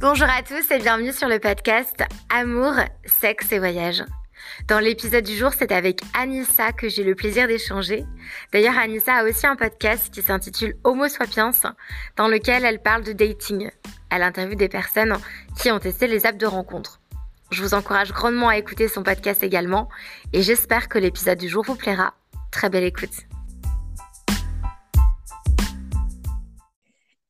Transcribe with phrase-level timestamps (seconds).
[0.00, 2.72] Bonjour à tous et bienvenue sur le podcast Amour,
[3.04, 4.04] sexe et voyage.
[4.68, 8.04] Dans l'épisode du jour, c'est avec Anissa que j'ai le plaisir d'échanger.
[8.52, 11.50] D'ailleurs, Anissa a aussi un podcast qui s'intitule Homo Sapiens,
[12.14, 13.72] dans lequel elle parle de dating.
[14.08, 15.16] Elle interviewe des personnes
[15.60, 17.00] qui ont testé les apps de rencontre.
[17.50, 19.88] Je vous encourage grandement à écouter son podcast également
[20.32, 22.14] et j'espère que l'épisode du jour vous plaira.
[22.52, 23.26] Très belle écoute.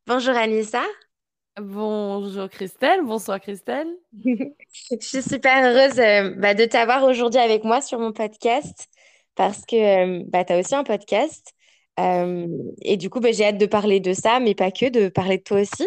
[0.06, 0.82] Bonjour Anissa.
[1.60, 3.88] Bonjour Christelle, bonsoir Christelle.
[4.22, 8.86] Je suis super heureuse euh, bah, de t'avoir aujourd'hui avec moi sur mon podcast
[9.34, 11.52] parce que euh, bah, tu as aussi un podcast.
[11.98, 12.46] Euh,
[12.82, 15.38] et du coup, bah, j'ai hâte de parler de ça, mais pas que, de parler
[15.38, 15.86] de toi aussi.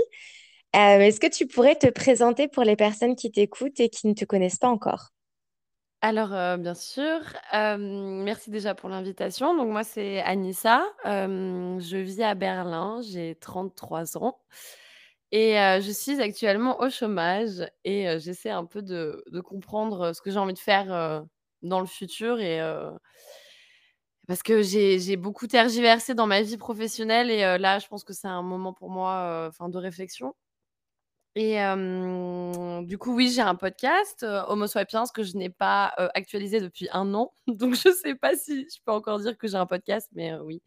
[0.74, 4.26] Est-ce que tu pourrais te présenter pour les personnes qui t'écoutent et qui ne te
[4.26, 5.10] connaissent pas encore?
[6.02, 7.20] Alors, bien sûr,
[7.54, 9.56] merci déjà pour l'invitation.
[9.56, 14.38] Donc moi, c'est Anissa, je vis à Berlin, j'ai 33 ans.
[15.32, 20.38] Et je suis actuellement au chômage et j'essaie un peu de comprendre, ce que j'ai
[20.38, 21.24] envie de faire,
[21.62, 22.60] dans le futur et
[24.28, 28.28] parce que j'ai beaucoup tergiversé dans ma vie professionnelle et là, je pense que c'est
[28.28, 30.36] un moment pour moi, enfin, de réflexion.
[31.36, 31.56] Et
[32.86, 37.14] du coup, oui, j'ai un podcast, Homo Sapiens que je n'ai pas, actualisé depuis un
[37.14, 37.32] an.
[37.48, 40.62] Donc je sais pas si je peux encore dire que j'ai un podcast, mais oui,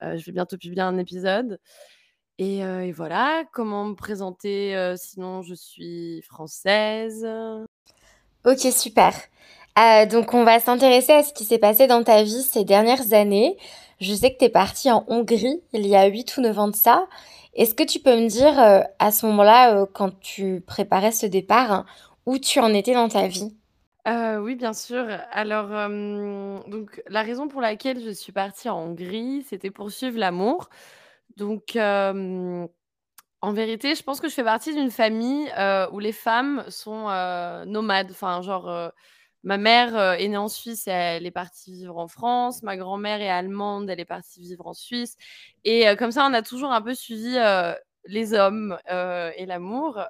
[0.00, 1.60] je vais bientôt publier un épisode
[2.38, 7.26] et, voilà, comment me présenter Sinon, je suis française.
[8.44, 9.12] Ok, super.
[9.78, 13.12] Euh, donc, on va s'intéresser à ce qui s'est passé dans ta vie ces dernières
[13.12, 13.56] années.
[14.00, 16.68] Je sais que tu es partie en Hongrie il y a 8 ou 9 ans
[16.68, 17.06] de ça.
[17.54, 18.54] Est-ce que tu peux me dire
[18.98, 21.86] à ce moment-là, quand tu préparais ce départ, hein,
[22.26, 23.54] où tu en étais dans ta vie?
[24.06, 25.04] Oui, bien sûr.
[25.32, 25.68] Alors,
[26.68, 30.70] donc la raison pour laquelle je suis partie en Hongrie, c'était pour suivre l'amour.
[31.38, 31.76] Donc,
[33.40, 35.48] en vérité, je pense que je fais partie d'une famille,
[35.92, 37.04] où les femmes sont,
[37.66, 38.10] nomades.
[38.10, 38.92] Enfin, genre,
[39.44, 42.64] ma mère, est née en Suisse, elle est partie vivre en France.
[42.64, 45.16] Ma grand-mère est allemande, elle est partie vivre en Suisse
[45.64, 47.36] et comme ça, on a toujours un peu suivi,
[48.06, 50.00] les hommes, et l'amour,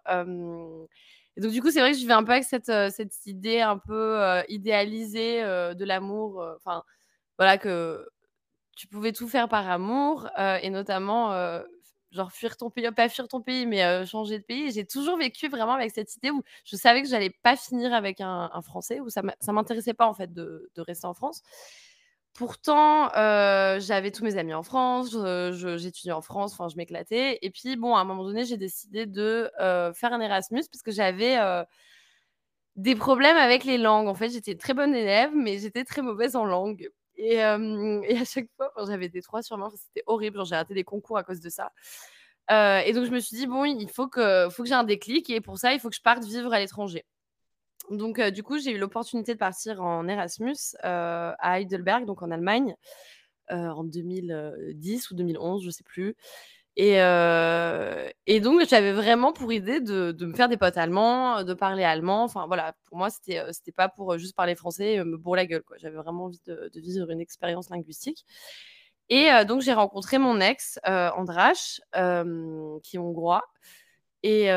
[1.36, 3.60] et donc du coup, c'est vrai que je vivais un peu avec cette, cette idée
[3.60, 6.82] un peu, idéalisée, de l'amour, enfin,
[7.36, 8.08] voilà, que
[8.78, 11.64] tu pouvais tout faire par amour euh, et notamment euh,
[12.12, 14.70] genre fuir ton pays, pas fuir ton pays, mais euh, changer de pays.
[14.70, 18.20] J'ai toujours vécu vraiment avec cette idée où je savais que j'allais pas finir avec
[18.20, 19.22] un, Français, où ça
[19.52, 21.42] m'intéressait pas en fait de, rester en France.
[22.34, 23.10] Pourtant,
[23.80, 25.10] j'avais tous mes amis en France,
[25.76, 27.38] j'étudiais en France, enfin je m'éclatais.
[27.42, 30.92] Et puis bon, à un moment donné, j'ai décidé de faire un Erasmus parce que
[30.92, 31.36] j'avais
[32.76, 34.06] des problèmes avec les langues.
[34.06, 36.88] En fait, j'étais très bonne élève, mais j'étais très mauvaise en langue.
[37.18, 37.58] Et, à
[38.24, 40.44] chaque fois, j'avais des 3 sur moi, c'était horrible.
[40.46, 41.72] J'ai raté des concours à cause de ça.
[42.50, 45.28] et donc, je me suis dit, bon, il faut que, faut j'ai un déclic.
[45.30, 47.04] Et pour ça, il faut que je parte vivre à l'étranger.
[47.90, 52.74] Donc, du coup, j'ai eu l'opportunité de partir en Erasmus à Heidelberg, donc en Allemagne,
[53.50, 56.16] en 2010 ou 2011, je ne sais plus.
[56.80, 56.94] Et,
[58.26, 62.22] et donc, j'avais vraiment pour idée de, me faire des potes allemands, de parler allemand.
[62.22, 65.46] Enfin, voilà, pour moi, c'était c'était pas pour juste parler français et me bourrer la
[65.46, 65.64] gueule.
[65.78, 68.24] J'avais vraiment envie de, vivre une expérience linguistique.
[69.08, 71.80] Et donc, j'ai rencontré mon ex, Andrache,
[72.84, 73.42] qui est hongrois.
[74.22, 74.48] Et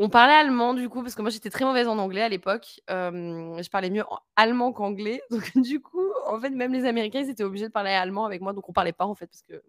[0.00, 2.80] on parlait allemand, du coup, parce que moi, j'étais très mauvaise en anglais à l'époque.
[2.88, 4.04] je parlais mieux
[4.36, 5.22] allemand qu'anglais.
[5.30, 8.40] Donc, du coup, en fait, même les Américains, ils étaient obligés de parler allemand avec
[8.40, 8.52] moi.
[8.52, 9.60] Donc, on parlait pas, en fait, parce que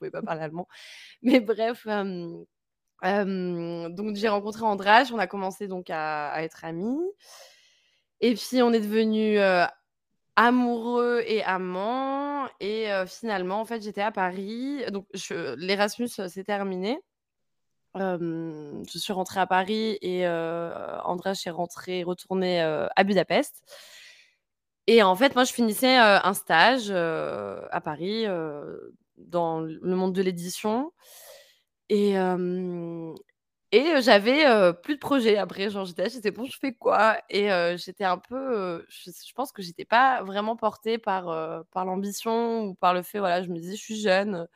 [0.00, 0.66] pouvais pas parler allemand.
[1.22, 1.86] Mais bref,
[3.02, 7.00] donc j'ai rencontré Andrage, on a commencé donc à, être amis.
[8.20, 9.40] Et puis on est devenus
[10.36, 12.46] amoureux et amants.
[12.60, 14.84] Et finalement, en fait, j'étais à Paris.
[14.90, 15.06] Donc
[15.56, 16.98] l'Erasmus s'est terminé.
[17.94, 23.62] je suis rentrée à Paris et Andrage est rentré, retourné à Budapest.
[24.86, 28.26] Et en fait, moi, je finissais un stage à Paris
[29.26, 30.92] dans le monde de l'édition.
[31.88, 32.14] Et,
[33.72, 35.70] et j'avais plus de projet après.
[35.70, 37.18] Genre, j'étais j'étais bon, je fais quoi?
[37.28, 38.84] Et j'étais un peu.
[38.88, 43.42] Je, pense que j'étais pas vraiment portée par, par l'ambition ou par le fait, voilà,
[43.42, 44.46] je me disais, je suis jeune.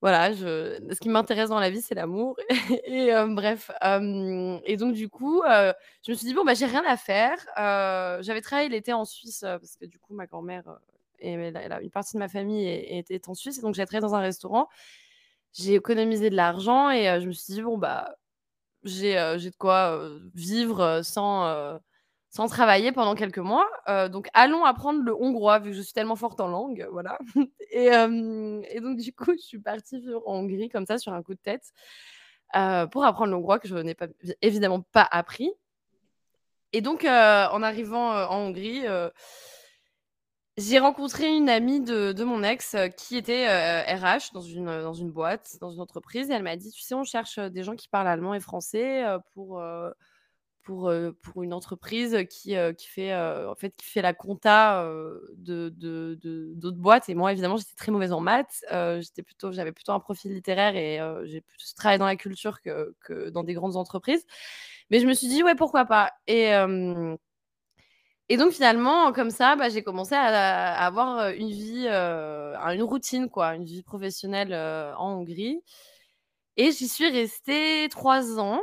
[0.00, 2.36] Voilà, ce qui m'intéresse dans la vie, c'est l'amour.
[2.84, 3.70] et bref.
[3.82, 7.38] et donc, du coup, je me suis dit, bon, bah, j'ai rien à faire.
[8.22, 10.64] J'avais travaillé l'été en Suisse parce que, du coup, ma grand-mère
[11.18, 14.68] et une partie de ma famille était en Suisse, donc j'ai travaillé dans un restaurant.
[15.52, 18.16] J'ai économisé de l'argent et je me suis dit, bon, bah,
[18.82, 21.78] j'ai de quoi vivre sans,
[22.30, 23.66] sans travailler pendant quelques mois.
[24.10, 26.86] donc, allons apprendre le hongrois, vu que je suis tellement forte en langue.
[26.92, 27.18] Voilà.
[27.70, 31.34] et, et, donc, du coup, je suis partie en Hongrie comme ça, sur un coup
[31.34, 31.72] de tête.
[32.90, 34.08] pour apprendre le hongrois que je n'ai pas,
[34.42, 35.52] évidemment pas appris.
[36.72, 38.82] Et donc, en arrivant en Hongrie,
[40.56, 45.56] j'ai rencontré une amie de, mon ex qui était RH dans une, dans une boîte,
[45.60, 48.06] dans une entreprise, et elle m'a dit, tu sais, on cherche des gens qui parlent
[48.06, 49.02] allemand et français
[49.32, 49.60] pour,
[50.62, 50.92] pour,
[51.22, 54.88] pour une entreprise qui, qui, fait, en fait, qui fait la compta
[55.36, 57.08] de, de, d'autres boîtes.
[57.08, 58.64] Et moi, évidemment, j'étais très mauvaise en maths.
[59.00, 62.94] j'étais plutôt, j'avais plutôt un profil littéraire et j'ai plutôt travaillé dans la culture que,
[63.00, 64.24] que, dans des grandes entreprises.
[64.90, 66.12] Mais je me suis dit, ouais, pourquoi pas.
[66.28, 66.52] Et,
[68.28, 73.54] et donc, finalement, comme ça, bah, j'ai commencé à, avoir une vie, une routine, quoi,
[73.54, 74.54] une vie professionnelle
[74.96, 75.62] en Hongrie.
[76.56, 78.62] Et j'y suis restée trois ans.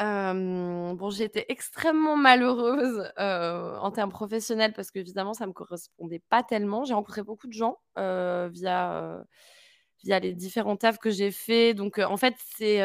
[0.00, 6.42] Euh, bon, j'étais extrêmement malheureuse en termes professionnels parce qu'évidemment, ça ne me correspondait pas
[6.42, 6.84] tellement.
[6.84, 9.22] J'ai rencontré beaucoup de gens via,
[10.04, 11.74] via les différents tafs que j'ai fait.
[11.74, 12.80] Donc, en fait, c'est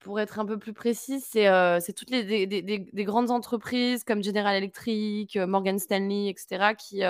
[0.00, 5.36] pour être un peu plus précis, c'est toutes les des, grandes entreprises comme General Electric,
[5.36, 7.02] Morgan Stanley, etc., qui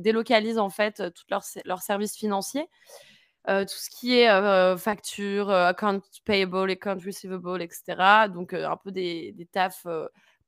[0.00, 1.24] délocalisent en fait tous
[1.64, 2.68] leurs, services financiers.
[3.46, 8.28] tout ce qui est facture, account payable, account receivable, etc.
[8.32, 9.86] Donc un peu des, des tafs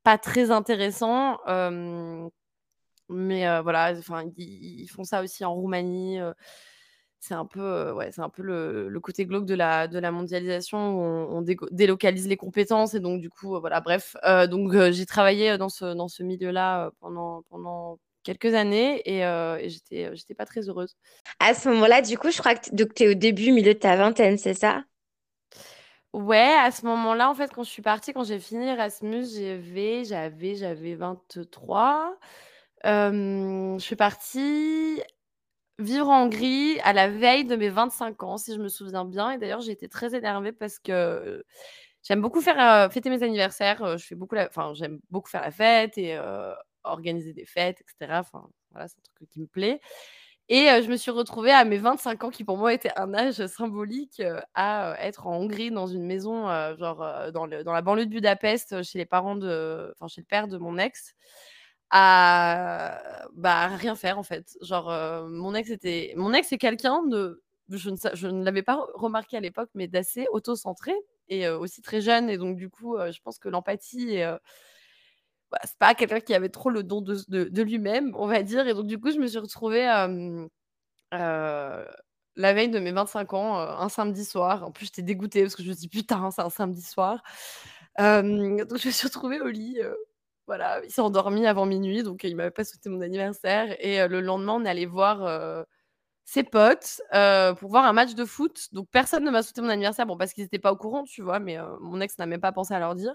[0.04, 1.38] pas très intéressants.
[3.08, 6.20] mais voilà, enfin, ils, font ça aussi en Roumanie
[7.22, 10.78] c'est un peu, ouais, c'est un peu le, côté glauque de la, de la mondialisation
[10.96, 14.16] où on, délocalise les compétences et donc du coup, voilà, bref.
[14.50, 20.10] donc j'ai travaillé dans ce, dans ce milieu-là pendant, pendant quelques années et, et j'étais,
[20.16, 20.96] j'étais pas très heureuse.
[21.38, 23.94] À ce moment-là, du coup, je crois que tu es au début, milieu de ta
[23.94, 24.82] vingtaine, c'est ça?
[26.12, 30.04] Ouais, à ce moment-là, en fait, quand je suis partie, quand j'ai fini Erasmus, j'avais,
[30.04, 32.18] j'avais, j'avais 23.
[32.84, 35.00] je suis partie
[35.82, 39.30] Vivre en Hongrie à la veille de mes 25 ans, si je me souviens bien.
[39.32, 41.44] Et d'ailleurs, j'ai été très énervée parce que
[42.02, 43.98] j'aime beaucoup faire fêter mes anniversaires.
[43.98, 46.18] je fais beaucoup, enfin, j'aime beaucoup faire la fête et
[46.84, 48.20] organiser des fêtes, etc.
[48.20, 49.80] Enfin, voilà, c'est un truc qui me plaît.
[50.48, 53.46] Et je me suis retrouvée à mes 25 ans, qui pour moi était un âge
[53.46, 54.22] symbolique,
[54.54, 58.98] à être en Hongrie dans une maison, genre dans, dans la banlieue de Budapest, chez
[58.98, 61.14] les parents de, enfin chez le père de mon ex
[61.92, 64.56] à bah, rien faire en fait.
[64.62, 64.90] Genre,
[65.28, 66.14] mon ex était.
[66.16, 67.42] Mon ex est quelqu'un de.
[67.68, 70.92] Je ne, je ne l'avais pas remarqué à l'époque, mais d'assez auto-centré
[71.28, 72.28] et aussi très jeune.
[72.28, 74.18] Et donc, du coup, je pense que l'empathie.
[75.50, 78.66] Bah, c'est pas quelqu'un qui avait trop le don de, de, lui-même, on va dire.
[78.66, 79.84] Et donc, du coup, je me suis retrouvée
[81.10, 84.64] la veille de mes 25 ans, un samedi soir.
[84.64, 87.22] En plus, j'étais dégoûtée parce que je me suis dit, putain, c'est un samedi soir.
[87.98, 89.78] donc, je me suis retrouvée au lit
[90.46, 93.76] voilà, il s'est endormi avant minuit, donc il m'avait pas souhaité mon anniversaire.
[93.80, 95.64] Et le lendemain, on est allé voir
[96.24, 97.00] ses potes
[97.58, 98.68] pour voir un match de foot.
[98.72, 101.22] Donc personne ne m'a souhaité mon anniversaire, bon, parce qu'ils n'étaient pas au courant, tu
[101.22, 103.14] vois, mais mon ex n'a même pas pensé à leur dire.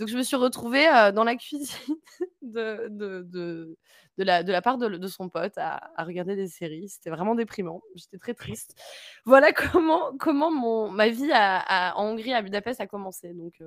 [0.00, 1.96] Donc je me suis retrouvée dans la cuisine
[2.42, 3.76] de, de,
[4.16, 6.88] la, de la part de, son pote à, à, regarder des séries.
[6.88, 7.82] C'était vraiment déprimant.
[7.94, 8.80] J'étais très triste.
[9.26, 13.34] Voilà comment, comment mon, ma vie à, en Hongrie, à Budapest, a commencé.
[13.34, 13.62] Donc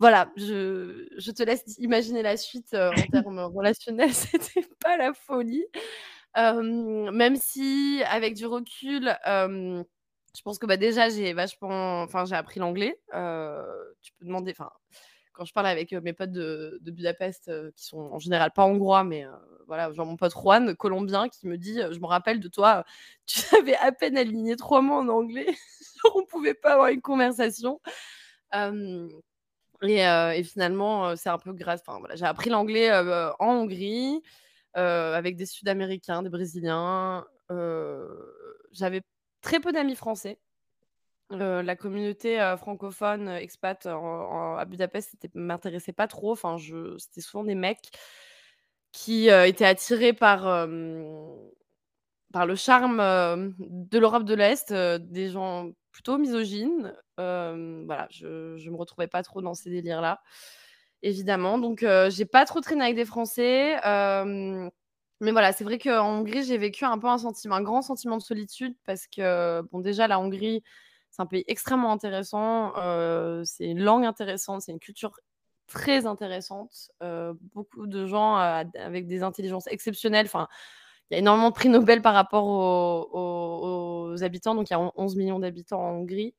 [0.00, 5.66] voilà, je, te laisse imaginer la suite en termes relationnels, c'était pas la folie.
[6.36, 12.02] même si, avec du recul, je pense que bah, déjà, j'ai vachement.
[12.02, 12.98] Enfin, j'ai appris l'anglais.
[14.02, 14.52] tu peux demander.
[14.52, 14.70] Enfin,
[15.32, 19.24] quand je parle avec mes potes de, Budapest, qui sont en général pas hongrois, mais
[19.66, 22.84] voilà, genre mon pote Juan, colombien, qui me dit Je me rappelle de toi,
[23.26, 25.46] tu savais à peine aligner trois mots en anglais.
[26.14, 27.80] on pouvait pas avoir une conversation.
[29.82, 31.80] Et, finalement, c'est un peu grâce.
[31.86, 32.92] Enfin, voilà, j'ai appris l'anglais
[33.38, 34.22] en Hongrie
[34.74, 37.24] avec des Sud-Américains, des Brésiliens.
[38.72, 39.02] J'avais
[39.40, 40.38] très peu d'amis français.
[41.30, 46.32] la communauté francophone expat à Budapest ne m'intéressait pas trop.
[46.32, 46.56] Enfin,
[46.98, 47.90] c'était souvent des mecs
[48.90, 50.66] qui étaient attirés par,
[52.32, 52.98] par le charme
[53.58, 56.94] de l'Europe de l'Est, des gens plutôt misogynes.
[57.16, 60.20] voilà, je, je me retrouvais pas trop dans ces délires-là,
[61.02, 61.58] évidemment.
[61.58, 63.74] Donc, j'ai pas trop traîné avec des Français.
[65.20, 68.16] mais voilà, c'est vrai qu'en Hongrie, j'ai vécu un peu un sentiment, un grand sentiment
[68.16, 70.62] de solitude parce que, bon, déjà, la Hongrie,
[71.10, 72.74] c'est un pays extrêmement intéressant.
[73.44, 75.18] c'est une langue intéressante, c'est une culture
[75.66, 76.92] très intéressante.
[77.00, 80.26] beaucoup de gens avec des intelligences exceptionnelles.
[80.26, 80.46] Enfin,
[81.10, 84.54] il y a énormément de prix Nobel par rapport aux, habitants.
[84.54, 86.34] Donc, il y a 11 millions d'habitants en Hongrie,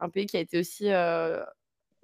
[0.00, 1.42] un pays qui a été aussi euh,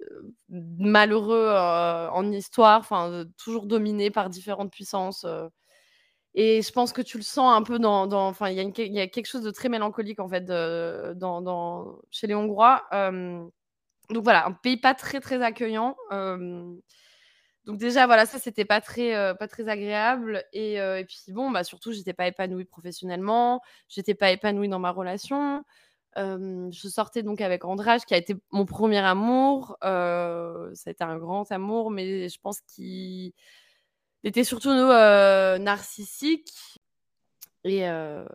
[0.01, 5.25] euh, malheureux euh, en histoire, enfin, toujours dominé par différentes puissances.
[6.33, 9.25] Et je pense que tu le sens un peu dans, enfin, il y, a quelque
[9.25, 10.47] chose de très mélancolique en fait
[12.11, 12.83] chez les Hongrois.
[12.91, 15.95] donc voilà, un pays pas très très accueillant.
[17.65, 20.43] Donc déjà voilà, ça c'était pas très pas très agréable.
[20.53, 24.91] Et, et puis bon, bah surtout j'étais pas épanouie professionnellement, j'étais pas épanouie dans ma
[24.91, 25.63] relation.
[26.15, 29.77] je sortais donc avec Andrage, qui a été mon premier amour.
[29.81, 33.33] ça a été un grand amour, mais je pense qu'il
[34.23, 36.79] était surtout euh, narcissique.
[37.63, 38.25] Et, euh,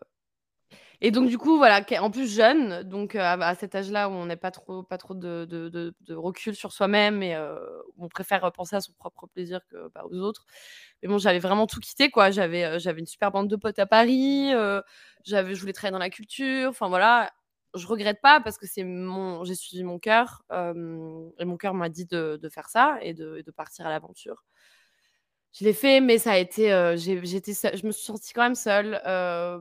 [1.01, 4.27] et donc, du coup, voilà, en plus jeune, donc euh, à, cet âge-là où on
[4.27, 7.37] n'a pas trop, pas trop de, recul sur soi-même et
[7.99, 10.47] on préfère penser à son propre plaisir que bah, aux autres.
[11.03, 12.31] Mais bon, j'avais vraiment tout quitté, quoi.
[12.31, 14.51] J'avais, j'avais une super bande de potes à Paris,
[15.25, 17.31] j'avais, je voulais travailler dans la culture, enfin voilà.
[17.75, 21.89] Je regrette pas parce que c'est mon, j'ai suivi mon cœur et mon cœur m'a
[21.91, 24.45] dit de, faire ça et de, partir à l'aventure
[25.59, 26.73] je l'ai fait, mais ça a été.
[26.73, 29.01] Euh, j'étais, je me suis sentie quand même seule.
[29.07, 29.59] Euh,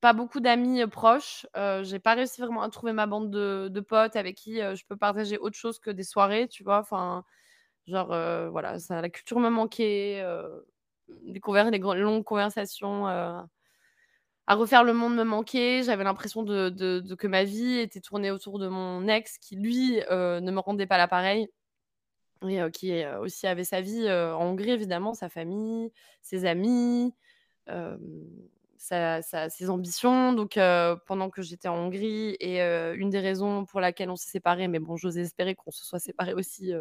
[0.00, 1.46] pas beaucoup d'amis euh, proches.
[1.82, 5.38] j'ai pas réussi vraiment à trouver ma bande de, potes avec qui je peux partager
[5.38, 6.78] autre chose que des soirées, tu vois.
[6.80, 7.24] Enfin,
[7.86, 8.08] genre,
[8.50, 10.22] voilà, ça, la culture me manquait.
[11.24, 13.06] les, les longues conversations
[14.46, 15.82] à refaire le monde me manquait.
[15.82, 20.50] J'avais l'impression de, que ma vie était tournée autour de mon ex qui, lui, ne
[20.50, 21.48] me rendait pas l'appareil
[22.46, 27.14] et qui aussi avait sa vie en Hongrie, évidemment, sa famille, ses amis,
[28.84, 30.32] ses ambitions.
[30.32, 30.58] Donc,
[31.06, 34.78] pendant que j'étais en Hongrie, et une des raisons pour laquelle on s'est séparés, mais
[34.78, 36.72] bon, j'ose espérer qu'on se soit séparés aussi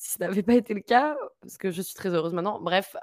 [0.00, 2.60] si ce n'avait pas été le cas, parce que je suis très heureuse maintenant.
[2.60, 2.94] Bref,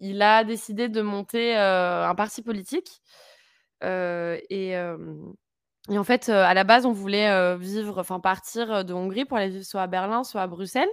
[0.00, 3.02] il a décidé de monter un parti politique.
[3.82, 4.74] et
[5.90, 9.48] et en fait, à la base, on voulait, vivre enfin partir, de Hongrie pour aller
[9.48, 10.88] vivre soit à Berlin, soit à Bruxelles.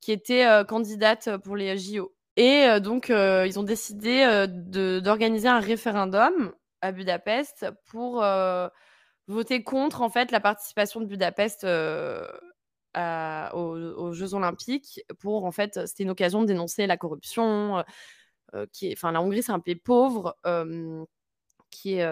[0.00, 2.14] qui était candidate pour les JO.
[2.36, 8.24] Et donc, ils ont décidé d'organiser un référendum à Budapest pour
[9.28, 12.24] voter contre en fait la participation de Budapest aux,
[14.12, 15.00] Jeux Olympiques.
[15.20, 17.84] Pour en fait, c'était une occasion de dénoncer la corruption.
[18.72, 20.36] qui enfin, la Hongrie, c'est un pays pauvre
[21.70, 22.06] qui est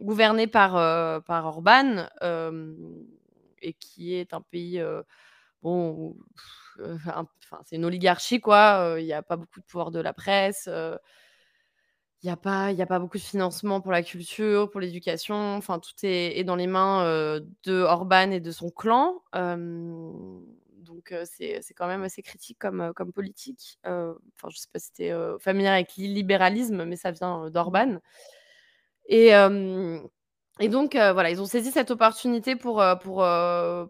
[0.00, 2.08] gouverné par, par Orban
[3.62, 4.82] et qui est un pays
[5.62, 6.16] bon
[6.80, 8.96] enfin, c'est une oligarchie, quoi.
[8.98, 10.68] Il n'y a pas beaucoup de pouvoir de la presse.
[12.22, 15.54] Il n'y a, pas, y a pas beaucoup de financement pour la culture, pour l'éducation.
[15.54, 17.04] Enfin, tout est, dans les mains
[17.62, 19.22] de Orban et de son clan.
[19.34, 23.78] donc, c'est quand même assez critique comme, comme politique.
[23.84, 28.00] Enfin, je ne sais pas si tu es familier avec l'illibéralisme, mais ça vient d'Orban.
[29.06, 29.28] Et,
[30.60, 33.24] et donc, voilà, ils ont saisi cette opportunité pour, pour,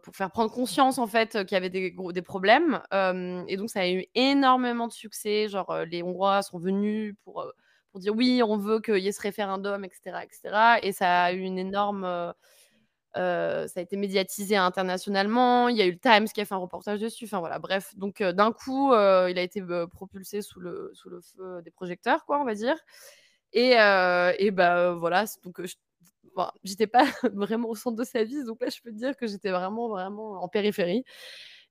[0.02, 2.82] pour faire prendre conscience, en fait, qu'il y avait des, des problèmes.
[2.92, 5.48] et donc, ça a eu énormément de succès.
[5.48, 7.50] Genre, les Hongrois sont venus pour,
[7.90, 10.78] pour dire oui, on veut qu'il y ait ce référendum, etc., etc.
[10.82, 12.04] Et ça a eu une énorme.
[13.14, 15.68] ça a été médiatisé internationalement.
[15.68, 17.24] Il y a eu le Times qui a fait un reportage dessus.
[17.24, 17.94] Enfin, voilà, bref.
[17.96, 22.40] Donc, d'un coup, il a été propulsé sous le, sous le feu des projecteurs, quoi,
[22.40, 22.76] on va dire.
[23.52, 25.24] Et, et bah, voilà.
[25.44, 25.60] Donc,
[26.64, 29.26] j'étais pas vraiment au centre de sa vie, donc là, je peux te dire que
[29.26, 31.04] j'étais vraiment, vraiment en périphérie.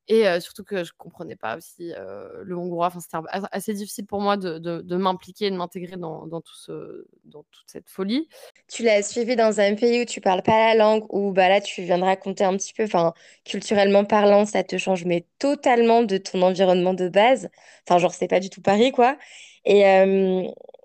[0.09, 1.91] Et surtout que je comprenais pas aussi
[2.43, 2.87] le hongrois.
[2.87, 3.17] Enfin, c'était
[3.51, 6.53] assez difficile pour moi de, de, m'impliquer, de m'intégrer dans, dans, tout
[7.25, 8.29] dans toute cette folie.
[8.69, 11.59] Tu l'as suivi dans un pays où tu parles pas la langue, où bah, là,
[11.59, 16.03] tu viens de raconter un petit peu, enfin, culturellement parlant, ça te change, mais totalement
[16.03, 17.49] de ton environnement de base.
[17.85, 19.17] Enfin, genre, c'est pas du tout Paris, quoi.
[19.65, 19.83] Et,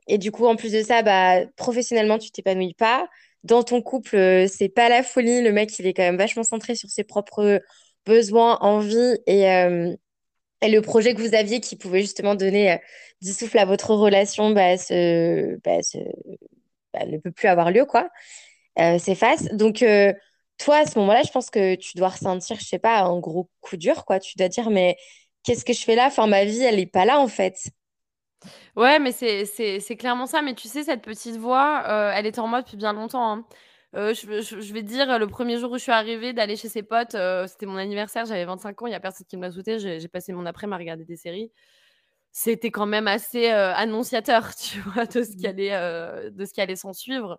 [0.09, 3.09] et du coup, en plus de ça, bah, professionnellement, tu t'épanouis pas
[3.45, 5.43] dans ton couple, c'est pas la folie.
[5.43, 7.61] Le mec, il est quand même vachement centré sur ses propres
[8.07, 9.95] besoins, envies et, euh,
[10.63, 12.79] et le projet que vous aviez qui pouvait justement donner
[13.21, 14.77] du souffle à votre relation bah,
[15.65, 15.79] bah,
[16.93, 18.09] bah, ne peut plus avoir lieu, quoi.
[18.77, 19.45] s'efface.
[19.53, 19.85] Donc,
[20.59, 23.51] toi, à ce moment-là, je pense que tu dois ressentir, je sais pas, un gros
[23.61, 24.21] coup dur, quoi.
[24.21, 24.97] Tu dois dire, mais
[25.43, 26.07] qu'est-ce que je fais là?
[26.07, 27.57] Enfin, ma vie, elle est pas là, en fait.
[28.77, 30.43] Ouais, mais c'est clairement ça.
[30.43, 33.33] Mais tu sais, cette petite voix, euh, elle était en moi depuis bien longtemps.
[33.33, 33.45] Hein.
[33.95, 36.83] Euh, je, je, vais dire, le premier jour où je suis arrivée, d'aller chez ses
[36.83, 39.51] potes, euh, c'était mon anniversaire, j'avais 25 ans, il n'y a personne qui me l'a
[39.53, 41.53] souhaité, j'ai passé mon après-midi à regarder des séries.
[42.33, 45.51] C'était quand même assez annonciateur, tu vois, de ce qui mmh.
[45.51, 47.39] allait, de ce qui allait s'en suivre.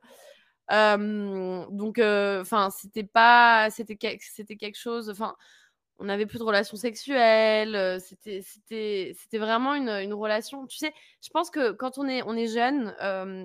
[0.70, 5.36] donc, enfin, c'était pas, c'était quelque chose, enfin,
[6.00, 8.00] on n'avait plus de relations sexuelles.
[8.02, 10.66] C'était, c'était, vraiment une, une, relation.
[10.68, 12.96] Tu sais, je pense que quand on est, on est jeune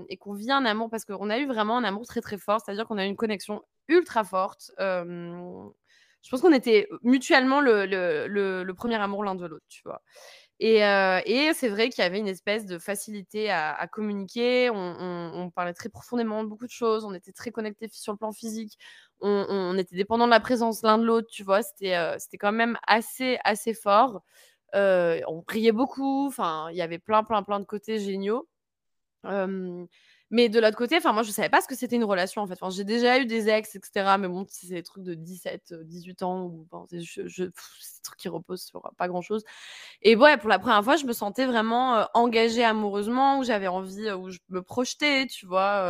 [0.09, 2.61] et qu'on vit un amour, parce qu'on a eu vraiment un amour très très fort,
[2.61, 4.71] c'est-à-dire qu'on a eu une connexion ultra forte.
[4.78, 8.26] je pense qu'on était mutuellement le, le,
[8.64, 10.02] le, premier amour l'un de l'autre, tu vois.
[10.61, 14.71] Et, et c'est vrai qu'il y avait une espèce de facilité à, communiquer.
[14.71, 17.05] On, parlait très profondément de beaucoup de choses.
[17.05, 18.79] On était très connectés sur le plan physique
[19.21, 21.62] on, était dépendant de la présence l'un de l'autre, tu vois.
[21.62, 24.23] C'était euh, quand même assez, assez fort.
[24.75, 26.27] Euh, on priait beaucoup.
[26.27, 28.49] Enfin, il y avait plein, plein, plein de côtés géniaux.
[30.30, 32.47] Mais de l'autre côté, enfin, moi, je savais pas ce que c'était une relation, en
[32.47, 32.58] fait.
[32.70, 34.16] J'ai déjà eu des ex, etc.
[34.18, 37.50] Mais bon, c'est des trucs de 17, 18 ans, ou c'est des
[38.02, 39.44] trucs qui reposent sur pas grand-chose.
[40.02, 44.11] Et ouais, pour la première fois, je me sentais vraiment engagée amoureusement, où j'avais envie,
[44.12, 45.82] où je me projetais, tu vois,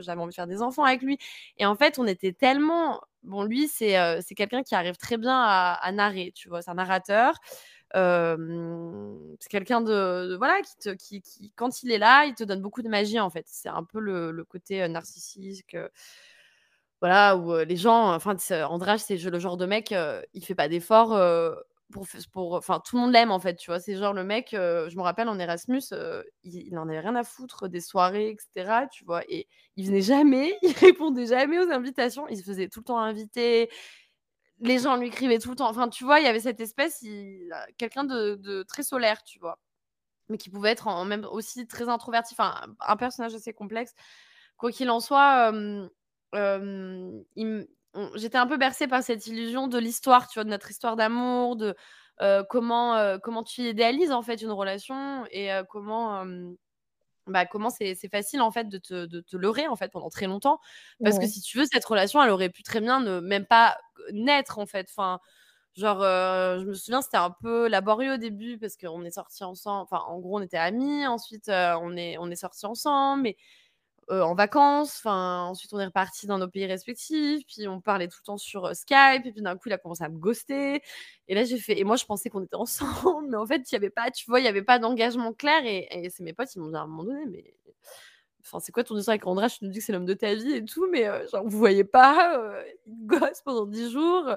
[0.00, 1.18] j'avais envie de faire des enfants avec lui.
[1.58, 3.00] Et en fait, on était tellement...
[3.22, 6.70] Bon, lui, c'est c'est quelqu'un qui arrive très bien à, à narrer, tu vois, c'est
[6.70, 7.34] un narrateur
[7.94, 12.82] c'est quelqu'un de, voilà qui, qui, qui, quand il est là, il te donne beaucoup
[12.82, 13.44] de magie en fait.
[13.48, 15.76] C'est un peu le, côté narcissique,
[17.00, 18.36] voilà où les gens, enfin
[18.68, 19.94] André, c'est le genre de mec,
[20.34, 21.18] il fait pas d'efforts
[21.92, 23.80] pour, pour, enfin tout le monde l'aime en fait, tu vois.
[23.80, 25.82] C'est genre le mec, je me rappelle en Erasmus,
[26.42, 28.86] il, il, en avait rien à foutre des soirées, etc.
[28.92, 29.46] Tu vois, et
[29.76, 33.70] il venait jamais, il répondait jamais aux invitations, il se faisait tout le temps inviter
[34.60, 35.68] les gens lui écrivaient tout le temps.
[35.68, 37.04] Enfin, tu vois, il y avait cette espèce,
[37.78, 39.58] quelqu'un de, très solaire, tu vois,
[40.28, 42.34] mais qui pouvait être en, même aussi très introverti.
[42.38, 43.94] Enfin, un personnage assez complexe.
[44.56, 45.52] Quoi qu'il en soit,
[48.14, 51.56] j'étais un peu bercée par cette illusion de l'histoire, tu vois, de notre histoire d'amour,
[51.56, 51.74] de
[52.48, 56.24] comment, comment tu idéalises en fait une relation et comment
[57.26, 60.26] bah, comment c'est facile en fait de te, de te, leurrer en fait pendant très
[60.26, 60.60] longtemps.
[61.02, 63.76] Parce que si tu veux cette relation elle aurait pu très bien ne même pas
[64.12, 64.86] naître en fait.
[64.90, 65.20] Enfin
[65.74, 69.82] genre je me souviens c'était un peu laborieux au début parce qu'on est sortis ensemble
[69.82, 73.36] enfin en gros on était amis ensuite on est on est sortis ensemble mais
[74.10, 74.96] euh, en vacances.
[74.98, 77.44] Enfin, ensuite, on est reparti dans nos pays respectifs.
[77.46, 79.26] Puis, on parlait tout le temps sur euh, Skype.
[79.26, 80.80] Et puis, d'un coup, il a commencé à me ghoster.
[81.28, 81.78] Et là, j'ai fait.
[81.78, 83.26] Et moi, je pensais qu'on était ensemble.
[83.30, 85.64] Mais en fait, il n'y avait pas, tu vois, il n'y avait pas d'engagement clair.
[85.64, 87.54] Et, c'est mes potes, ils m'ont dit à un moment donné, mais.
[88.42, 90.34] Enfin, c'est quoi ton histoire avec André Je te dis que c'est l'homme de ta
[90.34, 92.40] vie et tout, mais euh, genre, vous voyez pas,
[92.86, 94.36] il gosse pendant 10 jours.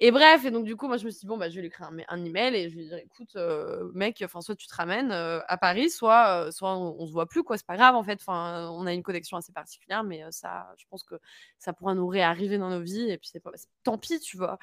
[0.00, 1.62] Et bref, et donc du coup, moi je me suis dit, bon, bah, je vais
[1.62, 5.10] lui écrire un, email et je lui dire, écoute, euh, mec, soit tu te ramènes
[5.10, 8.04] euh, à Paris, soit, euh, soit on, se voit plus, quoi, c'est pas grave en
[8.04, 8.20] fait.
[8.20, 11.16] Enfin, on a une connexion assez particulière, mais ça, je pense que
[11.58, 13.50] ça pourra nous réarriver dans nos vies et puis c'est pas,
[13.82, 14.58] tant pis, tu vois.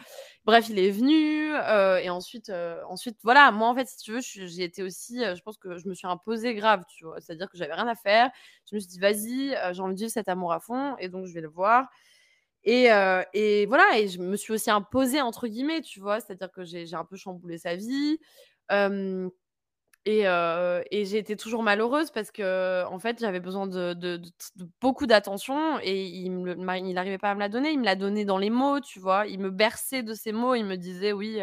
[0.45, 1.53] Bref, il est venu
[2.01, 2.49] et ensuite,
[2.87, 5.89] ensuite, voilà, moi en fait, si tu veux, j'ai été aussi, je pense que je
[5.89, 8.29] me suis imposée grave, tu vois, c'est-à-dire que j'avais rien à faire.
[8.69, 11.25] Je me suis dit, vas-y, j'ai envie de vivre cet amour à fond et donc
[11.25, 11.89] je vais le voir.
[12.65, 12.87] Et,
[13.33, 16.93] et, voilà, et je me suis aussi imposée, entre guillemets, tu vois, c'est-à-dire que j'ai
[16.95, 18.19] un peu chamboulé sa vie.
[20.05, 24.21] et, et j'ai été toujours malheureuse parce que, en fait, j'avais besoin de, de,
[24.81, 26.31] beaucoup d'attention et il
[26.93, 27.71] n'arrivait pas à me la donner.
[27.71, 29.27] Il me l'a donné dans les mots, tu vois.
[29.27, 30.55] Il me berçait de ses mots.
[30.55, 31.41] Il me disait, oui.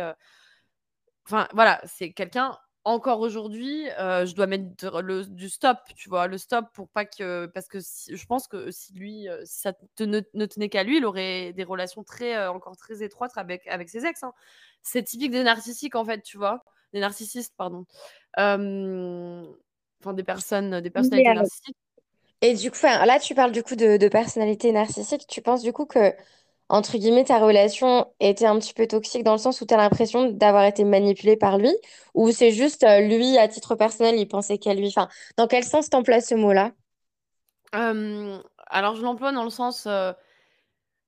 [1.27, 6.39] Enfin, voilà, c'est quelqu'un encore aujourd'hui, je dois mettre le, du stop, tu vois, le
[6.39, 7.47] stop pour pas que.
[7.47, 11.53] Parce que je pense que si lui, si ça ne, tenait qu'à lui, il aurait
[11.53, 14.23] des relations très, encore très étroites avec, avec ses ex.
[14.23, 14.33] Hein.
[14.83, 16.65] C'est typique des narcissiques, en fait, tu vois.
[16.93, 17.87] Des narcissistes, pardon.
[18.37, 21.77] Enfin, des personnes, des personnalités narcissiques.
[22.43, 25.27] Et du coup, là, tu parles du coup de, de personnalité narcissique.
[25.29, 26.13] Tu penses du coup que
[26.69, 29.77] entre guillemets, ta relation était un petit peu toxique dans le sens où tu as
[29.77, 31.71] l'impression d'avoir été manipulée par lui
[32.15, 34.89] ou c'est juste euh, lui, à titre personnel, il pensait qu'à lui?
[34.89, 36.73] Enfin, dans quel sens t'emploies ce mot-là?
[38.67, 39.87] Alors, je l'emploie dans le sens.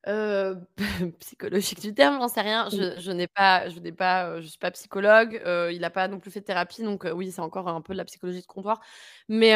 [0.07, 0.55] Euh,
[1.21, 2.69] psychologique du terme, j'en sais rien.
[2.71, 5.89] Je je n'ai pas je n'ai pas, heu, je suis pas psychologue, heu, il a
[5.91, 8.43] pas non plus fait de thérapie donc oui, c'est encore un peu de la psychologie
[8.43, 8.81] de comptoir.
[9.29, 9.55] Mais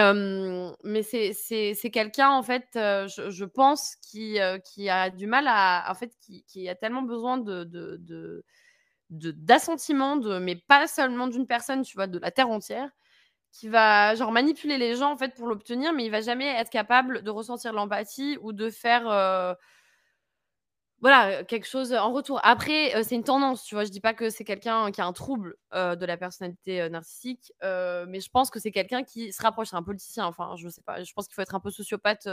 [0.84, 5.46] mais c'est c'est c'est quelqu'un en fait, je je pense qui, qui a du mal
[5.48, 8.44] à en fait, qui qui a tellement besoin de de de
[9.10, 12.06] de d'assentiment de mais pas seulement d'une personne, tu vois?
[12.06, 12.90] De la terre entière,
[13.52, 16.70] qui va genre manipuler les gens en fait pour l'obtenir, mais il va jamais être
[16.70, 19.08] capable de ressentir l'empathie ou de faire,
[21.00, 22.40] voilà, quelque chose, en retour.
[22.42, 23.84] Après, c'est une tendance, tu vois?
[23.84, 28.20] Je dis pas que c'est quelqu'un qui a un trouble, de la personnalité, narcissique, mais
[28.20, 29.68] je pense que c'est quelqu'un qui se rapproche.
[29.68, 32.28] C'est un politicien, enfin, je sais pas, je pense qu'il faut être un peu sociopathe,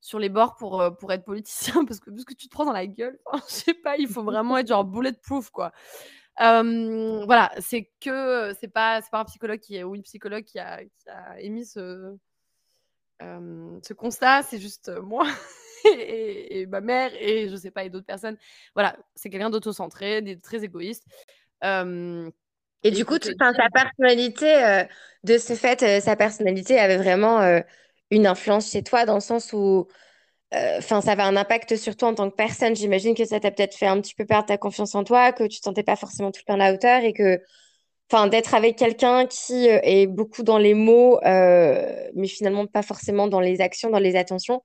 [0.00, 2.64] sur les bords pour, pour être politicien parce que vu ce que tu te prends
[2.66, 5.72] dans la gueule, enfin, je sais pas, il faut vraiment être genre bulletproof, quoi.
[6.38, 10.84] Voilà, c'est que, c'est pas pas un psychologue qui est ou une psychologue qui a
[10.84, 12.16] qui a émis ce
[13.20, 15.24] ce constat, c'est juste, moi.
[15.84, 18.36] et, et, ma mère et je sais pas, et d'autres personnes.
[18.74, 21.04] Voilà, c'est quelqu'un d'autocentré, très égoïste.
[21.64, 22.30] Euh,
[22.84, 24.84] et, du coup, tu, sa personnalité, euh,
[25.24, 27.60] de ce fait, euh, sa personnalité avait vraiment euh,
[28.10, 29.86] une influence chez toi dans le sens où,
[30.52, 32.74] enfin, ça avait un impact sur toi en tant que personne.
[32.74, 35.44] J'imagine que ça t'a peut-être fait un petit peu perdre ta confiance en toi, que
[35.44, 37.40] tu te sentais pas forcément tout le temps à la hauteur et que,
[38.10, 43.40] enfin, d'être avec quelqu'un qui est beaucoup dans les mots, mais finalement pas forcément dans
[43.40, 44.62] les actions, dans les attentions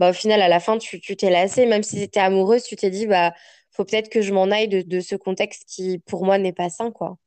[0.00, 1.66] bah, au final, à la fin, tu t'es lassé.
[1.66, 3.34] Même si tu étais amoureuse, tu t'es dit, bah,
[3.70, 6.90] faut peut-être que je m'en aille de, ce contexte qui, pour moi, n'est pas sain,
[6.90, 7.18] quoi.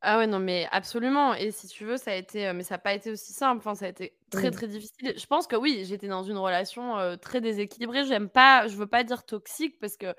[0.00, 1.34] Ah ouais, non, mais absolument.
[1.34, 3.58] Et si tu veux, ça a été, euh, mais ça n'a pas été aussi simple.
[3.58, 5.12] Enfin, ça a été très, très difficile.
[5.16, 8.06] Je pense que oui, j'étais dans une relation euh, très déséquilibrée.
[8.06, 10.14] J'aime pas, je veux pas dire toxique parce que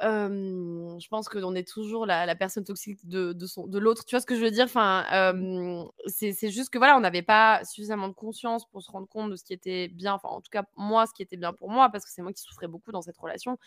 [0.00, 4.04] je pense qu'on est toujours la, personne toxique de, de l'autre.
[4.04, 4.64] Tu vois ce que je veux dire?
[4.64, 5.88] Enfin, mmh.
[6.06, 9.36] c'est juste que voilà, on n'avait pas suffisamment de conscience pour se rendre compte de
[9.36, 10.14] ce qui était bien.
[10.14, 12.32] Enfin, en tout cas, moi, ce qui était bien pour moi, parce que c'est moi
[12.32, 13.58] qui souffrais beaucoup dans cette relation.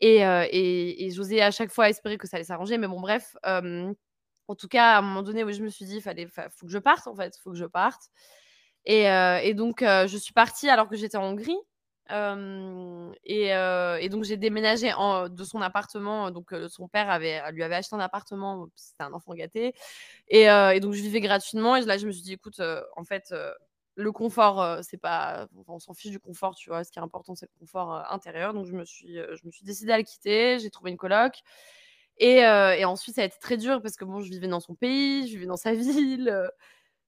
[0.00, 2.78] Et, et, j'osais à chaque fois espérer que ça allait s'arranger.
[2.78, 3.36] Mais bon, bref.
[3.44, 6.72] en tout cas, à un moment donné, oui, je me suis dit, il faut que
[6.72, 7.36] je parte, en fait.
[7.36, 8.10] Il faut que je parte.
[8.84, 11.58] Et, et donc, je suis partie alors que j'étais en Hongrie
[12.10, 16.30] et, donc j'ai déménagé de son appartement.
[16.30, 19.74] Donc son père lui avait acheté un appartement, c'était un enfant gâté.
[20.28, 20.46] Et,
[20.80, 21.76] donc je vivais gratuitement.
[21.76, 22.60] Et là je me suis dit, écoute,
[22.96, 23.34] en fait,
[23.96, 26.84] le confort, c'est pas, on s'en fiche du confort, tu vois.
[26.84, 28.54] Ce qui est important, c'est le confort intérieur.
[28.54, 30.58] Donc je me suis, je suis décidée à le quitter.
[30.58, 31.42] J'ai trouvé une coloc.
[32.18, 34.74] Et, et, ensuite, ça a été très dur parce que bon, je vivais dans son
[34.74, 36.50] pays, je vivais dans sa ville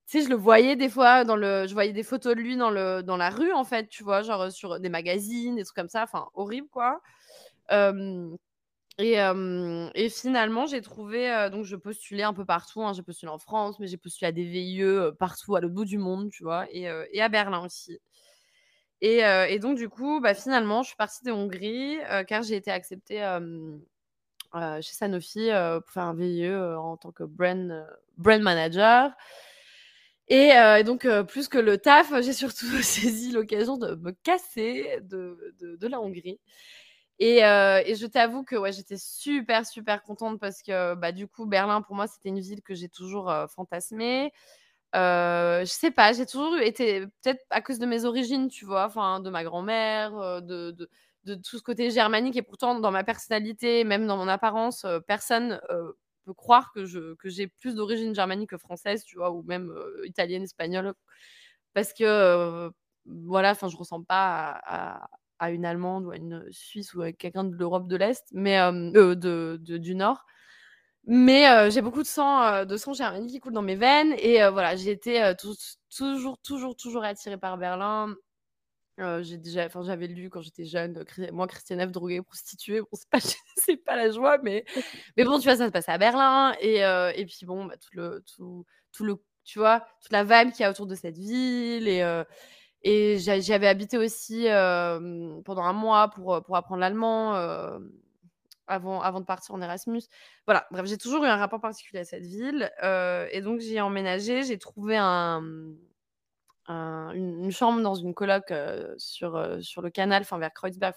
[0.09, 2.71] tu je le voyais des fois dans le je voyais des photos de lui dans
[2.71, 4.23] le dans la rue en fait, tu vois?
[4.23, 7.01] Genre, sur des magazines, des trucs comme ça, enfin horrible quoi.
[8.99, 9.15] et
[9.95, 12.93] et finalement, j'ai trouvé, donc je postulais un peu partout, hein.
[12.95, 15.99] J'ai postulé en France, mais j'ai postulé à des VIE, partout à l'autre bout du
[15.99, 16.67] monde, tu vois?
[16.71, 17.99] Et et à Berlin aussi.
[19.01, 22.71] Et et donc du coup, bah, finalement, je suis partie de Hongrie, car j'ai été
[22.71, 23.21] acceptée,
[24.81, 25.49] chez Sanofi,
[25.85, 29.13] pour faire un VIE, en tant que brand, brand manager.
[30.29, 36.01] Et, donc, plus que le taf, j'ai surtout saisi l'occasion de me casser de, la
[36.01, 36.41] Hongrie.
[37.19, 41.47] Et, et je t'avoue que ouais, j'étais super, super contente parce que bah, du coup,
[41.47, 44.33] Berlin, pour moi, c'était une ville que j'ai toujours fantasmée.
[44.95, 48.89] je sais pas, j'ai toujours été, peut-être à cause de mes origines, tu vois,
[49.21, 50.89] de ma grand-mère, de,
[51.35, 52.37] tout ce côté germanique.
[52.37, 55.61] Et pourtant, dans ma personnalité, même dans mon apparence, personne
[56.33, 59.73] croire que je que j'ai plus d'origine germanique que française, tu vois, ou même
[60.05, 60.95] italienne, espagnole,
[61.75, 62.71] parce que
[63.07, 64.61] voilà, enfin, je ressemble pas
[65.39, 68.59] à, une Allemande ou à une Suisse ou à quelqu'un de l'Europe de l'Est, mais
[68.59, 70.25] de, de, du Nord.
[71.07, 74.77] Mais j'ai beaucoup de sang, de sang germanique qui coule dans mes veines et voilà,
[74.77, 75.33] j'ai été
[75.99, 78.15] toujours, toujours, toujours attirée par Berlin
[78.99, 81.93] j'ai déjà, enfin, j'avais lu quand j'étais jeune, moi, Christiane F.
[81.93, 82.81] droguée, prostituée.
[82.81, 83.19] Bon, c'est pas,
[83.57, 84.65] c'est pas la joie, mais,
[85.17, 86.55] mais bon, tu vois, ça se passe à Berlin.
[86.61, 90.53] Et, et puis, bon, bah, tout, le, tout, tout le, tu vois, toute la vibe
[90.53, 91.89] qu'il y a autour de cette ville.
[91.89, 92.23] Et,
[92.83, 94.45] et j'avais habité aussi
[95.45, 97.35] pendant un mois pour, pour apprendre l'allemand
[98.67, 100.03] avant, avant de partir en Erasmus.
[100.47, 102.71] Voilà, bref, j'ai toujours eu un rapport particulier à cette ville.
[103.31, 105.43] et donc, j'ai emménagé, j'ai trouvé un
[106.69, 108.53] une, chambre dans une coloc
[108.99, 110.95] sur, sur le canal, enfin vers Kreuzberg,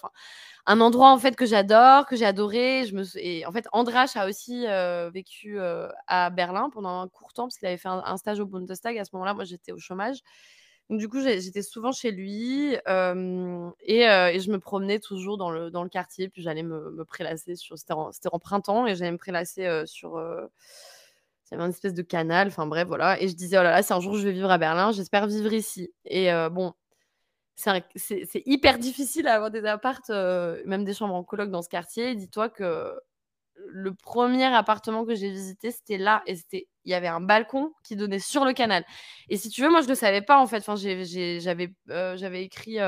[0.66, 2.84] un endroit en fait que j'adore, que j'ai adoré.
[2.86, 4.66] Je me et en fait a aussi
[5.12, 5.58] vécu
[6.06, 8.98] à Berlin pendant un court temps parce qu'il avait fait un, stage au Bundestag.
[8.98, 10.20] À ce moment-là, moi j'étais au chômage.
[10.88, 15.70] Donc du coup, j'étais souvent chez lui et, et, je me promenais toujours dans le,
[15.70, 16.28] dans le quartier.
[16.28, 17.78] Puis j'allais me, me prélasser sur.
[17.78, 20.18] C'était en, en, printemps et j'allais me prélasser sur
[21.50, 23.20] il y avait une espèce de canal, enfin bref, voilà.
[23.20, 25.26] Et je disais, oh là là, si un jour je vais vivre à Berlin, j'espère
[25.26, 25.92] vivre ici.
[26.04, 26.74] Et bon,
[27.56, 32.14] c'est hyper difficile à avoir des appartes, même des chambres en coloc dans ce quartier.
[32.14, 32.94] Dis-toi que
[33.68, 37.72] le premier appartement que j'ai visité, c'était là et c'était il y avait un balcon
[37.84, 38.84] qui donnait sur le canal.
[39.28, 40.58] Et si tu veux, moi je le savais pas en fait.
[40.58, 42.78] Enfin, j'avais euh, j'avais écrit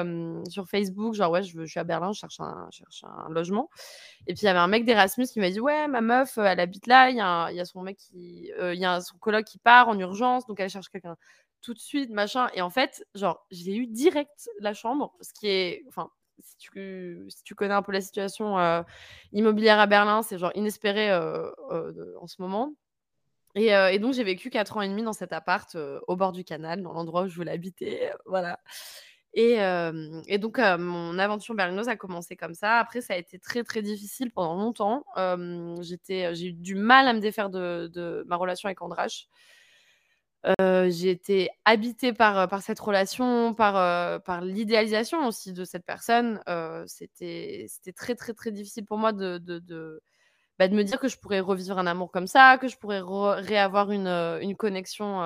[0.49, 3.69] sur Facebook genre ouais, je, je, suis à Berlin, je cherche un, cherche un logement.
[4.27, 6.61] Et puis il y avait un mec d'Erasmus qui m'a dit ouais, ma meuf, elle
[6.61, 9.19] habite là, il y, a, y a son mec qui euh, il y a son
[9.19, 11.17] coloc qui part en urgence, donc elle cherche quelqu'un
[11.63, 12.49] tout de suite, machin.
[12.55, 16.11] Et en fait, genre, j'ai eu direct la chambre, ce qui est, enfin,
[16.43, 18.83] si tu, si tu connais un peu la situation euh,
[19.33, 22.75] immobilière à Berlin, c'est genre inespéré euh, euh, en ce moment.
[23.55, 25.77] Et, donc, j'ai vécu 4 ans et demi dans cet appart
[26.07, 28.11] au bord du canal, dans l'endroit où je voulais habiter.
[28.25, 28.59] voilà.
[29.35, 29.59] Et,
[30.39, 32.79] donc, mon aventure berlinoise a commencé comme ça.
[32.79, 35.05] Après, ça a été très, très difficile pendant longtemps.
[35.83, 39.29] j'ai eu du mal à me défaire de, de ma relation avec Andrache
[40.59, 46.41] j'ai été habitée par, par cette relation, par, par l'idéalisation aussi de cette personne.
[46.87, 51.79] c'était très, très, très difficile pour moi bah, de, me dire que je pourrais revivre
[51.79, 53.03] un amour comme ça, que je pourrais
[53.41, 55.21] réavoir une, une connexion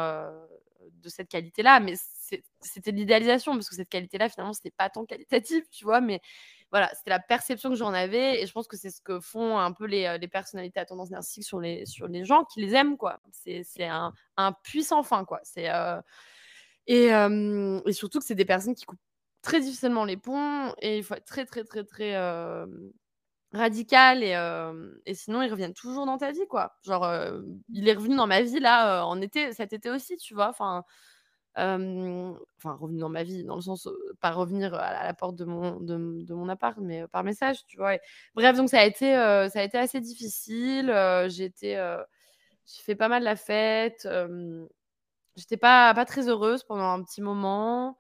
[0.90, 1.80] de cette qualité-là.
[1.80, 1.94] Mais
[2.60, 6.00] c'était l'idéalisation, parce que cette qualité-là, finalement, c'était pas tant qualitatif, tu vois.
[6.00, 6.20] Mais
[6.70, 8.42] voilà, c'était la perception que j'en avais.
[8.42, 11.10] Et je pense que c'est ce que font un peu les, les, personnalités à tendance
[11.10, 13.20] narcissique sur les, sur les gens qui les aiment, quoi.
[13.32, 15.40] C'est un, un, puissant fin, quoi.
[15.42, 15.68] C'est.
[16.86, 19.00] Et, et, surtout que c'est des personnes qui coupent
[19.42, 22.16] très difficilement les ponts et il faut être très, très, très, très
[23.52, 24.36] radical et,
[25.06, 26.76] et, sinon ils reviennent toujours dans ta vie, quoi.
[26.84, 27.08] Genre,
[27.72, 30.48] il est revenu dans ma vie là en été, cet été aussi, tu vois.
[30.48, 30.84] Enfin,
[31.56, 33.88] enfin, revenu dans ma vie, dans le sens,
[34.20, 37.96] pas revenir à la, porte de mon, de, mon appart, mais par message, tu vois.
[38.34, 39.12] bref, donc ça a été,
[39.52, 40.92] ça a été assez difficile.
[41.28, 44.08] j'ai j'ai fait pas mal la fête.
[45.36, 47.96] j'étais pas, pas très heureuse pendant un petit moment.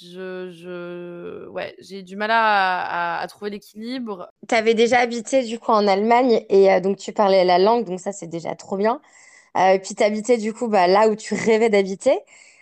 [0.00, 4.30] Je, je, ouais, j'ai du mal à, à, trouver l'équilibre.
[4.46, 7.98] Tu avais déjà habité du coup en Allemagne et donc tu parlais la langue, donc
[7.98, 9.00] ça c'est déjà trop bien.
[9.56, 12.20] Euh, puis tu habitais du coup bah, là où tu rêvais d'habiter.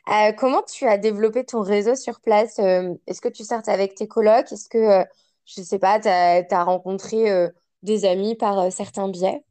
[0.09, 2.59] Euh, comment tu as développé ton réseau sur place?
[2.61, 4.53] Euh, Est-ce que tu sortais avec tes colocs?
[4.53, 5.05] Est-ce que, euh,
[5.47, 7.51] je ne sais pas, tu as, rencontré
[7.83, 9.43] des amis par certains biais?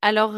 [0.00, 0.32] Alors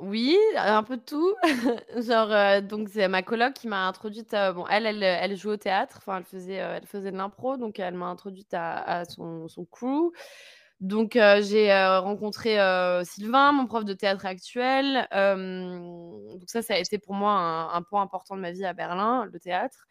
[0.00, 1.34] oui, un peu de tout.
[1.96, 5.98] Genre, donc c'est ma coloc qui m'a introduite bon elle elle, elle jouait au théâtre,
[5.98, 7.56] enfin elle faisait, elle faisait de l'impro.
[7.56, 10.12] Donc elle m'a introduite à à son son crew.
[10.80, 12.56] Donc, j'ai rencontré
[13.04, 15.08] Sylvain, mon prof de théâtre actuel.
[15.12, 17.32] donc ça, ça a été pour moi
[17.72, 19.86] un, point important de ma vie à Berlin, le théâtre,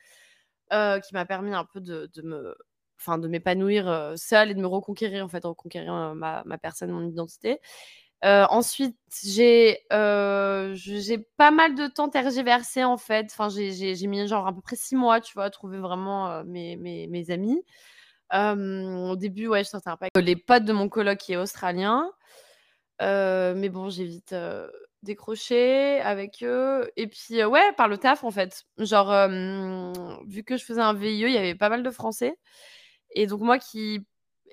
[0.70, 2.56] qui m'a permis un peu de, me,
[3.00, 7.08] enfin, de m'épanouir seule et de me reconquérir en fait, reconquérir ma, ma personne, mon
[7.08, 7.60] identité.
[8.22, 9.80] ensuite, j'ai
[11.38, 13.28] pas mal de temps tergiversé en fait.
[13.32, 16.76] Enfin, j'ai mis genre à peu près six mois, tu vois, à trouver vraiment mes,
[16.76, 17.64] mes amis
[18.34, 22.10] au début, ouais, je sortais un avec les potes de mon coloc qui est australien.
[23.00, 24.36] mais bon, j'ai vite
[25.04, 26.90] décroché avec eux.
[26.96, 28.64] Et puis, ouais, par le taf, en fait.
[28.78, 29.30] Genre,
[30.28, 32.38] vu que je faisais un VIE, il y avait pas mal de Français.
[33.12, 34.00] Et donc, moi qui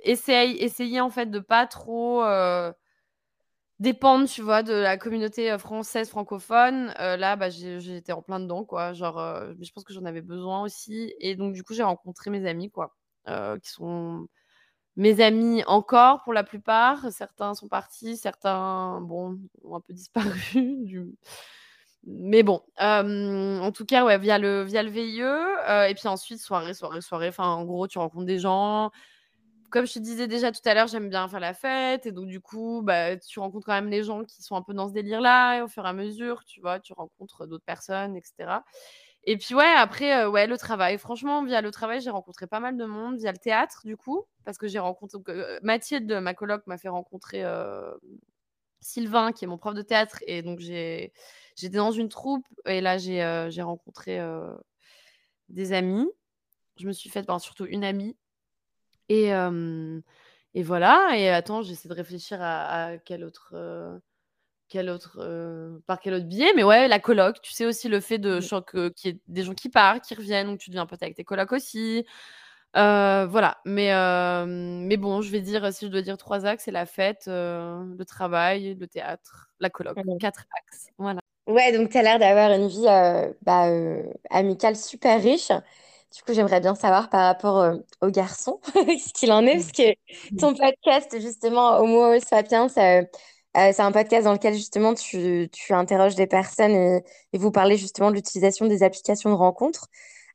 [0.05, 2.25] essaye, essayais, en fait, de pas trop
[3.79, 6.93] dépendre, tu vois, de la communauté française francophone.
[6.99, 8.93] là, bah, j'étais en plein dedans, quoi.
[8.93, 9.19] Genre,
[9.61, 11.14] je pense que j'en avais besoin aussi.
[11.21, 12.95] Et donc, du coup, j'ai rencontré mes amis, quoi.
[13.28, 14.26] Euh, qui sont
[14.96, 17.11] mes amis encore pour la plupart.
[17.12, 20.76] Certains sont partis, certains bon, ont un peu disparu.
[20.85, 21.14] Du...
[22.04, 25.22] Mais bon, euh, en tout cas, ouais, via le, via le VIE.
[25.22, 27.28] Euh, et puis ensuite, soirée, soirée, soirée.
[27.28, 28.90] Enfin, en gros, tu rencontres des gens.
[29.70, 32.06] Comme je te disais déjà tout à l'heure, j'aime bien faire la fête.
[32.06, 34.74] Et donc, du coup, bah, tu rencontres quand même les gens qui sont un peu
[34.74, 35.59] dans ce délire-là.
[35.59, 38.61] Et au fur et à mesure, tu vois, tu rencontres d'autres personnes, etc.
[39.24, 40.96] Et puis ouais, après, ouais, le travail.
[40.98, 44.24] Franchement, via le travail, j'ai rencontré pas mal de monde, via le théâtre, du coup,
[44.44, 45.20] parce que j'ai rencontré.
[45.62, 47.44] Mathilde, ma coloc, m'a fait rencontrer
[48.80, 50.20] Sylvain, qui est mon prof de théâtre.
[50.26, 51.12] Et donc, j'étais
[51.68, 54.20] dans une troupe, et là, j'ai rencontré
[55.50, 56.09] des amis.
[56.76, 58.16] Je me suis faite, ben, surtout une amie.
[59.11, 59.33] Et,
[60.54, 61.11] et voilà.
[61.14, 63.54] Et attends, j'essaie de réfléchir à, à quel autre
[64.70, 65.18] quel autre,
[65.87, 67.40] par quel autre biais Mais ouais, la coloc.
[67.42, 68.90] Tu sais aussi le fait de mmh.
[68.94, 71.24] qu'il y ait des gens qui partent, qui reviennent, donc tu deviens pote avec tes
[71.24, 72.06] colocs aussi.
[72.74, 73.59] voilà.
[73.66, 73.92] Mais,
[74.46, 78.04] mais bon, je vais dire, si je dois dire trois axes, c'est la fête, le
[78.04, 79.98] travail, le théâtre, la coloc.
[80.18, 80.88] Quatre axes.
[80.96, 81.20] Voilà.
[81.46, 82.87] Ouais, donc tu as l'air d'avoir une vie
[83.42, 83.66] bah,
[84.30, 85.50] amicale super riche.
[86.14, 89.59] Du coup, j'aimerais bien savoir par rapport aux garçons ce qu'il en est, mmh.
[89.59, 93.02] parce que ton podcast, justement, Homo Sapiens, euh,
[93.54, 98.10] c'est un podcast dans lequel justement tu, tu interroges des personnes et, vous parlez justement
[98.10, 99.88] de l'utilisation des applications de rencontres.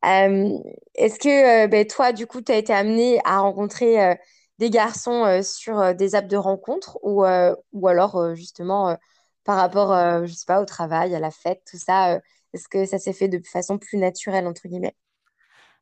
[0.03, 4.17] Est-ce que ben, toi, du coup, tu as été amené à rencontrer
[4.59, 7.25] des garçons sur des apps de rencontre ou,
[7.73, 8.97] ou alors justement
[9.43, 12.19] par rapport, je sais pas, au travail, à la fête, tout ça,
[12.53, 14.95] est-ce que ça s'est fait de façon plus naturelle, entre guillemets?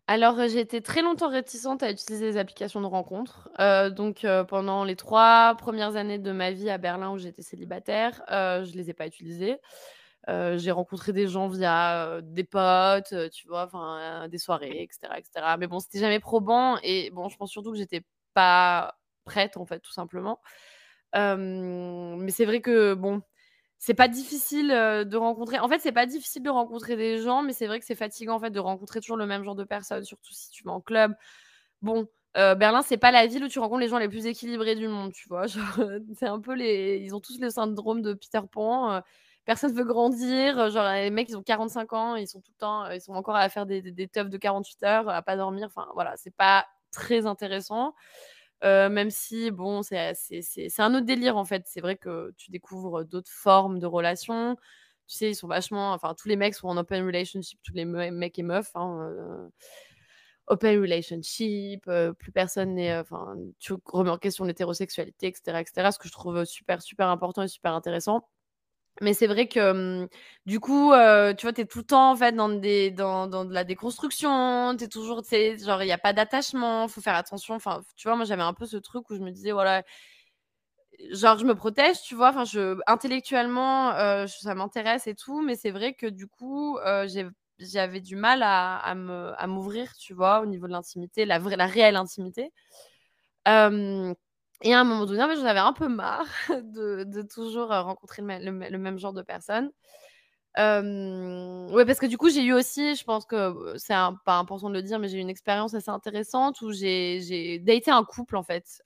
[0.07, 3.49] Alors, j'ai été très longtemps réticente à utiliser les applications de rencontres.
[3.59, 7.41] Heu, donc, heu, pendant les 3 premières années de ma vie à Berlin où j'étais
[7.41, 9.57] célibataire, je les ai pas utilisées.
[10.27, 13.65] J'ai rencontré des gens via, des potes, tu vois?
[13.65, 15.57] Enfin, des soirées et cetera et cetera.
[15.57, 19.65] Mais bon, c'était jamais probant et bon, je pense surtout que j'étais pas prête, en
[19.65, 20.41] fait, tout simplement.
[21.15, 23.21] Mais c'est vrai que bon,
[23.85, 27.41] c'est pas difficile, heu, de rencontrer en fait, c'est pas difficile de rencontrer des gens,
[27.43, 29.63] mais c'est vrai que c'est fatigant, en fait, de rencontrer toujours le même genre de
[29.65, 31.13] personnes, surtout si tu vas en club.
[31.81, 34.75] Bon, heu, Berlin, c'est pas la ville où tu rencontres les gens les plus équilibrés
[34.75, 35.45] du monde, tu vois?
[36.15, 39.01] C'est un peu les ils ont tous le syndrome de Peter Pan, heu,
[39.45, 42.89] personne veut grandir, genre les mecs, ils ont 45 ans, ils sont tout le temps,
[42.91, 45.67] ils sont encore à faire des des des teufs de 48 heures, à pas dormir,
[45.67, 47.93] enfin voilà, c'est pas très intéressant.
[48.61, 51.63] Heu, même si bon, c'est c'est un autre délire, en fait.
[51.67, 54.55] C'est vrai que tu découvres d'autres formes de relations.
[55.07, 57.83] Tu sais, ils sont vachement enfin, tous les mecs sont en open relationship, tous les
[57.85, 59.49] me mecs et meufs, hein,
[60.47, 61.85] open relationship,
[62.19, 66.07] plus personne n'est, enfin, tu remets en question l'hétérosexualité et cetera et cetera, ce que
[66.07, 68.27] je trouve super, super important et super intéressant.
[69.01, 70.07] Mais c'est vrai que,
[70.45, 70.91] du coup,
[71.37, 73.63] tu vois, tu es tout le temps, en fait, dans des dans dans de la
[73.63, 77.55] déconstruction, tu es toujours tu sais, genre, il y a pas d'attachement, faut faire attention.
[77.55, 79.83] Enfin, tu vois, moi, j'avais un peu ce truc où je me disais: «Voilà»
[81.11, 82.29] genre, je me protège, tu vois?
[82.29, 83.93] Enfin, je intellectuellement,
[84.27, 86.77] ça m'intéresse et tout, mais c'est vrai que, du coup,
[87.59, 90.41] j'avais du mal à à m'ouvrir, tu vois?
[90.41, 92.51] Au niveau de l'intimité, la vraie la réelle intimité.
[94.63, 98.21] Et à un moment donné, j'en avais un peu marre de de toujours, heu, rencontrer
[98.23, 99.71] le le le même genre de personnes.
[100.57, 103.93] Hem, ouais, parce que du coup, j'ai eu aussi, je pense que c'est
[104.25, 107.91] pas important de le dire, mais j'ai eu une expérience assez intéressante où j'ai daté
[107.91, 108.81] un couple, en fait,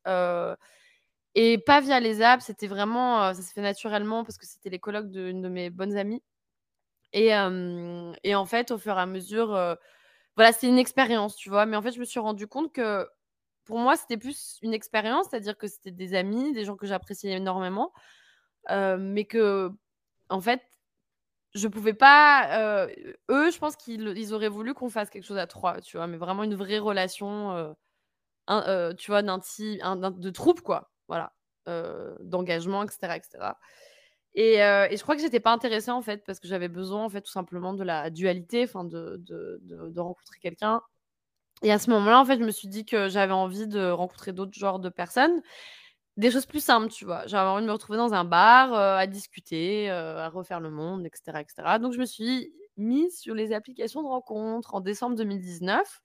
[1.36, 4.80] et pas via les apps, c'était vraiment, ça s'est fait naturellement parce que c'était les
[4.80, 6.24] colocs d'une de mes bonnes amies
[7.14, 7.32] et
[8.24, 9.50] et en fait, au fur et à mesure,
[10.38, 11.66] voilà, c'était une expérience, tu vois?
[11.66, 13.08] Mais en fait, je me suis rendu compte que,
[13.68, 17.34] pour moi, c'était plus une expérience, c'est-à-dire que c'était des amis, des gens que j'appréciais
[17.38, 17.94] énormément,
[18.72, 20.62] heu, mais qu'en fait
[21.56, 25.38] je pouvais pas, heu, eux, je pense qu'ils ils auraient voulu qu'on fasse quelque chose
[25.40, 26.08] à 3, tu vois?
[26.08, 27.52] Mais vraiment une vraie relation,
[28.50, 31.34] heu, tu vois, d'inti un d'in de troupe, quoi, voilà,
[32.22, 33.58] d'engagement et cetera
[34.36, 34.58] et
[34.98, 37.32] je crois que j'étais pas intéressée, en fait, parce que j'avais besoin, en fait, tout
[37.32, 40.82] simplement de la dualité, enfin de rencontrer quelqu'un
[41.64, 44.34] et à ce moment-là, en fait, je me suis dit que j'avais envie de rencontrer
[44.34, 45.42] d'autres genres de personnes.
[46.18, 47.28] Des choses plus simples, tu vois?
[47.28, 50.72] J'avais envie de me retrouver dans un bar, heu, à discuter, heu, à refaire le
[50.72, 54.76] monde et cetera et cetera donc je me suis mise sur les applications de rencontres
[54.76, 56.02] en décembre 2019,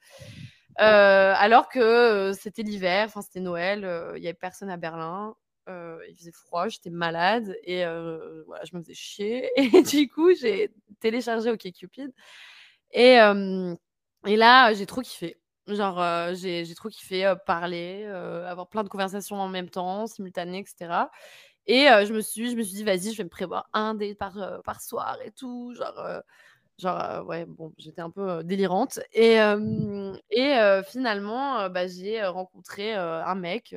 [0.81, 3.81] heu, alors que, c'était l'hiver, enfin, c'était Noël,
[4.17, 5.35] il y avait personne à Berlin,
[5.69, 7.85] il faisait froid, j'étais malade et
[8.47, 12.12] voilà, je me faisais chier et du coup, j'ai téléchargé OkCupid
[12.93, 13.19] et
[14.27, 15.37] et là, j'ai trop kiffé.
[15.68, 20.59] Genre, j'ai j'ai trop kiffé, heu, parler, avoir plein de conversations en même temps, simultanées
[20.61, 21.11] et cetera
[21.66, 24.18] et je me suis je me suis dit: «Vas-y, je vais me prévoir un date
[24.18, 26.22] par, par soir et tout», genre,
[26.79, 29.37] genre, ouais, bon, j'étais un peu, délirante et
[30.31, 30.55] et
[30.87, 33.77] finalement, bah, j'ai, rencontré, un mec,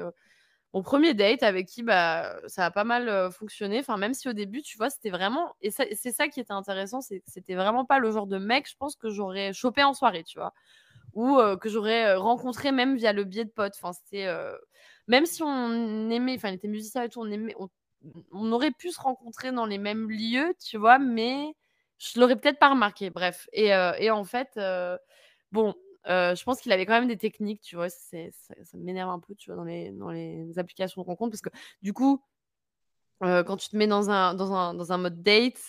[0.74, 3.80] mon 1er date avec qui, bah, ça a pas mal, fonctionné.
[3.80, 6.54] Enfin, même si au début, tu vois, c'était vraiment et c'est c'est ça qui était
[6.54, 10.24] intéressant, c'était vraiment pas le genre de mec, je pense, que j'aurais chopé en soirée,
[10.26, 10.54] tu vois?
[11.16, 13.74] Ou heu, que j'aurais, heu, rencontré même via le biais de potes.
[13.78, 14.58] Enfin, c'était, heu
[15.08, 17.56] même si on aimait enfin, il était musicien et tout, on aimait
[18.32, 21.00] on aurait pu se rencontrer dans les mêmes lieux, tu vois?
[21.00, 21.46] Mais
[22.00, 23.74] je l'aurais peut-être pas remarqué, bref et
[24.12, 24.60] en fait,
[25.52, 25.74] bon,
[26.08, 27.90] je pense qu'il avait quand même des techniques, tu vois?
[27.90, 28.18] Ça
[28.76, 31.50] m'énerve un peu, tu vois, dans les dans les applications de rencontres parce que,
[31.82, 32.22] du coup
[33.22, 35.60] quand tu te mets dans un dans un dans un mode date,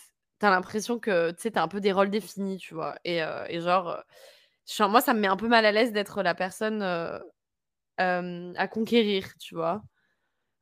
[0.40, 2.96] tu as l'impression que, tu sais, tu as un peu des rôles définis, tu vois?
[3.04, 3.20] Et
[3.60, 4.02] genre,
[4.90, 7.20] moi, ça me met un peu mal à l'aise d'être la personne, heu,
[7.98, 9.82] hem, à conquérir, tu vois?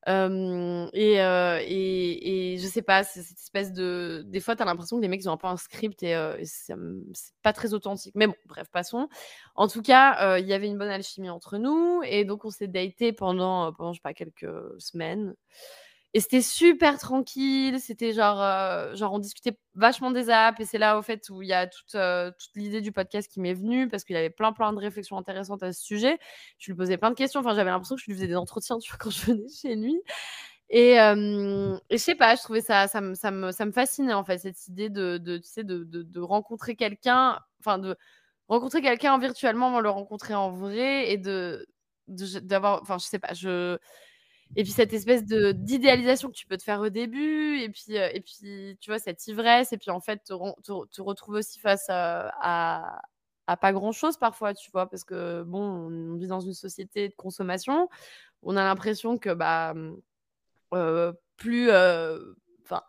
[0.06, 4.66] Hem et et et je sais pas, c'est cette espèce de des fois, tu as
[4.66, 6.74] l'impression que les mecs, ils ont un peu un script et et c'est
[7.42, 8.14] pas très authentique.
[8.16, 9.08] Mais bon, bref, passons.
[9.56, 12.68] En tout cas, il y avait une bonne alchimie entre nous et donc on s'est
[12.68, 14.46] datés pendant, pendant, je sais pas, quelques
[14.78, 15.34] semaines
[16.14, 17.80] et c'était super tranquille.
[17.80, 21.42] C'était genre, heu, genre on discutait vachement des apps et c'est là, au fait, où
[21.42, 24.30] il y a toute, heu, toute l'idée du podcast qui m'est venue parce qu'il avait
[24.30, 26.18] plein, plein de réflexions intéressantes à ce sujet.
[26.58, 28.78] Je lui posais plein de questions, enfin, j'avais l'impression que je lui faisais des entretiens,
[29.00, 30.00] quand je venais chez lui
[30.70, 33.72] et hem et je sais pas, je trouvais ça ça me ça me ça me
[33.72, 37.96] fascinait, en fait, cette idée de de tu sais, de de rencontrer quelqu'un, enfin, de
[38.48, 41.66] rencontrer quelqu'un virtuellement, le rencontrer en vrai et de
[42.08, 43.78] d'avoir enfin je sais pas, je
[44.56, 47.94] et puis cette espèce de d'idéalisation que tu peux te faire au début et puis,
[47.96, 50.32] et puis tu vois cette ivresse et puis en fait te
[50.86, 53.00] te retrouves aussi face à
[53.46, 54.88] à pas grand chose parfois, tu vois?
[54.88, 57.88] Parce que bon, on vit dans une société de consommation.
[58.42, 59.96] On a l'impression que, bah, mmh,
[61.36, 62.82] plus, enfin,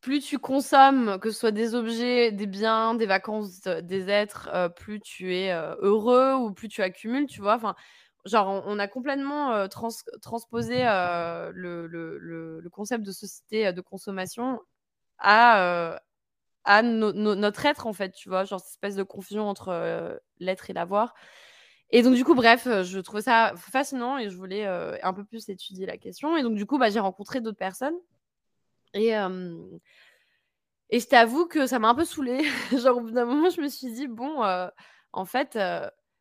[0.00, 5.00] plus tu consommes, que ce soit des objets, des biens, des vacances, des êtres, plus
[5.00, 7.54] tu es, heureux ou plus tu accumules, tu vois?
[7.56, 7.74] Enfin,
[8.26, 14.60] genre on a complètement, transposé, le le concept de société, de consommation
[15.18, 15.92] à,
[17.12, 18.44] notre être, en fait, tu vois?
[18.44, 21.14] Genre cette espèce de confusion entre, l'être et l'avoir
[21.90, 25.48] et donc du coup, bref, je trouvais ça fascinant et je voulais, un peu plus
[25.48, 27.96] étudier la question et donc du coup, bah, j'ai rencontré d'autres personnes
[28.94, 29.14] et
[30.90, 32.42] et je t'avoue que ça m'a un peu saoulée.
[32.72, 34.42] Genre au bout d'un moment, je me suis dit: «Bon,
[35.12, 35.58] en fait,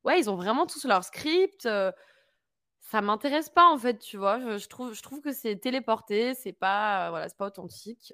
[0.06, 1.68] ouais, ils ont vraiment tous leur script,
[2.82, 4.58] ça m'intéresse pas, en fait», tu vois?
[4.58, 8.14] Je trouve je trouve que c'est téléporté, c'est pas, voilà, c'est pas authentique.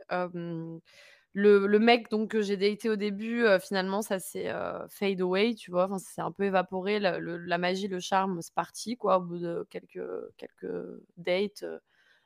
[1.33, 4.51] Le mec donc que j'ai daté au début, finalement ça s'est,
[4.89, 5.85] fade away, tu vois?
[5.85, 9.65] Enfin, ça un peu évaporé, la magie, le charme, c'est parti quoi, au bout de
[9.69, 10.01] quelques
[10.37, 10.75] quelques
[11.17, 11.65] dates,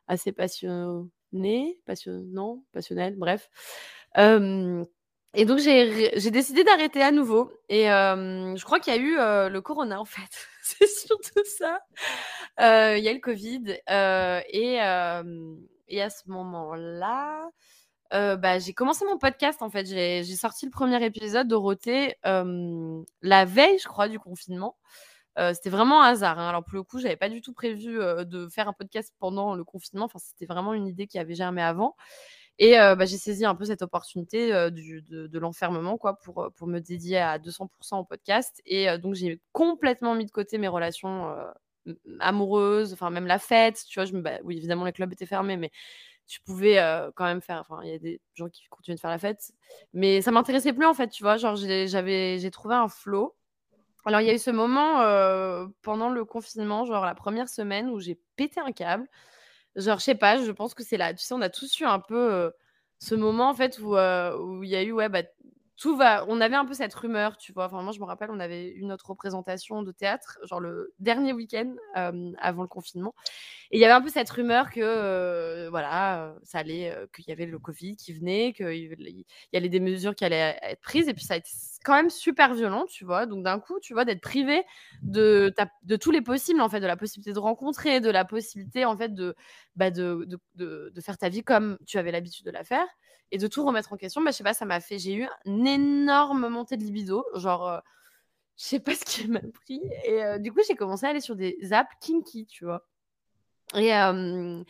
[0.07, 3.49] assez passionnés, passionnants, passionnels, bref.
[5.35, 9.15] Et donc j'ai décidé d'arrêter à nouveau et je crois qu'il y a eu,
[9.51, 10.47] le corona en fait.
[10.61, 11.79] C'est surtout ça.
[12.59, 14.75] il y a le covid, et
[15.87, 17.49] et à ce moment-là
[18.11, 19.85] bah, j'ai commencé mon podcast en fait.
[19.85, 24.77] J'ai sorti le premier épisode, Dorothée, la veille, je crois, du confinement.
[25.37, 26.49] c'était vraiment un hasard, hein.
[26.49, 29.63] Alors pour le coup, j'avais pas du tout prévu, de faire un podcast pendant le
[29.63, 30.05] confinement.
[30.05, 31.95] Enfin, c'était vraiment une idée qui avait germé avant
[32.59, 36.79] et bah, j'ai saisi un peu cette opportunité, du de l'enfermement quoi pour, pour me
[36.79, 41.35] dédier à 200 au podcast et donc j'ai complètement mis de côté mes relations,
[42.19, 44.05] amoureuses, enfin même la fête, tu vois?
[44.05, 45.71] Je bah, oui, évidemment les clubs étaient fermés mais
[46.27, 46.77] tu pouvais
[47.15, 47.61] quand même faire.
[47.61, 49.51] Enfin, il y a des gens qui continuent de faire la fête,
[49.93, 51.37] mais ça m'intéressait plus en fait, tu vois.
[51.37, 53.35] Genre, j'avais, j'ai trouvé un flow.
[54.05, 55.01] Alors, il y a eu ce moment
[55.83, 59.07] pendant le confinement, genre la première semaine où j'ai pété un câble.
[59.75, 61.13] Genre, je sais pas, je pense que c'est là.
[61.13, 62.51] Tu sais, on a tous eu un peu
[62.99, 65.23] ce moment en fait où où il y a eu, ouais, bah,
[65.77, 66.25] tout va.
[66.27, 67.65] On avait un peu cette rumeur, tu vois.
[67.65, 71.33] Enfin, moi, je me rappelle, on avait eu notre représentation de théâtre, genre le dernier
[71.33, 73.13] week-end avant le confinement.
[73.71, 77.45] Et il y avait un peu cette rumeur que, voilà, ça allait, qu'il y avait
[77.45, 81.07] le Covid qui venait, qu'il y avait des mesures qui allaient être prises.
[81.07, 81.49] Et puis, ça a été
[81.83, 83.25] quand même super violent, tu vois.
[83.25, 84.63] Donc, d'un coup, tu vois, d'être privé
[85.03, 85.53] de,
[85.83, 88.97] de tous les possibles, en fait, de la possibilité de rencontrer, de la possibilité, en
[88.97, 89.35] fait, de,
[89.75, 90.27] bah, de,
[91.01, 92.87] faire ta vie comme tu avais l'habitude de la faire
[93.31, 94.99] et de tout remettre en question, bah, je sais pas, ça m'a fait.
[94.99, 95.27] J'ai eu
[95.65, 97.25] une énorme montée de libido.
[97.35, 97.79] Genre, euh,
[98.57, 99.81] je sais pas ce qui m'a pris.
[100.05, 102.85] Et euh, du coup, j'ai commencé à aller sur des apps kinky, tu vois.
[103.75, 104.63] Et, euh,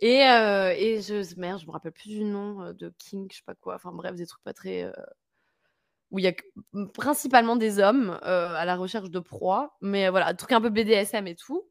[0.00, 1.38] et, et je.
[1.38, 3.76] Merde, je me rappelle plus du nom de kink, je sais pas quoi.
[3.76, 4.90] Enfin, bref, des trucs pas très.
[6.10, 6.34] où il y a
[6.94, 9.76] principalement des hommes à la recherche de proie.
[9.80, 11.68] Mais voilà, un un peu BDSM et tout.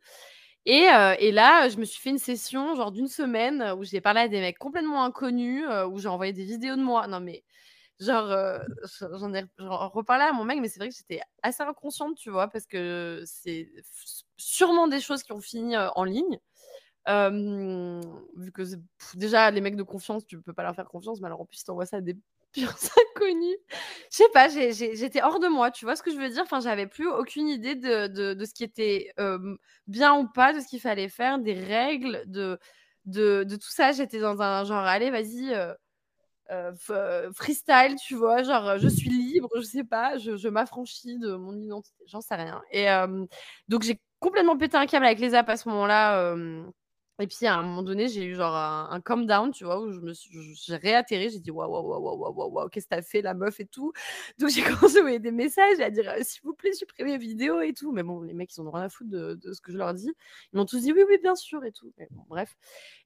[0.65, 0.87] Et,
[1.19, 4.27] et, là, je me suis fait une session, genre d'une semaine, où j'ai parlé à
[4.27, 7.07] des mecs complètement inconnus, où j'ai envoyé des vidéos de moi.
[7.07, 7.43] Non, mais
[7.99, 8.59] genre,
[9.01, 12.47] j'en ai reparlé à mon mec, mais c'est vrai que j'étais assez inconsciente, tu vois,
[12.47, 13.69] parce que c'est
[14.37, 16.39] sûrement des choses qui ont fini en ligne.
[17.07, 18.63] vu que
[19.15, 21.63] déjà, les mecs de confiance, tu peux pas leur faire confiance, mais alors en plus,
[21.63, 22.17] tu envoies ça à des
[22.53, 22.73] purs
[23.15, 23.57] inconnus.
[24.11, 26.43] Je sais pas, j'étais hors de moi, tu vois ce que je veux dire?
[26.43, 29.11] Enfin, j'avais plus aucune idée de, de, ce qui était
[29.87, 32.59] bien ou pas, de ce qu'il fallait faire, des règles, de,
[33.05, 33.91] de, de tout ça.
[33.91, 35.55] J'étais dans un genre, allez, vas-y,
[37.33, 41.53] freestyle, tu vois, genre, je suis libre, je sais pas, je, je m'affranchis de mon
[41.59, 42.61] identité, j'en sais rien.
[42.71, 42.87] Et
[43.67, 46.33] donc, j'ai complètement pété un câble avec les apps à ce moment-là.
[47.21, 49.81] Et puis à un moment donné, j'ai eu genre un, un calm down, tu vois,
[49.81, 52.95] où je me j'ai réatterri, j'ai dit waouh, waouh, waouh, waouh, waouh, waouh, qu'est-ce que
[52.95, 53.91] t'as fait, la meuf et tout.
[54.39, 57.73] Donc j'ai commencé à envoyer des messages à dire s'il vous plaît, supprimez vidéos et
[57.73, 57.91] tout.
[57.91, 59.93] Mais bon, les mecs, ils ont rien à foutre de, de ce que je leur
[59.93, 60.11] dis.
[60.53, 61.91] Ils m'ont tous dit oui, oui, bien sûr et tout.
[61.97, 62.55] Mais bon, bref.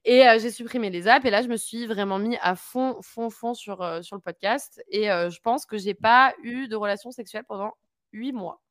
[0.04, 3.30] Et j'ai supprimé les apps et là, je me suis vraiment mis à fond, fond,
[3.30, 4.82] fond sur, sur le podcast.
[4.88, 7.72] Et je pense que j'ai pas eu de relation sexuelle pendant
[8.12, 8.63] huit mois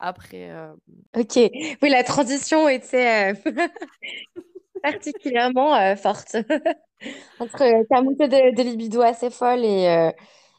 [0.00, 0.50] après.
[0.50, 0.72] Euh,
[1.16, 1.36] ok,
[1.82, 3.52] oui, la transition était euh,
[4.82, 6.36] particulièrement euh, forte
[7.38, 10.10] entre ta montée de, libido assez folle et,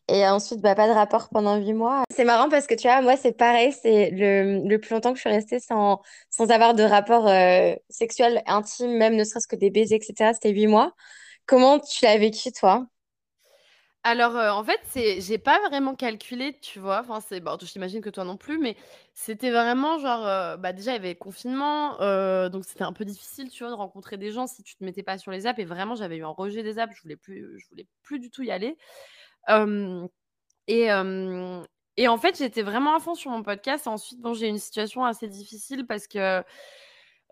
[0.08, 2.04] et ensuite bah, pas de rapport pendant huit mois.
[2.12, 5.18] C'est marrant parce que tu vois, moi c'est pareil, c'est le, le, plus longtemps que
[5.18, 7.30] je suis restée sans, sans avoir de rapport
[7.89, 10.34] sexuel intime, même ne serait-ce que des baisers, etc.
[10.34, 10.94] C'était huit mois.
[11.46, 12.86] Comment tu l'as vécu toi?
[14.04, 17.02] Alors, heu, en fait, c'est j'ai pas vraiment calculé, tu vois?
[17.02, 18.76] Enfin, c'est bon, j'imagine que toi non plus, mais
[19.14, 23.06] c'était vraiment genre, heu, bah, déjà, il y avait confinement, heu, donc c'était un peu
[23.06, 25.60] difficile, tu vois, de rencontrer des gens si tu te mettais pas sur les apps
[25.60, 28.32] et vraiment, j'avais eu un rejet des apps, je voulais plus je voulais plus du
[28.32, 28.76] tout y aller.
[30.68, 30.89] Et
[31.97, 33.86] et en fait, j'étais vraiment à fond sur mon podcast.
[33.88, 36.41] Ensuite, bon, j'ai eu une situation assez difficile parce que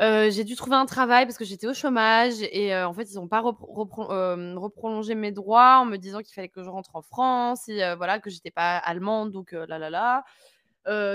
[0.02, 3.04] Heu, j'ai dû trouver un travail parce que j'étais au chômage et heu, en fait,
[3.12, 6.64] ils ont pas repro repron hem, reprolongé mes droits en me disant qu'il fallait que
[6.64, 10.24] je rentre en France et voilà, que j'étais pas allemande donc là, là, là.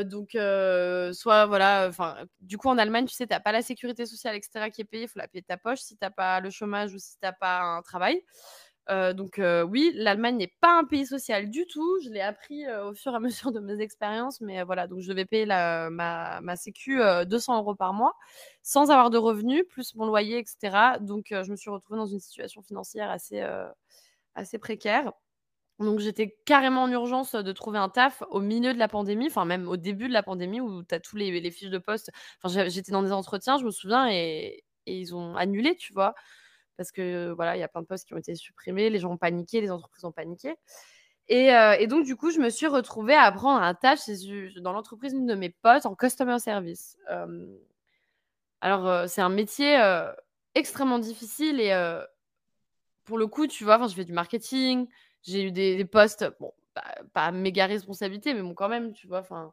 [0.04, 0.32] Donc
[1.14, 4.36] soit voilà, enfin, du coup, en Allemagne, tu sais, tu as pas la sécurité sociale
[4.36, 6.10] et cetera qui est payée, il faut la payer de ta poche si tu as
[6.10, 8.22] pas le chômage ou si tu as pas un travail.
[8.90, 11.98] Heu, donc heu, oui, l'Allemagne n'est pas un pays social du tout.
[12.04, 15.00] Je l'ai appris, heu, au fur et à mesure de mes expériences, mais voilà, donc
[15.00, 18.14] je devais payer ma ma sécu, heu, 200 euros par mois,
[18.62, 20.98] sans avoir de revenus, plus mon loyer et cetera.
[20.98, 23.42] Donc je me suis retrouvée dans une situation financière assez,
[24.34, 25.12] assez précaire.
[25.80, 29.44] Donc j'étais carrément en urgence, de trouver un taf au milieu de la pandémie, enfin
[29.46, 32.12] même au début de la pandémie où tu as tous les les fiches de poste.
[32.42, 36.14] Enfin, j'étais dans des entretiens, je me souviens et ils ont annulé, tu vois?
[36.76, 39.12] Parce que voilà, il y a plein de postes qui ont été supprimés, les gens
[39.12, 40.54] ont paniqué, les entreprises ont paniqué.
[41.28, 44.00] Et, euh, donc, du coup, je me suis retrouvée à prendre un tâche
[44.60, 46.98] dans l'entreprise d'une de mes potes en customer service.
[48.60, 49.78] Alors, c'est un métier
[50.54, 51.72] extrêmement difficile et
[53.04, 54.86] pour le coup, tu vois, je fais du marketing,
[55.22, 59.06] j'ai eu des, des postes, bon, pas, pas méga responsabilité, mais bon, quand même, tu
[59.06, 59.52] vois, enfin,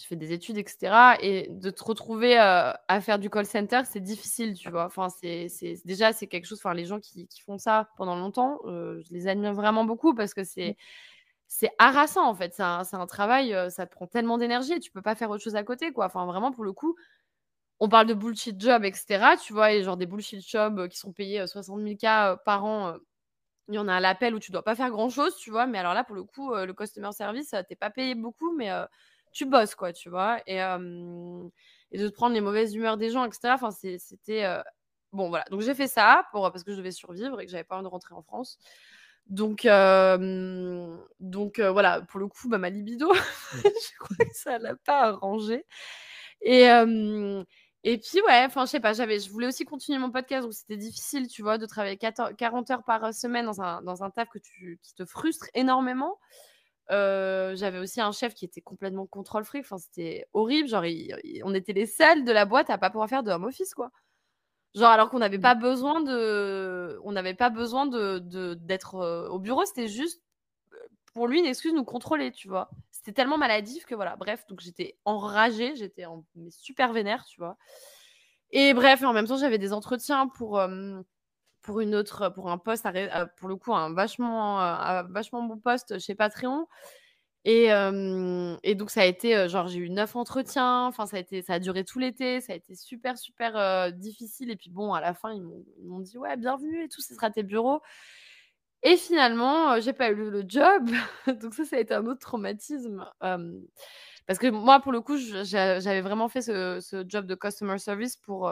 [0.00, 1.16] je fais des études, etc.
[1.20, 4.86] Et de te retrouver euh, à faire du call center, c'est difficile, tu vois.
[4.86, 5.48] Enfin, c'est,
[5.84, 6.58] déjà, c'est quelque chose.
[6.60, 10.14] Enfin, les gens qui, qui font ça pendant longtemps, euh, je les admire vraiment beaucoup
[10.14, 10.76] parce que c'est,
[11.78, 12.54] harassant en fait.
[12.54, 15.42] C'est un, travail, euh, ça te prend tellement d'énergie et tu peux pas faire autre
[15.42, 16.06] chose à côté, quoi.
[16.06, 16.94] Enfin, vraiment, pour le coup,
[17.80, 19.36] on parle de bullshit job, etc.
[19.44, 22.94] Tu vois, et genre des bullshit jobs qui sont payés 60 000 k par an.
[23.68, 25.66] il y en a à l'appel où tu dois pas faire grand chose, tu vois.
[25.66, 28.70] Mais alors là, pour le coup, le customer service, t'es pas payé beaucoup, mais
[29.38, 30.40] tu bosses, quoi, tu vois.
[30.46, 33.54] Et, et de te prendre les mauvaises humeurs des gens, etc.
[33.54, 34.44] Enfin, c'était.
[35.12, 35.44] Bon, voilà.
[35.50, 37.84] Donc, j'ai fait ça pour, parce que je devais survivre et que j'avais pas envie
[37.84, 38.58] de rentrer en France.
[39.26, 39.62] Donc,
[41.20, 43.12] donc voilà, pour le coup, bah, ma libido,
[43.54, 45.64] je crois que ça l'a pas arrangé.
[46.42, 46.68] Et,
[47.84, 50.52] et puis, ouais, enfin, je sais pas, j'avais, je voulais aussi continuer mon podcast, donc
[50.52, 54.28] c'était difficile, tu vois, de travailler 40 heures par semaine dans un, dans un taf
[54.28, 56.18] que tu, qui te frustre énormément.
[56.90, 59.44] Euh, j'avais aussi un chef qui était complètement contrôle.
[59.54, 60.68] Enfin, c'était horrible.
[60.68, 60.84] Genre,
[61.44, 63.90] on était les seuls de la boîte à pas pouvoir faire de home office, quoi.
[64.74, 65.42] Genre, alors qu'on n'avait mmh.
[65.42, 68.18] pas besoin de, on n'avait pas besoin de
[68.54, 69.64] d'être euh, au bureau.
[69.64, 70.22] C'était juste
[70.72, 70.76] euh,
[71.14, 72.70] pour lui une excuse de nous contrôler, tu vois.
[72.90, 74.16] C'était tellement maladif que voilà.
[74.16, 76.24] Bref, donc j'étais enragée, j'étais en...
[76.50, 77.56] super vénère, tu vois.
[78.50, 80.58] Et bref, en même temps, j'avais des entretiens pour
[81.68, 82.88] pour une autre, pour un poste,
[83.36, 86.66] pour le coup, un vachement, un vachement bon poste chez Patreon.
[87.44, 87.66] Et,
[88.62, 90.86] et donc, ça a été, genre, j'ai eu neuf entretiens.
[90.86, 92.40] Enfin, ça a, été, ça a duré tout l'été.
[92.40, 94.50] Ça a été super, super difficile.
[94.50, 97.30] Et puis, bon, à la fin, ils m'ont dit, ouais, bienvenue et tout, ce sera
[97.30, 97.82] tes bureaux.
[98.82, 100.88] Et finalement, j'ai pas eu le job.
[101.42, 103.04] donc, ça, ça a été un autre traumatisme.
[103.20, 108.50] parce que moi, pour le coup, j'avais vraiment fait ce, job de customer service pour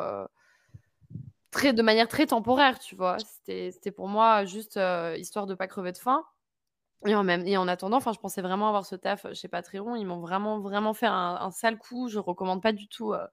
[1.65, 3.17] de manière très temporaire, tu vois.
[3.45, 6.25] C'était pour moi juste euh, histoire de pas crever de faim.
[7.07, 9.97] Et en, même, et en attendant, je pensais vraiment avoir ce taf chez Patreon.
[9.97, 12.09] Ils m'ont vraiment, vraiment fait un, sale coup.
[12.09, 13.27] Je recommande pas du tout euh,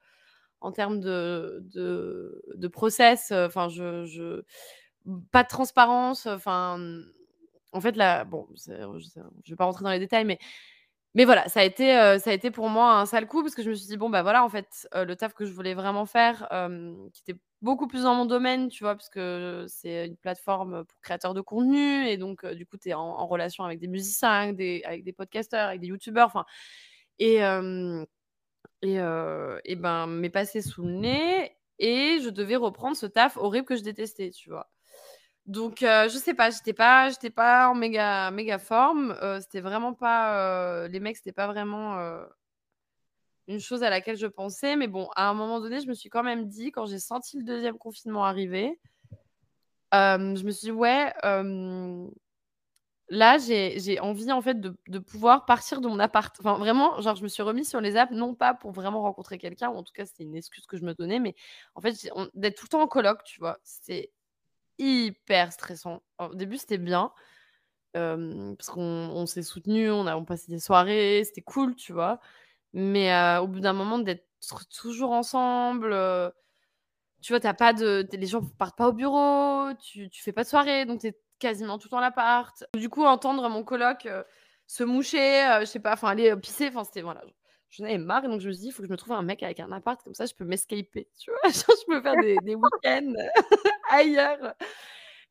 [0.61, 3.31] en termes de, de, process.
[3.31, 4.43] Enfin, je, je,
[5.31, 6.25] pas de transparence.
[6.27, 6.77] Enfin,
[7.71, 8.73] en fait, là, bon, je,
[9.43, 10.39] je vais pas rentrer dans les détails, mais
[11.15, 13.61] mais voilà, ça a été, ça a été pour moi un sale coup parce que
[13.63, 16.05] je me suis dit: «Bon, bah, voilà, en fait, le taf que je voulais vraiment
[16.07, 16.47] faire,
[17.13, 18.95] qui était beaucoup plus dans mon domaine», tu vois?
[18.95, 22.93] Parce que c'est une plateforme pour créateurs de contenu et donc du coup, tu es
[22.95, 26.45] en relation avec des musiciens, avec des avec des podcasteurs, avec des youtubeurs, enfin
[27.19, 27.39] et
[28.83, 28.97] et
[29.65, 33.75] et ben, m'est passé sous le nez et je devais reprendre ce taf horrible que
[33.75, 34.69] je détestais, tu vois?
[35.45, 39.11] Donc, euh, je sais pas, j'étais pas, j'étais pas en méga, méga forme.
[39.21, 40.37] Euh, c'était vraiment pas.
[40.37, 41.97] Euh, les mecs, c'était pas vraiment
[43.47, 44.75] une chose à laquelle je pensais.
[44.75, 47.37] Mais bon, à un moment donné, je me suis quand même dit, quand j'ai senti
[47.37, 48.79] le deuxième confinement arriver,
[49.91, 51.13] je me suis dit, ouais,
[53.09, 56.33] là, j'ai envie en fait de, de, pouvoir partir de mon appart.
[56.39, 59.37] Enfin, vraiment, genre, je me suis remise sur les apps, non pas pour vraiment rencontrer
[59.37, 61.35] quelqu'un, ou en tout cas, c'était une excuse que je me donnais, mais
[61.75, 63.59] en fait, d'être tout le temps en coloc, tu vois.
[63.63, 64.09] C'est
[64.79, 66.01] hyper stressant.
[66.19, 67.11] Au début, c'était bien,
[67.93, 72.19] parce qu'on s'est soutenus, on a on passait des soirées, c'était cool, tu vois?
[72.73, 74.27] Mais au bout d'un moment, d'être
[74.69, 75.95] toujours ensemble,
[77.21, 80.43] tu vois, t'as pas de les gens partent pas au bureau, tu tu fais pas
[80.43, 82.65] de soirée, donc tu es quasiment tout le temps à l'appart.
[82.75, 84.07] Du coup, entendre mon coloc,
[84.67, 87.21] se moucher, je sais pas, enfin aller, pisser, enfin c'était voilà,
[87.77, 89.13] j'en avais marre et donc je me suis dit: «Il faut que je me trouve
[89.13, 91.51] un mec avec un appart comme ça je peux m'escaper», tu vois?
[91.51, 93.13] Genre je peux faire des week-ends
[93.91, 94.55] ailleurs.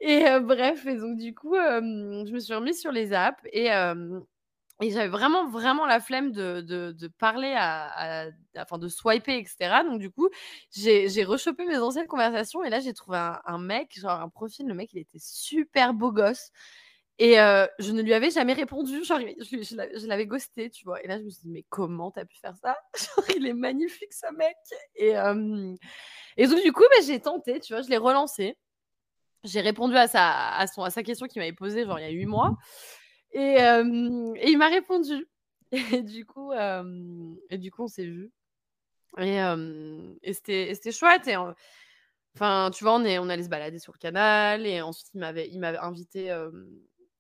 [0.01, 3.69] Et bref et donc du coup, je me suis remise sur les apps et
[4.91, 8.29] j'avais vraiment, vraiment la flemme de parler à
[8.59, 9.85] enfin de swiper et cetera.
[9.85, 10.29] Donc du coup,
[10.77, 14.75] j'ai rechopé mes anciennes conversations et là j'ai trouvé un mec, genre un profil, le
[14.75, 16.51] mec il était super beau gosse
[17.19, 21.03] et je ne lui avais jamais répondu, genre je l'avais ghosté, tu vois?
[21.03, 22.77] Et là je me suis dit: «Mais comment tu as pu faire ça?
[22.99, 24.57] Genre il est magnifique ce mec»
[24.97, 25.77] et hem
[26.37, 27.83] et donc du coup, bah, j'ai tenté, tu vois?
[27.83, 28.57] Je l'ai relancé.
[29.45, 32.09] J'ai répondu à sa à son à sa question qu'il m'avait posée, genre il y
[32.09, 32.57] a 8 mois
[33.33, 35.27] et et il m'a répondu
[35.73, 36.53] et du coup,
[37.51, 38.31] et du coup on s'est vus
[39.19, 39.39] et
[40.23, 41.37] et c'était et c'était chouette et
[42.37, 45.21] enfin, tu vois, on est on allait se balader sur le canal et ensuite il
[45.61, 46.31] m'avait invité,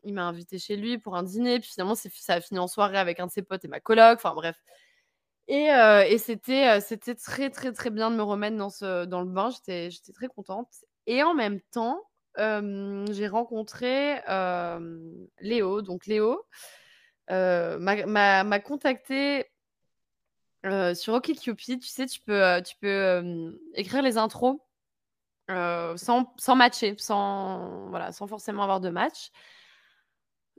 [0.04, 2.98] il m'a invité chez lui pour un dîner puis finalement ça a fini en soirée
[2.98, 4.56] avec un de ses potes et ma coloc, enfin bref
[5.48, 9.20] et heu et c'était, c'était très, très, très bien de me remettre dans ce dans
[9.20, 10.68] le bain, j'étais j'étais très contente
[11.06, 12.00] et en même temps,
[12.36, 14.20] hem, j'ai rencontré,
[15.40, 15.82] Léo.
[15.82, 16.46] Donc Léo,
[17.28, 19.46] m'a m'a contacté
[20.94, 21.80] sur OkCupid.
[21.80, 24.60] Tu sais, tu peux, tu peux, écrire les intros,
[25.48, 29.30] sans sans matcher, sans voilà, sans forcément avoir de match.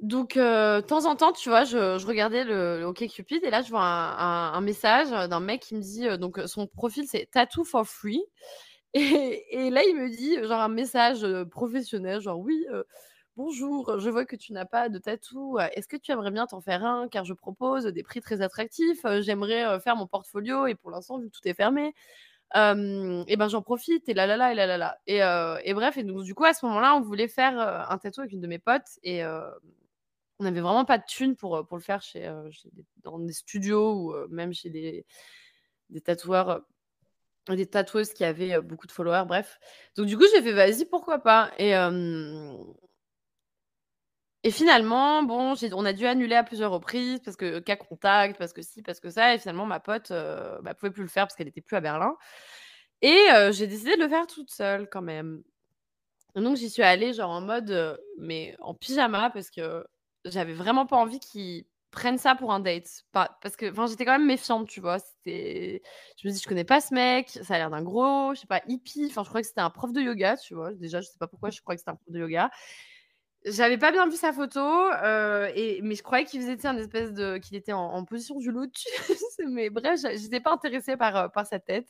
[0.04, 3.62] Donc heu, de temps en temps, tu vois, je regardais le le OkCupid et là,
[3.62, 7.88] je vois un message d'un mec qui me dit, donc son profil, c'est tattoo for
[7.88, 8.22] free.
[8.96, 12.66] Et là, il me dit, genre un message, professionnel, genre: «Oui,
[13.38, 16.62] bonjour, je vois que tu n'as pas de tatou, est-ce que tu aimerais bien t'en
[16.62, 17.08] faire un?
[17.10, 21.30] Car je propose des prix très attractifs, j'aimerais, faire mon portfolio et pour l'instant, vu
[21.30, 21.94] que tout est fermé,
[22.56, 24.98] et ben, j'en profite et là, là, là et là, là, là»
[25.66, 28.34] et bref et donc du coup, à ce moment-là, on voulait faire, un tatou avec
[28.34, 29.24] une de mes potes et
[30.44, 32.22] on avait vraiment pas de thunes pour, pour le faire chez,
[32.74, 35.06] des dans des studios ou même chez des
[35.90, 36.62] des tatoueurs
[37.50, 39.60] des tatoueuses qui avaient, beaucoup de followers, bref.
[39.98, 41.74] Donc du coup, j'ai fait: «Vas-y, pourquoi pas?» et
[44.46, 48.52] et finalement, bon, on a dû annuler à plusieurs reprises parce que cas contact, parce
[48.52, 51.26] que ci, parce que ça et finalement ma pote, heu, bah, pouvait plus le faire
[51.26, 52.16] parce qu'elle était plus à Berlin
[53.02, 53.18] et
[53.52, 55.44] j'ai décidé de le faire toute seule quand même.
[56.36, 59.86] Donc j'y suis allée genre en mode, mais en pyjama parce que
[60.26, 63.04] j'avais vraiment pas envie qu'il prenne ça pour un date.
[63.14, 64.98] Parce que j'étais quand même méfiante, tu vois?
[65.26, 68.48] Je me dis: «Je connais pas ce mec, ça a l'air d'un gros, je sais
[68.48, 70.74] pas, hippie», enfin, je croyais que c'était un prof de yoga, tu vois?
[70.74, 72.50] Déjà, je sais pas pourquoi je croyais que c'était un prof de yoga.
[73.46, 77.12] J'avais pas bien vu sa photo, heu et mais je croyais qu'il faisait, un espèce
[77.14, 78.68] de qu'il était en position du loup?
[79.50, 81.90] Mais bref, j'étais pas intéressée par, par sa tête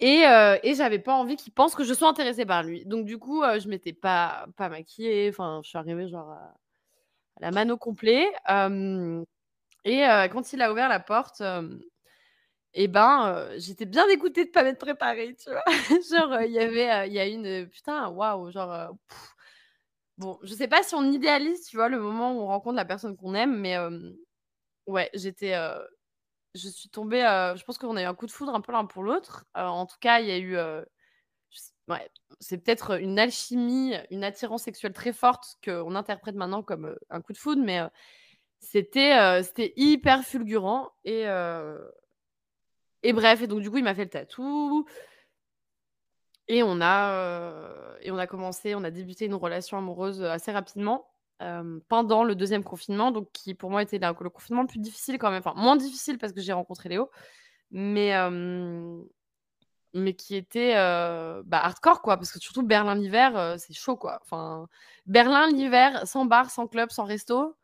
[0.00, 2.84] et heu et j'avais pas envie qu'il pense que je sois intéressée par lui.
[2.86, 6.54] Donc du coup, je m'étais pas pas maquillée, enfin, je suis arrivée genre à
[7.40, 9.24] la mano complet, hem
[9.84, 11.80] et heu, quand il a ouvert la porte, hem
[12.74, 15.64] et ben, j'étais bien dégoûtée de pas m'être préparée, tu vois?
[16.10, 18.96] Genre, il y avait, il y a une putain, waouh, genre,
[20.18, 22.84] bon, je sais pas si on idéalise, tu vois, le moment où on rencontre la
[22.84, 23.76] personne qu'on aime, mais
[24.86, 25.54] ouais, j'étais,
[26.54, 27.20] je suis tombée,
[27.56, 29.44] je pense qu'on a eu un coup de foudre un peu l'un pour l'autre.
[29.54, 30.56] en tout cas, il y a eu,
[32.40, 37.32] c'est peut-être une alchimie, une attirance sexuelle très forte qu'on interprète maintenant comme, un coup
[37.32, 37.80] de foudre, mais
[38.60, 41.24] c'était, c'était hyper fulgurant et
[43.04, 44.86] et bref et donc du coup, il m'a fait le tatou
[46.48, 51.08] et on a, et on a commencé, on a débuté une relation amoureuse, assez rapidement,
[51.88, 55.30] pendant le 2e confinement, donc qui pour moi était le confinement le plus difficile quand
[55.30, 57.10] même, enfin moins difficile parce que j'ai rencontré Léo,
[57.70, 58.12] mais
[59.94, 64.18] mais qui était, bah, hardcore quoi, parce que surtout Berlin l'hiver, c'est chaud quoi.
[64.22, 64.68] Enfin,
[65.06, 67.56] Berlin l'hiver, sans bar, sans club, sans resto,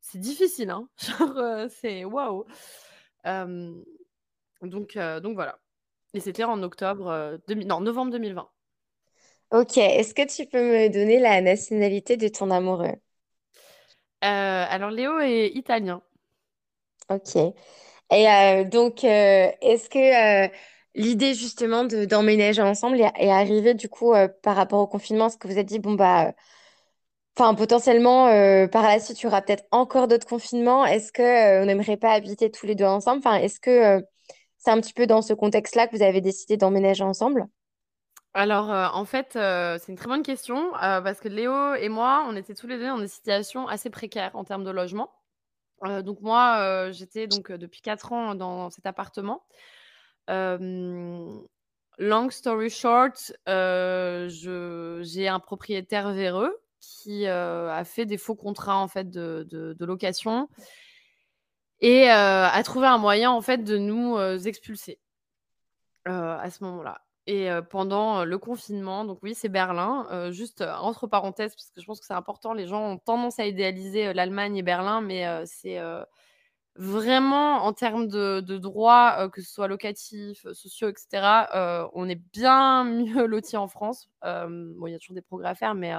[0.00, 0.88] c'est difficile, hein.
[0.98, 2.44] Genre, c'est waouh!
[4.62, 5.58] Donc donc voilà
[6.14, 8.48] et c'était en octobre, non, novembre 2020.
[9.52, 9.78] OK.
[9.78, 12.96] Est-ce que tu peux me donner la nationalité de ton amoureux?
[14.20, 16.02] Alors Léo est italien.
[17.08, 17.36] OK
[18.14, 20.50] et donc est-ce que,
[20.94, 25.26] l'idée justement de d'emménager ensemble est arrivée du coup, par rapport au confinement?
[25.26, 26.32] Est-ce que vous êtes dit: «Bon bah,
[27.38, 28.26] enfin potentiellement,
[28.68, 30.84] par la suite, il y aura peut-être encore d'autres confinements.
[30.84, 34.04] Est-ce que, on n'aimerait pas habiter tous les 2 ensemble?» enfin, est-ce que,
[34.58, 37.46] c'est un petit peu dans ce contexte-là que vous avez décidé d'emménager ensemble?
[38.34, 42.54] Alors, en fait, c'est une très bonne question, parce que Léo et moi, on était
[42.54, 45.10] tous les 2 dans des situations assez précaires en termes de logement.
[46.04, 49.42] Donc moi, j'étais donc depuis 4 ans dans cet appartement.
[50.28, 51.42] Hem,
[51.98, 59.10] long story short, j'ai un propriétaire véreux qui a fait des faux contrats en fait
[59.10, 60.48] de, de, location
[61.80, 64.98] et a trouvé un moyen en fait de nous expulser
[66.04, 67.02] à ce moment-là.
[67.28, 70.30] Et pendant le confinement, donc oui, c'est Berlin.
[70.32, 73.46] juste entre parenthèses, parce que je pense que c'est important, les gens ont tendance à
[73.46, 75.78] idéaliser l'Allemagne et Berlin, mais c'est
[76.76, 81.46] vraiment en termes de, droits, que ce soit locatifs, sociaux, etc.,
[81.94, 84.08] on est bien mieux lotis en France.
[84.22, 85.92] bon, il y a toujours des progrès à faire, mais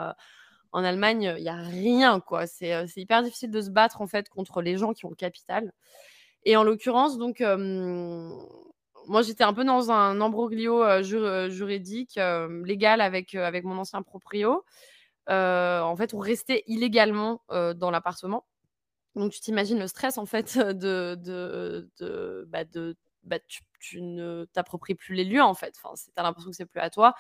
[0.71, 2.21] en Allemagne, il n'y a rien.
[2.45, 5.71] C'est hyper difficile de se battre, en fait, contre les gens qui ont le capital.
[6.45, 7.41] Et en l'occurrence, donc,
[9.07, 12.19] moi, j'étais un peu dans un embroglio juridique,
[12.65, 14.63] légal avec, avec mon ancien proprio.
[15.27, 18.45] en fait, on restait illégalement dans l'appartement.
[19.15, 22.63] Donc, tu t'imagines le stress, en fait, de, de, bah,
[23.23, 23.37] bah,
[23.79, 25.75] tu, ne t'appropries plus les lieux, en fait.
[25.81, 27.13] Enfin, tu as l'impression que c'est plus à toi.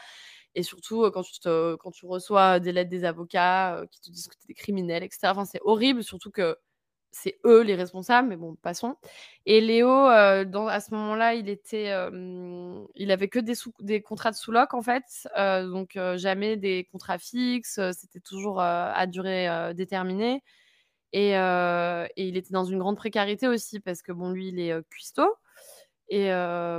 [0.55, 1.39] Et surtout, quand tu,
[1.79, 5.03] quand tu reçois des lettres des avocats qui te disent que tu es des criminels,
[5.03, 5.31] etc.
[5.31, 6.57] Enfin, c'est horrible, surtout que
[7.11, 8.95] c'est eux les responsables, mais bon, passons.
[9.45, 11.91] Et Léo, à ce moment-là, il était,
[12.95, 15.03] il avait que des contrats de sous-loc en fait,
[15.37, 17.79] donc jamais des contrats fixes.
[17.93, 20.43] C'était toujours à durée déterminée.
[21.13, 24.73] Et, et, il était dans une grande précarité aussi parce que bon, lui, il est
[24.89, 25.29] cuistot.
[26.09, 26.29] Et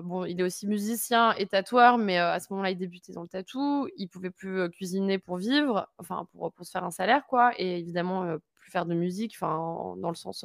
[0.03, 3.29] bon, il est aussi musicien et tatoueur, mais à ce moment-là, il débutait dans le
[3.29, 3.89] tatou.
[3.97, 7.53] Il pouvait plus cuisiner pour vivre, enfin pour, pour, se faire un salaire, quoi.
[7.59, 10.45] Et évidemment, plus faire de musique, enfin dans le sens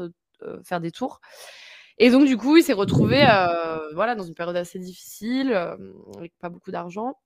[0.64, 1.20] faire des tours.
[1.98, 3.18] Et donc, du coup, il s'est retrouvé
[3.94, 5.54] voilà, dans une période assez difficile,
[6.18, 7.18] avec pas beaucoup d'argent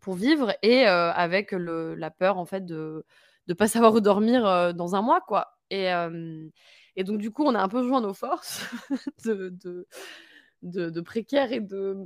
[0.00, 3.04] pour vivre et avec le, la peur, en fait, de
[3.48, 5.59] ne pas savoir où dormir dans un mois, quoi.
[5.70, 5.88] Et,
[6.96, 8.64] et donc, du coup, on a un peu joué nos forces
[9.24, 9.86] de, de
[10.62, 11.96] de, précaire et de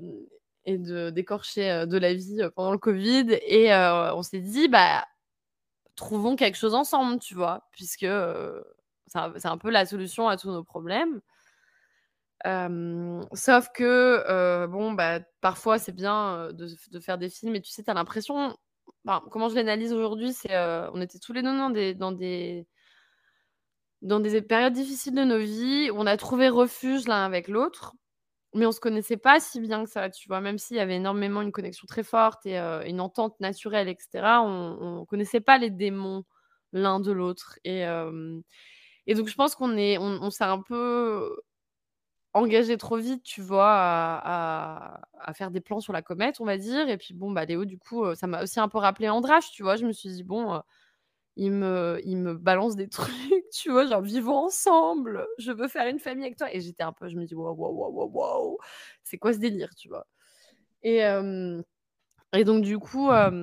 [0.64, 3.38] et de d'écorcher de la vie pendant le Covid.
[3.46, 5.04] Et on s'est dit, bah,
[5.96, 8.06] trouvons quelque chose ensemble, tu vois, puisque
[9.06, 11.20] c'est un, peu la solution à tous nos problèmes.
[13.34, 17.90] sauf que, bon, bah, parfois, c'est bien de, faire des films, et tu sais, tu
[17.90, 18.56] as l'impression,
[19.30, 20.56] comment je l'analyse aujourd'hui, c'est
[20.92, 22.66] on était tous les deux dans des,
[24.04, 27.94] dans des périodes difficiles de nos vies, on a trouvé refuge l'un avec l'autre,
[28.54, 30.40] mais on se connaissait pas si bien que ça, tu vois?
[30.42, 35.00] Même s'il y avait énormément une connexion très forte et une entente naturelle etc., on
[35.02, 36.24] ne connaissait pas les démons
[36.72, 37.84] l'un de l'autre et
[39.06, 41.36] et donc je pense qu'on est on s'est un peu
[42.34, 43.70] engagé trop vite, tu vois?
[43.72, 47.44] À à faire des plans sur la comète, on va dire et puis bon, bah,
[47.46, 49.76] Léo, du coup, ça m'a aussi un peu rappelé András, tu vois?
[49.76, 50.60] Je me suis dit: «Bon,
[51.36, 55.86] il me, il me balance des trucs, tu vois, genre vivons ensemble, je veux faire
[55.88, 56.52] une famille avec toi.
[56.54, 58.58] Et j'étais un peu, je me dis, waouh, waouh, waouh, waouh,
[59.02, 60.06] c'est quoi ce délire, tu vois?
[60.82, 60.98] Et,
[62.34, 63.40] et donc, du coup, moi,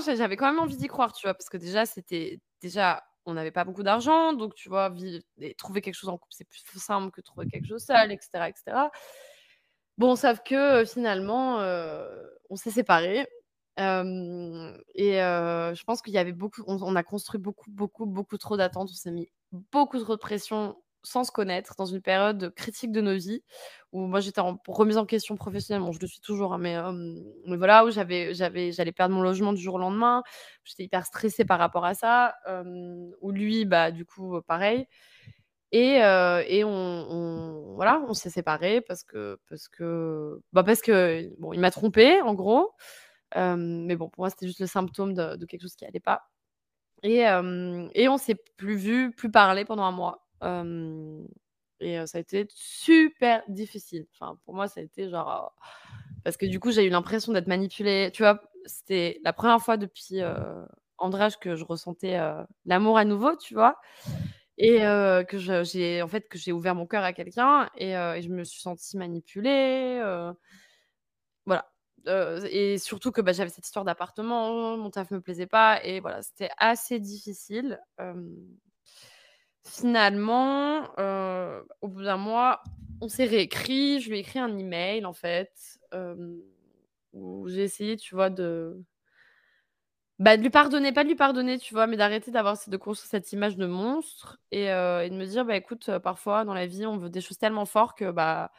[0.00, 3.50] j'avais quand même envie d'y croire, tu vois, parce que déjà, c'était, déjà, on n'avait
[3.50, 4.94] pas beaucoup d'argent, donc, tu vois,
[5.58, 8.88] trouver quelque chose en couple, c'est plus simple que trouver quelque chose seul, etc., etc.
[9.98, 11.58] Bon, sauf que finalement,
[12.50, 13.26] on s'est séparés
[13.78, 18.90] et je pense qu'il y avait beaucoup on a construit beaucoup, beaucoup, beaucoup trop d'attentes.
[18.92, 19.28] On s'est mis
[19.72, 23.42] beaucoup trop de pression sans se connaître, dans une période critique de nos vies,
[23.92, 26.76] où moi j'étais remise en question professionnellement, je le suis toujours, hein, mais
[27.58, 30.22] voilà, où j'allais perdre mon logement du jour au lendemain.
[30.64, 32.34] J'étais hyper stressée par rapport à ça,
[33.20, 34.86] où lui, bah, du coup, pareil
[35.72, 35.96] et
[36.48, 41.60] et on voilà, on s'est séparés parce que parce que, bah, parce que bon, il
[41.60, 42.72] m'a trompée en gros
[43.34, 46.30] mais bon, pour moi, c'était juste le symptôme de, quelque chose qui allait pas.
[47.02, 47.20] Et,
[47.94, 50.26] et on s'est plus vu, plus parlé pendant un mois.
[51.80, 54.06] et ça a été super difficile.
[54.14, 55.54] Enfin, pour moi, ça a été genre.
[56.24, 58.10] parce que du coup, j'ai eu l'impression d'être manipulée.
[58.14, 60.20] Tu vois, c'était la première fois depuis
[60.98, 62.18] André que je ressentais
[62.64, 63.76] l'amour à nouveau, tu vois.
[64.56, 68.44] Et que j'ai en fait que j'ai ouvert mon cœur à quelqu'un et, je me
[68.44, 70.00] suis sentie manipulée.
[71.46, 71.73] voilà,
[72.06, 76.22] et surtout que bah, j'avais cette histoire d'appartement, mon taf me plaisait pas et voilà,
[76.22, 77.80] c'était assez difficile.
[79.66, 80.88] finalement,
[81.80, 82.62] au bout d'un mois,
[83.00, 84.00] on s'est réécrit.
[84.00, 85.78] Je lui ai écrit un email en fait,
[87.12, 88.84] où j'ai essayé, tu vois, de
[90.20, 93.10] bah, de lui pardonner, pas de lui pardonner, tu vois, mais d'arrêter d'avoir de construire
[93.10, 96.86] cette image de monstre et, et de me dire: «Bah, écoute, parfois dans la vie,
[96.86, 98.52] on veut des choses tellement fortes que, bah,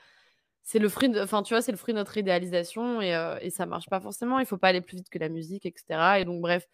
[0.65, 3.37] c'est le fruit de enfin, tu vois, c'est le fruit de notre idéalisation et, ça
[3.41, 4.39] et ça marche pas forcément.
[4.39, 6.19] Il faut pas aller plus vite que la musique, etc.
[6.19, 6.67] Et donc, bref.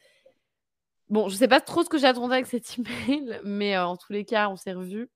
[1.10, 2.78] Bon, je sais pas trop ce que j'attendais avec cet
[3.08, 5.10] email, mais en tous les cas, on s'est revus.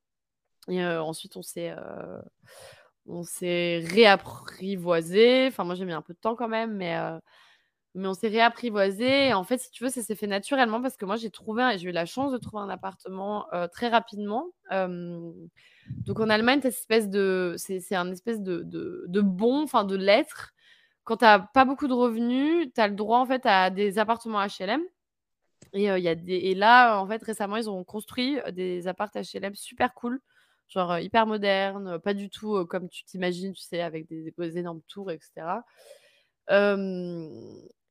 [0.67, 1.73] Et ensuite, on s'est
[3.07, 5.47] on s'est réapprivoisé.
[5.47, 6.97] Enfin, moi, j'ai mis un peu de temps quand même, mais,
[7.95, 9.33] mais on s'est réapprivoisé.
[9.33, 11.89] en fait, si tu veux, ça s'est fait naturellement parce que moi, j'ai trouvé, j'ai
[11.89, 14.47] eu la chance de trouver un appartement très rapidement.
[14.71, 18.63] donc, en Allemagne, c'est un espèce de,
[19.07, 20.51] de, bon, enfin, de lettre.
[21.05, 23.97] Quand tu n'as pas beaucoup de revenus, tu as le droit, en fait, à des
[23.97, 24.81] appartements HLM.
[25.73, 26.33] Et, y a des...
[26.33, 30.21] et là, en fait, récemment, ils ont construit des appartements HLM super cool
[30.67, 35.11] genre hyper moderne, pas du tout comme tu t'imagines, tu sais, avec des, énormes tours,
[35.11, 35.61] etc.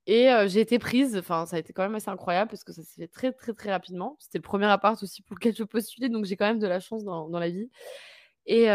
[0.07, 2.83] et j'ai été prise, enfin, ça a été quand même assez incroyable parce que ça
[2.83, 4.17] s'est fait très, très, très rapidement.
[4.21, 6.81] C'était le premier appart aussi pour lequel je postulais, donc j'ai quand même de la
[6.81, 7.71] chance dans, dans la vie.
[8.47, 8.67] Et,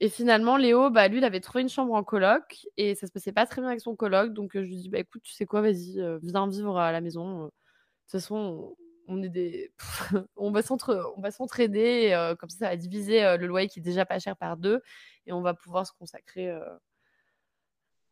[0.00, 3.12] et, finalement, Léo, bah, lui, il avait trouvé une chambre en coloc et ça se
[3.12, 4.34] passait pas très bien avec son coloc.
[4.34, 7.44] Donc, je lui dis, bah, écoute, tu sais quoi, vas-y, viens vivre à la maison.
[7.44, 8.76] De toute façon,
[9.08, 9.72] on est des
[10.36, 14.36] on va s'entraider comme ça ça va diviser le loyer qui est déjà pas cher
[14.36, 14.80] par deux
[15.26, 16.52] et on va pouvoir se consacrer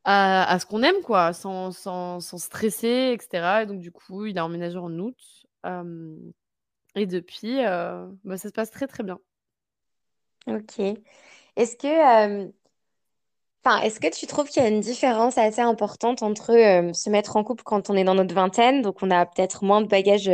[0.06, 4.38] euh, à, ce qu'on aime quoi sans, sans, stresser etc et donc du coup il
[4.38, 5.16] a emménagé en août
[6.94, 9.18] et depuis bah, ça se passe très très bien
[10.46, 10.80] ok
[11.56, 12.50] est-ce que
[13.62, 16.46] Enfin, est-ce que tu trouves qu'il y a une différence assez importante entre
[16.94, 19.82] se mettre en couple quand on est dans notre vingtaine, donc on a peut-être moins
[19.82, 20.30] de bagages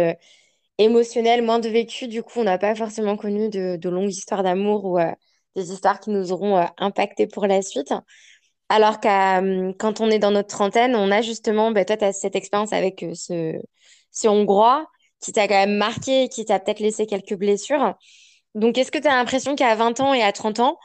[0.79, 2.09] émotionnel, moins de vécu.
[2.09, 5.12] Du coup, on n'a pas forcément connu de, longues histoires d'amour ou euh,
[5.55, 7.93] des histoires qui nous auront euh, impacté pour la suite.
[8.69, 12.05] Alors qu'à hum, quand on est dans notre trentaine, on a justement, bah, toi, tu
[12.05, 13.55] as cette expérience avec euh, ce,
[14.11, 14.87] ce Hongrois
[15.21, 17.95] qui t'a quand même marqué, qui t'a peut-être laissé quelques blessures.
[18.55, 20.79] Donc, est-ce que tu as l'impression qu'à 20 ans et à 30 ans,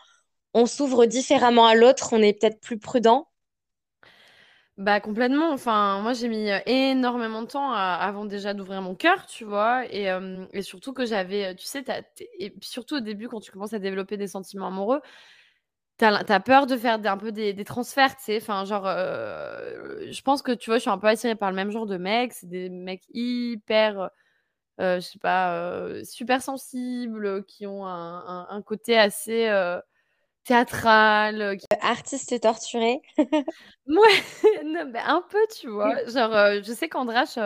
[0.54, 3.28] on s'ouvre différemment à l'autre, on est peut-être plus prudent?
[4.78, 5.52] Bah, complètement.
[5.52, 9.86] Enfin, moi, j'ai mis, énormément de temps avant déjà d'ouvrir mon cœur, tu vois?
[9.94, 10.08] Et
[10.54, 11.84] et surtout que j'avais, tu sais,
[12.40, 15.02] et surtout au début, quand tu commences à développer des sentiments amoureux,
[16.26, 18.38] tu as peur de faire un peu des des transferts, tu sais?
[18.38, 21.72] Enfin, genre, je pense que, tu vois, je suis un peu attirée par le même
[21.72, 22.34] genre de mecs.
[22.34, 24.10] C'est des mecs hyper,
[24.80, 29.50] je sais pas, super sensibles, qui ont un un côté assez,
[30.44, 33.02] Théâtrale, qui Artiste torturé?
[33.88, 34.24] Ouais,
[34.66, 35.96] non, mais un peu, tu vois?
[36.08, 37.38] Genre, je sais qu'András,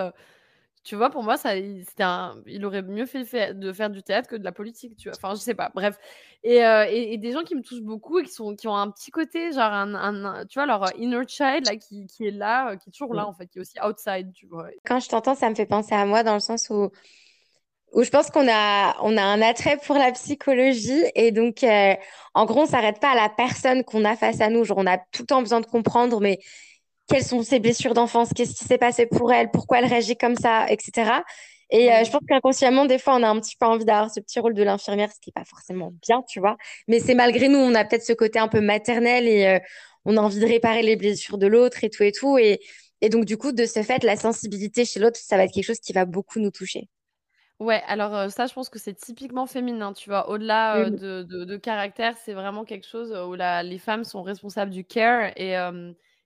[0.86, 4.04] tu vois, pour moi, ça il c'était un il aurait mieux fait de faire du
[4.04, 5.18] théâtre que de la politique, tu vois?
[5.18, 5.98] Enfin, je sais pas, bref
[6.44, 9.12] et et des gens qui me touchent beaucoup et qui sont qui ont un petit
[9.12, 12.92] côté, genre un tu vois, leur inner child là, qui qui est là, qui est
[12.94, 14.68] toujours là, en fait, qui est aussi outside, tu vois?
[14.86, 16.92] Quand je t'entends, ça me fait penser à moi dans le sens où
[17.94, 21.02] où je pense qu'on a, on a un attrait pour la psychologie.
[21.16, 21.96] Et donc, euh,
[22.34, 24.66] en gros, on s'arrête pas à la personne qu'on a face à nous.
[24.66, 26.40] Genre, on a tout le temps besoin de comprendre, mais
[27.08, 30.36] quelles sont ses blessures d'enfance, qu'est-ce qui s'est passé pour elle, pourquoi elle réagit comme
[30.36, 31.24] ça, etc.
[31.70, 34.20] Et euh, je pense qu'inconsciemment, des fois, on a un petit peu envie d'avoir ce
[34.20, 36.58] petit rôle de l'infirmière, ce qui n'est pas forcément bien, tu vois.
[36.88, 39.60] Mais c'est malgré nous, on a peut-être ce côté un peu maternel et euh,
[40.06, 42.38] on a envie de réparer les blessures de l'autre et tout et tout.
[42.38, 42.60] Et,
[43.02, 45.66] et donc, du coup, de ce fait, la sensibilité chez l'autre, ça va être quelque
[45.66, 46.88] chose qui va beaucoup nous toucher.
[47.60, 50.30] Ouais, alors, ça, je pense que c'est typiquement féminin, tu vois?
[50.30, 54.84] Au-delà, de de caractère, c'est vraiment quelque chose, où la les femmes sont responsables du
[54.84, 55.56] care et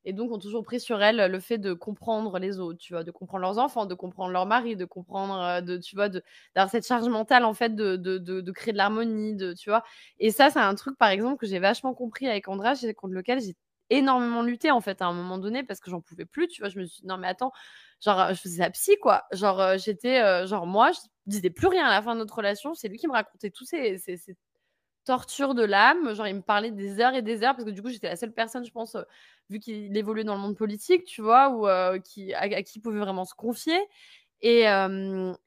[0.09, 3.03] et donc ont toujours pris sur elles le fait de comprendre les autres, tu vois?
[3.03, 6.09] De comprendre leurs enfants, de comprendre leur mari, de comprendre, de tu vois?
[6.09, 9.83] D'avoir cette charge mentale, en fait, de créer de l'harmonie, de tu vois?
[10.19, 13.41] Et ça, c'est un truc, par exemple, que j'ai vachement compris avec Andra, contre lequel
[13.41, 13.55] j'ai
[13.91, 16.69] énormément lutté, en fait, à un moment donné parce que j'en pouvais plus, tu vois?
[16.69, 17.51] Je me suis dit: «Non mais attends»,
[18.03, 19.23] genre, je faisais la psy, quoi.
[19.31, 20.91] Genre, j'étais, genre moi,
[21.25, 22.73] disait plus rien à la fin de notre relation.
[22.73, 24.17] C'est lui qui me racontait tous ces, ces,
[25.05, 26.13] tortures de l'âme.
[26.13, 28.15] Genre, il me parlait des heures et des heures parce que du coup, j'étais la
[28.15, 29.03] seule personne, je pense, euh,
[29.49, 32.81] vu qu'il évoluait dans le monde politique, tu vois, ou euh, qui, à, qui il
[32.81, 33.79] pouvait vraiment se confier.
[34.41, 34.61] Et,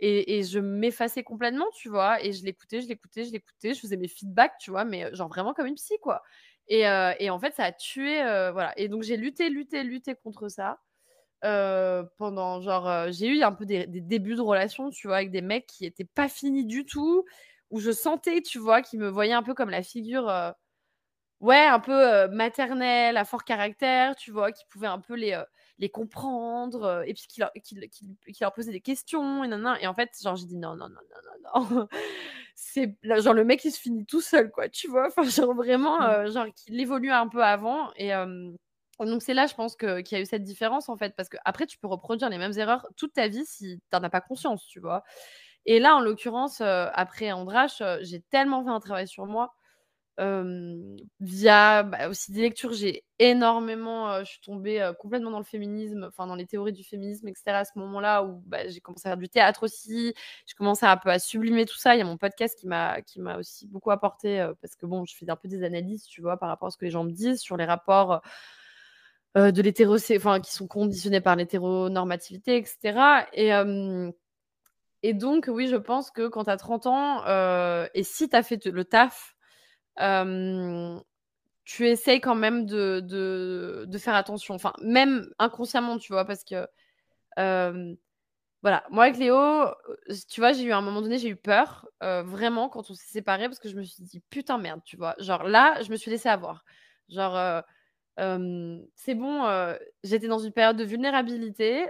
[0.00, 2.22] et, et, je m'effaçais complètement, tu vois.
[2.22, 3.72] Et je l'écoutais, je l'écoutais, je l'écoutais.
[3.72, 6.22] Je faisais mes feedbacks, tu vois, mais genre vraiment comme une psy, quoi.
[6.68, 6.82] Et,
[7.18, 8.18] et en fait, ça a tué.
[8.52, 8.74] voilà.
[8.78, 10.78] Et donc, j'ai lutté, lutté, lutté contre ça
[12.18, 15.66] pendant genre, j'ai eu un peu des, débuts de relation, tu vois, avec des mecs
[15.66, 17.24] qui étaient pas finis du tout,
[17.72, 20.30] où je sentais, tu vois, qu'ils me voyaient un peu comme la figure,
[21.40, 25.42] ouais, un peu maternelle, à fort caractère, tu vois, qui pouvait un peu les,
[25.78, 27.76] les comprendre, et puis qui leur, qui,
[28.40, 29.48] leur, posait des questions, et,
[29.80, 31.88] et en fait, genre, j'ai dit non, non, non, non, non, non.
[32.54, 35.98] C'est genre le mec, il se finit tout seul, quoi, tu vois, enfin, genre vraiment,
[35.98, 36.30] mmh.
[36.30, 38.12] genre, qu'il évolue un peu avant, et
[39.00, 41.66] donc c'est là, je pense, qu'il y a eu cette différence, en fait, parce qu'après,
[41.66, 44.66] tu peux reproduire les mêmes erreurs toute ta vie si tu n'en as pas conscience,
[44.66, 45.02] tu vois.
[45.66, 49.54] Et là, en l'occurrence, après Andrache, j'ai tellement fait un travail sur moi
[51.20, 56.26] via bah, aussi des lectures, j'ai énormément, je suis tombée complètement dans le féminisme, enfin
[56.26, 57.44] dans les théories du féminisme, etc.
[57.48, 60.14] À ce moment-là où bah, j'ai commencé à faire du théâtre aussi,
[60.46, 61.94] je commençais un peu à sublimer tout ça.
[61.94, 65.04] Il y a mon podcast qui m'a qui m'a aussi beaucoup apporté parce que bon,
[65.04, 67.04] je fais un peu des analyses, tu vois, par rapport à ce que les gens
[67.04, 68.20] me disent sur les rapports
[69.34, 73.26] de l'hétéro, enfin qui sont conditionnés par l'hétéronormativité, etc.
[73.32, 73.50] Et
[75.02, 77.24] et donc, oui, je pense que quand tu as 30 ans,
[77.94, 79.36] et si tu as fait le taf,
[81.64, 84.54] tu essayes quand même de, faire attention.
[84.54, 86.66] Enfin, même inconsciemment, tu vois, parce que.
[88.62, 89.66] voilà, moi avec Léo,
[90.28, 93.12] tu vois, j'ai eu à un moment donné, j'ai eu peur, vraiment, quand on s'est
[93.12, 95.14] séparés, parce que je me suis dit, putain, merde, tu vois.
[95.18, 96.64] Genre là, je me suis laissée avoir.
[97.08, 97.62] Genre,
[98.16, 101.86] c'est bon, j'étais dans une période de vulnérabilité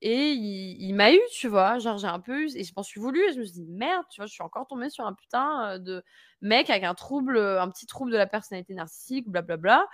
[0.00, 1.78] et il, m'a eu, tu vois.
[1.78, 3.66] Genre, j'ai un peu eu, et je m'en suis voulu, et je me suis dit,
[3.66, 6.02] merde, tu vois, je suis encore tombée sur un putain de
[6.40, 9.86] mec avec un trouble, un petit trouble de la personnalité narcissique, blablabla.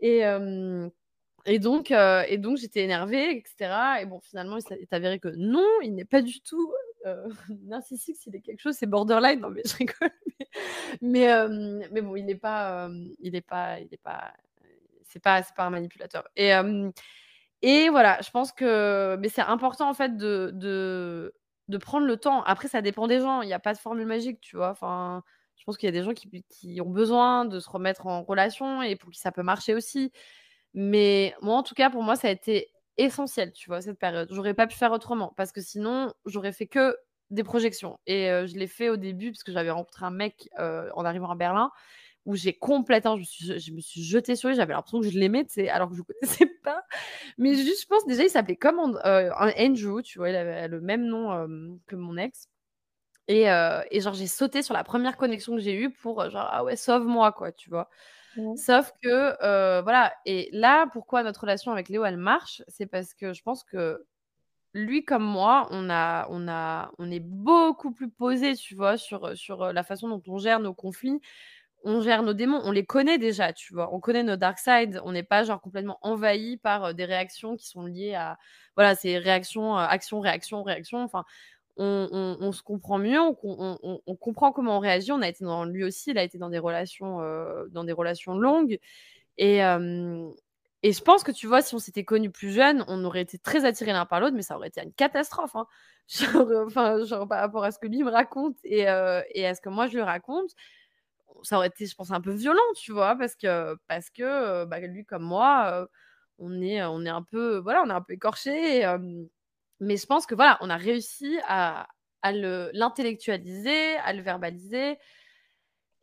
[0.00, 0.22] Et,
[1.46, 4.00] et donc, et donc j'étais énervée, etc.
[4.00, 6.72] Et bon, finalement, il s'est avéré que non, il n'est pas du tout
[7.64, 8.16] narcissique.
[8.16, 9.40] S'il est quelque chose, c'est borderline.
[9.40, 10.10] Non, mais je rigole.
[11.00, 11.28] Mais,
[11.90, 12.88] mais, bon, il n'est pas,
[13.20, 14.32] il est pas, il est pas,
[15.04, 16.28] c'est pas, c'est pas un manipulateur.
[17.62, 21.32] Et, voilà, je pense que, mais c'est important en fait de,
[21.80, 22.42] prendre le temps.
[22.44, 23.42] Après, ça dépend des gens.
[23.42, 24.70] Il n'y a pas de formule magique, tu vois.
[24.70, 25.22] Enfin,
[25.56, 28.22] je pense qu'il y a des gens qui, qui, ont besoin de se remettre en
[28.22, 30.12] relation et pour qui ça peut marcher aussi.
[30.74, 34.28] Mais moi, en tout cas, pour moi, ça a été essentiel, tu vois, cette période.
[34.32, 36.96] J'aurais pas pu faire autrement parce que sinon, j'aurais fait que
[37.30, 37.98] des projections.
[38.06, 41.34] Et je l'ai fait au début parce que j'avais rencontré un mec en arrivant à
[41.36, 41.70] Berlin
[42.24, 45.08] où j'ai complètement, je me suis, je me suis jetée sur lui, j'avais l'impression que
[45.08, 46.84] je l'aimais, alors que je ne connaissais pas.
[47.38, 51.04] Mais juste, je pense déjà, il s'appelait comme Andrew, tu vois, il avait le même
[51.06, 52.48] nom que mon ex.
[53.28, 56.64] Et, et genre, j'ai sauté sur la première connexion que j'ai eue pour, genre, ah
[56.64, 57.88] ouais, sauve-moi, quoi, tu vois.
[58.54, 63.32] Sauf que, voilà, et là, pourquoi notre relation avec Léo, elle marche, c'est parce que
[63.32, 64.04] je pense que
[64.74, 69.36] lui comme moi, on, a, on, a, on est beaucoup plus posé, tu vois, sur,
[69.36, 71.20] sur la façon dont on gère nos conflits.
[71.84, 73.92] On gère nos démons, on les connaît déjà, tu vois.
[73.94, 75.00] On connaît nos dark sides.
[75.04, 78.38] On n'est pas genre complètement envahi par des réactions qui sont liées à,
[78.76, 81.02] voilà, ces réactions, action, réaction, réaction.
[81.02, 81.24] Enfin,
[81.76, 85.12] on, se comprend mieux, on, comprend comment on réagit.
[85.12, 87.18] On a été dans lui aussi, il a été dans des relations,
[87.70, 88.78] dans des relations longues.
[89.38, 89.62] Et,
[90.82, 93.38] et je pense que tu vois, si on s'était connus plus jeunes, on aurait été
[93.38, 95.54] très attirés l'un par l'autre, mais ça aurait été une catastrophe.
[95.54, 95.66] Hein.
[96.08, 99.60] Genre, enfin, par rapport à ce que lui me raconte et, euh, et, à ce
[99.60, 100.50] que moi je lui raconte,
[101.42, 104.66] ça aurait été, je pense, un peu violent, tu vois, parce que, parce que euh,
[104.66, 105.86] bah, lui comme moi, euh,
[106.38, 108.84] on, est, on est un peu, voilà, on est un peu écorché.
[109.82, 111.88] Mais je pense que voilà, on a réussi à,
[112.22, 114.96] à l'intellectualiser, à le verbaliser.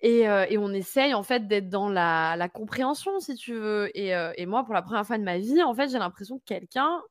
[0.02, 0.28] Et,
[0.58, 3.90] on essaye en fait d'être dans la, compréhension, si tu veux.
[3.98, 7.02] Et, moi, pour la première fois de ma vie, en fait, j'ai l'impression que quelqu'un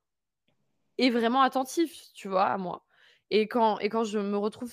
[0.99, 2.85] est vraiment attentif, tu vois, à moi.
[3.31, 4.73] Et quand, et quand je me retrouve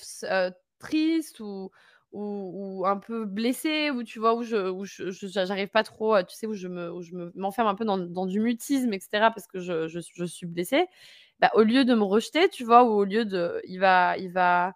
[0.80, 1.72] triste ou,
[2.12, 6.48] ou, un peu blessée, ou tu vois, où je, où j'arrive pas trop, tu sais,
[6.48, 9.60] où je me, où je m'enferme un peu dans, dans, du mutisme, etc., parce que
[9.60, 10.88] je, je, suis blessée,
[11.40, 14.32] bah, au lieu de me rejeter, tu vois, ou au lieu de, il va, il
[14.32, 14.74] va,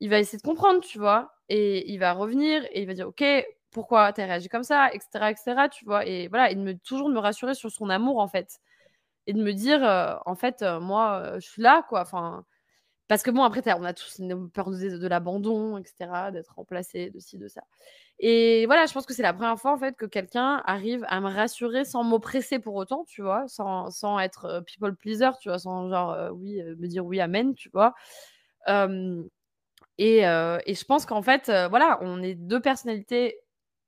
[0.00, 3.08] il va essayer de comprendre, tu vois et il va revenir et il va dire
[3.08, 3.24] ok
[3.70, 7.08] pourquoi tu as réagi comme ça etc etc tu vois et voilà et de toujours
[7.08, 8.58] de me rassurer sur son amour en fait
[9.26, 9.82] et de me dire
[10.26, 12.44] en fait moi je suis là quoi enfin
[13.08, 14.20] parce que bon après on a tous
[14.54, 17.62] peur de, de l'abandon etc d'être remplacé de ci de ça
[18.18, 21.20] et voilà je pense que c'est la première fois en fait que quelqu'un arrive à
[21.20, 25.58] me rassurer sans m'oppresser pour autant tu vois sans, sans être people pleaser tu vois
[25.58, 27.94] sans genre oui me dire oui amen tu vois
[29.98, 33.38] et, je pense qu'en fait, voilà, on est deux personnalités,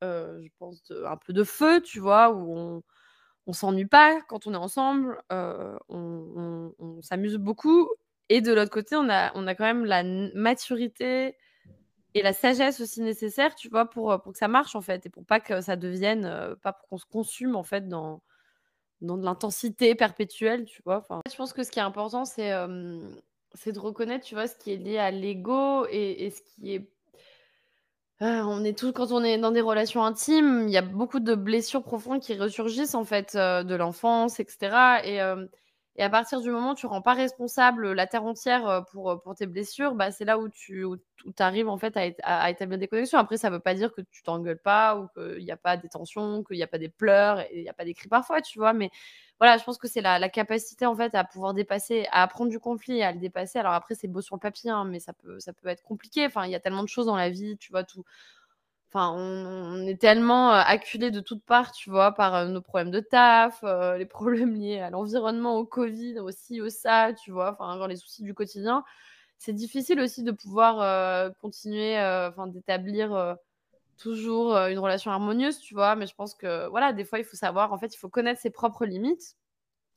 [0.03, 2.83] je pense, un peu de feu, tu vois, où on
[3.49, 7.89] on s'ennuie pas quand on est ensemble, on, s'amuse beaucoup.
[8.29, 10.03] Et de l'autre côté, on a, on a quand même la
[10.35, 11.35] maturité
[12.19, 15.11] et la sagesse aussi nécessaire, tu vois, pour, pour que ça marche, en fait, et
[15.11, 18.23] pour pas que ça devienne, pas pour qu'on se consume, en fait, dans,
[19.01, 20.99] dans de l'intensité perpétuelle, tu vois.
[20.99, 22.53] Enfin, je pense que ce qui est important, c'est
[23.55, 26.91] c'est de reconnaître, tu vois, ce qui est lié à l'ego et, ce qui est.
[28.21, 31.37] On est tous, quand on est dans des relations intimes, il y a beaucoup de
[31.37, 35.01] blessures profondes qui ressurgissent en fait euh, de l'enfance, etc.
[35.05, 35.47] Et, euh,
[35.99, 39.21] et, à partir du moment où tu rends pas responsable la terre entière euh, pour,
[39.23, 40.87] pour tes blessures, bah, c'est là où tu
[41.39, 43.19] arrives en fait à, établir des connexions.
[43.19, 45.89] Après, ça veut pas dire que tu t'engueules pas ou qu'il n'y a pas des
[45.89, 48.59] tensions, qu'il n'y a pas des pleurs il n'y a pas des cris parfois, tu
[48.59, 48.73] vois.
[48.73, 48.91] Mais
[49.41, 52.59] voilà, je pense que c'est la, capacité en fait à pouvoir dépasser, à apprendre du
[52.61, 53.59] conflit à le dépasser.
[53.59, 56.27] Alors après, c'est beau sur le papier, hein, mais ça peut, ça peut être compliqué.
[56.27, 58.05] Enfin, il y a tellement de choses dans la vie, tu vois, tout,
[58.91, 63.63] Enfin, on, est tellement acculé de toutes parts, tu vois, par nos problèmes de taf,
[63.99, 68.23] les problèmes liés à l'environnement, au Covid, aussi au ça, tu vois, enfin, les soucis
[68.23, 68.85] du quotidien.
[69.39, 73.37] C'est difficile aussi de pouvoir continuer, enfin, d'établir
[73.99, 75.97] toujours une relation harmonieuse, tu vois.
[75.97, 78.41] Mais je pense que, voilà, des fois, il faut savoir, en fait, il faut connaître
[78.41, 79.37] ses propres limites.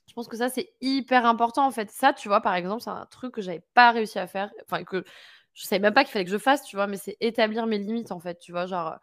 [0.07, 1.89] Je pense que ça, c'est hyper important, en fait.
[1.91, 4.83] Ça, tu vois, par exemple, c'est un truc que j'avais pas réussi à faire, enfin,
[4.83, 5.05] que
[5.53, 7.77] je savais même pas qu'il fallait que je fasse, tu vois, mais c'est établir mes
[7.77, 8.99] limites, en fait, tu vois, genre,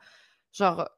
[0.53, 0.89] genre,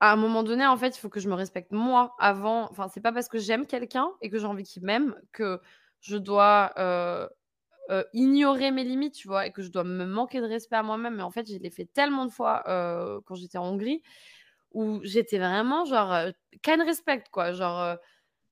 [0.00, 2.70] à un moment donné, en fait, il faut que je me respecte moi avant.
[2.70, 5.60] Enfin, c'est pas parce que j'aime quelqu'un et que j'ai envie qu'il m'aime que
[6.00, 6.72] je dois
[8.12, 11.16] ignorer mes limites, tu vois, et que je dois me manquer de respect à moi-même.
[11.16, 12.62] Mais en fait, je l'ai fait tellement de fois
[13.26, 14.02] quand j'étais en Hongrie
[14.72, 16.14] où j'étais vraiment genre
[16.64, 17.96] can respect, quoi, genre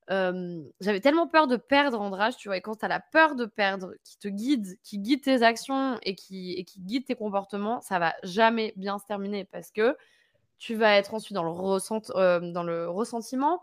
[0.08, 3.46] j'avais tellement peur de perdre Andras, tu vois, et quand tu as la peur de
[3.46, 7.80] perdre, qui te guide, qui guide tes actions et qui, et qui guide tes comportements,
[7.80, 9.96] ça va jamais bien se terminer parce que
[10.58, 13.62] tu vas être ensuite dans le, ressent, dans le ressentiment,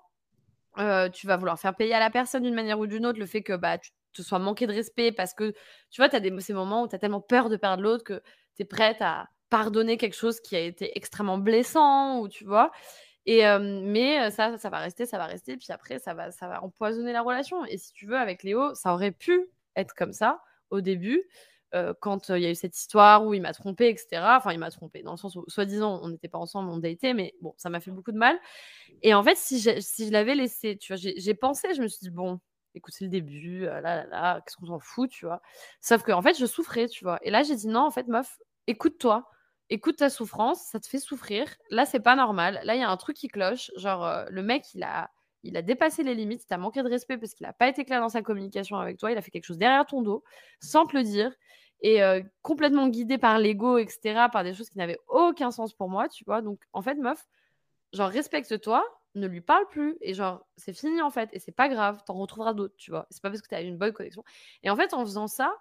[0.75, 3.43] tu vas vouloir faire payer à la personne d'une manière ou d'une autre le fait
[3.43, 5.53] que bah, tu te sois manqué de respect parce que
[5.89, 8.21] tu vois, tu as ces moments où tu as tellement peur de perdre l'autre que
[8.55, 12.71] tu es prête à pardonner quelque chose qui a été extrêmement blessant, ou tu vois.
[13.25, 15.57] Et mais ça, ça va rester, ça va rester.
[15.57, 17.65] Puis après, ça va, ça va empoisonner la relation.
[17.65, 21.23] Et si tu veux, avec Léo, ça aurait pu être comme ça au début,
[21.99, 24.21] quand il y a eu cette histoire où il m'a trompé, etc.
[24.37, 27.13] Enfin, il m'a trompé dans le sens où, soi-disant, on n'était pas ensemble, on datait,
[27.13, 28.37] mais bon, ça m'a fait beaucoup de mal.
[29.03, 32.09] Et en fait, si, je l'avais laissé, tu vois, j'ai pensé, je me suis dit,
[32.09, 32.39] bon,
[32.73, 35.41] écoute, c'est le début, là, là, là, qu'est-ce qu'on s'en fout, tu vois?
[35.79, 37.19] Sauf qu'en en fait, je souffrais, tu vois.
[37.21, 39.29] Et là, j'ai dit, non, en fait, meuf, écoute-toi
[39.71, 41.47] écoute ta souffrance, ça te fait souffrir.
[41.69, 42.59] Là, c'est pas normal.
[42.63, 43.71] Là, il y a un truc qui cloche.
[43.77, 45.09] Genre, euh, le mec, il a,
[45.43, 47.85] il a dépassé les limites, il t'a manqué de respect parce qu'il n'a pas été
[47.85, 49.11] clair dans sa communication avec toi.
[49.11, 50.23] Il a fait quelque chose derrière ton dos,
[50.59, 51.33] sans te le dire,
[51.81, 55.89] et euh, complètement guidé par l'ego, etc., par des choses qui n'avaient aucun sens pour
[55.89, 56.41] moi, tu vois.
[56.41, 57.25] Donc, en fait, meuf,
[57.93, 58.83] genre, respecte-toi,
[59.15, 62.15] ne lui parle plus, et genre, c'est fini, en fait, et c'est pas grave, t'en
[62.15, 63.07] retrouveras d'autres, tu vois.
[63.09, 64.23] C'est pas parce que t'as une bonne connexion.
[64.63, 65.55] Et en fait, en faisant ça,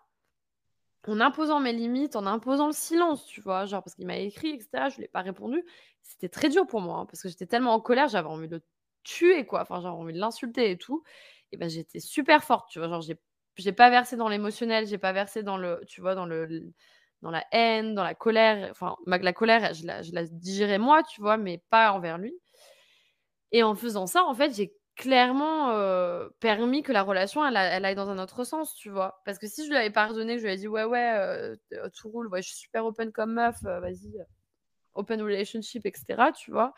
[1.09, 4.51] en imposant mes limites, en imposant le silence, tu vois, genre parce qu'il m'a écrit,
[4.51, 4.91] etc.
[4.91, 5.65] Je lui ai pas répondu.
[6.03, 8.57] C'était très dur pour moi hein, parce que j'étais tellement en colère, j'avais envie de
[8.57, 8.63] le
[9.03, 9.63] tuer, quoi.
[9.63, 11.03] Enfin, j'avais envie de l'insulter et tout.
[11.53, 12.89] Et ben, j'étais super forte, tu vois.
[12.89, 13.19] Genre, j'ai,
[13.57, 16.73] j'ai pas versé dans l'émotionnel, j'ai pas versé dans le, tu vois, dans le,
[17.23, 18.69] dans la haine, dans la colère.
[18.71, 22.35] Enfin, la colère, je la, je la digérais moi, tu vois, mais pas envers lui.
[23.53, 25.73] Et en faisant ça, en fait, j'ai clairement
[26.41, 29.21] permis que la relation, elle, aille dans un autre sens, tu vois.
[29.25, 31.57] Parce que si je lui avais pardonné, je lui avais dit, ouais, ouais,
[31.95, 34.13] tout roule, ouais, je suis super open comme meuf, vas-y,
[34.95, 36.75] open relationship, etc., tu vois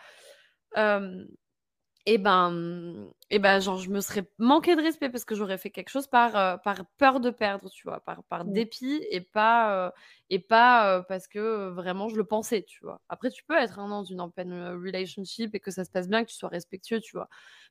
[2.04, 5.70] et ben, et ben, genre, je me serais manqué de respect parce que j'aurais fait
[5.70, 9.86] quelque chose par, euh, par peur de perdre, tu vois, par, par dépit et pas,
[9.86, 9.90] euh,
[10.28, 13.00] et pas euh, parce que vraiment je le pensais, tu vois.
[13.08, 14.52] Après, tu peux être dans une open
[14.84, 17.28] relationship et que ça se passe bien, que tu sois respectueux, tu vois.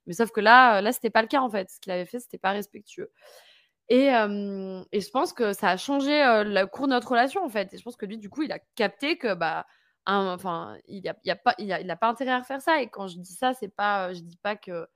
[0.07, 1.69] Mais sauf que là, là, c'était pas le cas en fait.
[1.69, 3.11] Ce qu'il avait fait, c'était pas respectueux.
[3.89, 6.11] Et, et je pense que ça a changé
[6.45, 7.73] le cours de notre relation en fait.
[7.73, 9.65] Et je pense que lui, du coup, il a capté que bah
[10.05, 12.81] enfin, il n'a a pas, il a, pas intérêt à refaire ça.
[12.81, 14.87] Et quand je dis ça, c'est pas, je dis pas que,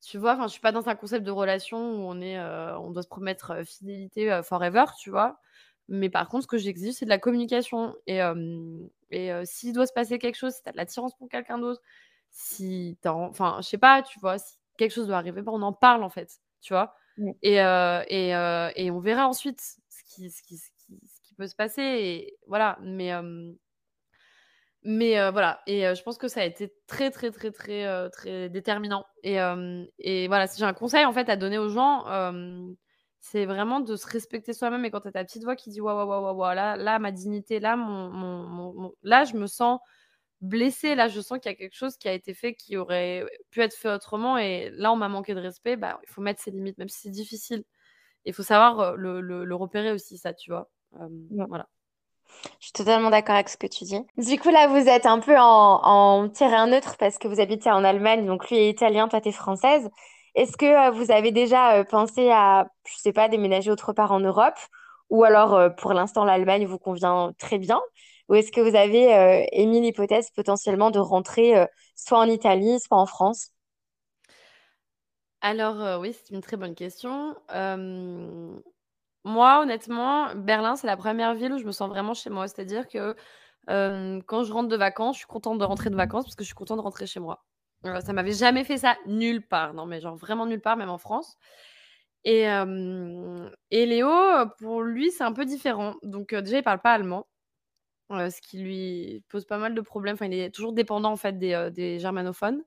[0.00, 2.90] tu vois, enfin, je suis pas dans un concept de relation où on est, on
[2.90, 5.38] doit se promettre fidélité forever, tu vois.
[5.88, 7.94] Mais par contre, ce que j'exige, c'est de la communication.
[8.06, 8.20] Et,
[9.10, 11.80] et s'il doit se passer quelque chose, si tu as de l'attirance pour quelqu'un d'autre,
[12.30, 15.62] si t'as, enfin, je sais pas, tu vois, si quelque chose doit arriver, bah, on
[15.62, 16.94] en parle en fait, tu vois.
[17.42, 18.30] Et, et,
[18.76, 21.82] et, on verra ensuite ce qui, ce qui, ce qui, ce qui peut se passer.
[21.82, 22.78] Et voilà.
[22.82, 23.12] Mais
[24.86, 29.04] mais voilà, et je pense que ça a été très, très, très, très, très déterminant.
[29.22, 29.36] Et,
[29.98, 32.04] et voilà, si j'ai un conseil en fait à donner aux gens,
[33.20, 34.84] c'est vraiment de se respecter soi-même.
[34.84, 36.98] Et quand tu as ta petite voix qui dit waouh, waouh, waouh, waouh, là, là,
[37.00, 39.80] ma dignité, là, mon, mon, là, je me sens
[40.40, 43.24] blessée, là, je sens qu'il y a quelque chose qui a été fait qui aurait
[43.50, 44.38] pu être fait autrement.
[44.38, 47.00] Et là, on m'a manqué de respect, bah, il faut mettre ses limites, même si
[47.02, 47.64] c'est difficile.
[48.24, 50.70] Il faut savoir le, le, repérer aussi, ça, tu vois.
[51.48, 51.68] Voilà.
[52.60, 54.00] Je suis totalement d'accord avec ce que tu dis.
[54.18, 57.70] Du coup, là, vous êtes un peu en, en terrain neutre parce que vous habitez
[57.70, 59.88] en Allemagne, donc lui est italien, toi, t'es française.
[60.34, 64.12] Est-ce que euh, vous avez déjà euh, pensé à, je sais pas, déménager autre part
[64.12, 64.58] en Europe?
[65.10, 67.80] Ou alors, euh, pour l'instant, l'Allemagne vous convient très bien?
[68.28, 73.06] Ou est-ce que vous avez émis l'hypothèse potentiellement de rentrer soit en Italie, soit en
[73.06, 73.52] France?
[75.40, 77.34] Alors, oui, c'est une très bonne question.
[79.26, 82.46] Moi, honnêtement, Berlin, c'est la première ville où je me sens vraiment chez moi.
[82.48, 83.16] C'est-à-dire que,
[83.68, 86.48] quand je rentre de vacances, je suis contente de rentrer de vacances parce que je
[86.48, 87.44] suis contente de rentrer chez moi.
[87.84, 89.74] Ça ça m'avait jamais fait ça nulle part.
[89.74, 91.36] Non, mais genre vraiment nulle part, même en France
[92.24, 92.46] et
[93.70, 94.10] et Léo,
[94.60, 95.94] pour lui, c'est un peu différent.
[96.04, 97.26] Donc, déjà, il parle pas allemand
[98.10, 100.14] ce qui lui pose pas mal de problèmes.
[100.14, 102.62] Enfin, il est toujours dépendant en fait des germanophones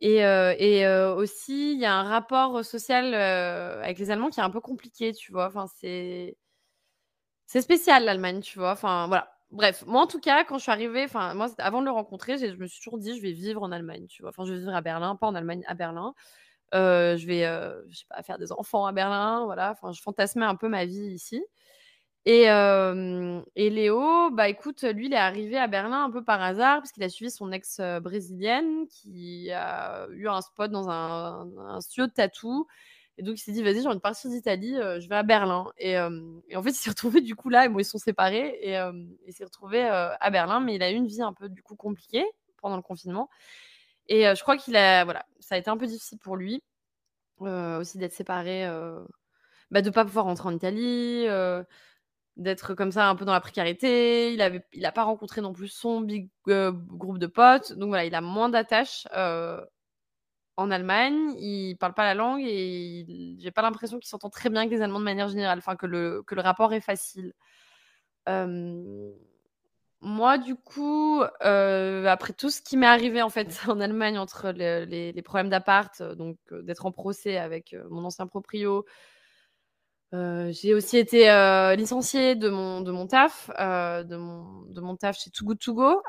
[0.00, 4.50] et et aussi il y a un rapport social, avec les Allemands qui est un
[4.50, 5.46] peu compliqué, tu vois?
[5.46, 6.36] Enfin, c'est
[7.46, 8.72] c'est spécial l'Allemagne, tu vois?
[8.72, 9.32] Enfin, voilà.
[9.50, 12.36] Bref, moi en tout cas, quand je suis arrivée, enfin moi avant de le rencontrer,
[12.36, 14.28] je me suis toujours dit: «Je vais vivre en Allemagne», tu vois?
[14.30, 16.14] Enfin, je vais vivre à Berlin, pas en Allemagne, à Berlin.
[16.74, 17.44] je vais,
[17.90, 19.72] je sais pas, faire des enfants à Berlin, voilà.
[19.72, 21.42] Enfin, je fantasmais un peu ma vie ici
[22.26, 22.44] et
[23.56, 26.92] et Léo, bah, écoute, lui, il est arrivé à Berlin un peu par hasard parce
[26.92, 32.12] qu'il a suivi son ex, brésilienne qui a eu un spot dans un studio de
[32.12, 32.66] tatou
[33.18, 35.66] et donc il s'est dit: «Vas-y, j'ai envie de partir d'Italie, je vais à Berlin»
[35.78, 38.58] et en fait, il s'est retrouvé du coup là et bon, ils sont séparés.
[38.62, 38.74] Et
[39.26, 41.76] il s'est retrouvé, à Berlin, mais il a eu une vie un peu du coup
[41.76, 42.24] compliquée
[42.62, 43.28] pendant le confinement.
[44.08, 46.62] Et je crois qu'il a voilà, ça a été un peu difficile pour lui,
[47.40, 48.66] aussi d'être séparé,
[49.70, 51.26] bah, de pas pouvoir rentrer en Italie,
[52.38, 54.32] d'être comme ça un peu dans la précarité.
[54.32, 57.72] Il avait, il a pas rencontré non plus son big groupe de potes.
[57.74, 59.06] Donc voilà, il a moins d'attaches
[60.56, 61.34] en Allemagne.
[61.38, 64.82] Il parle pas la langue et j'ai pas l'impression qu'il s'entend très bien avec les
[64.82, 65.58] Allemands de manière générale.
[65.58, 67.34] Enfin, que le, que le rapport est facile.
[70.00, 75.12] moi, du coup, après tout ce qui m'est arrivé en fait en Allemagne entre les,
[75.12, 78.84] les problèmes d'appart, donc d'être en procès avec mon ancien proprio,
[80.12, 81.26] j'ai aussi été,
[81.76, 85.74] licenciée de mon de mon taf, de mon de mon taf chez Too Good To
[85.74, 86.02] Go,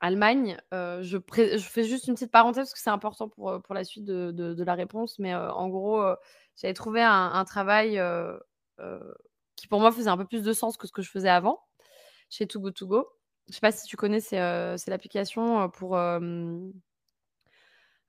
[0.00, 0.56] Allemagne.
[0.72, 4.04] je je fais juste une petite parenthèse parce que c'est important pour, pour la suite
[4.04, 6.02] de de la réponse, mais en gros,
[6.56, 8.00] j'avais trouvé un travail,
[9.56, 11.60] qui pour moi faisait un peu plus de sens que ce que je faisais avant,
[12.30, 13.08] chez Too Good To Go.
[13.48, 14.38] Je sais pas si tu connais, c'est,
[14.78, 15.98] c'est l'application, pour,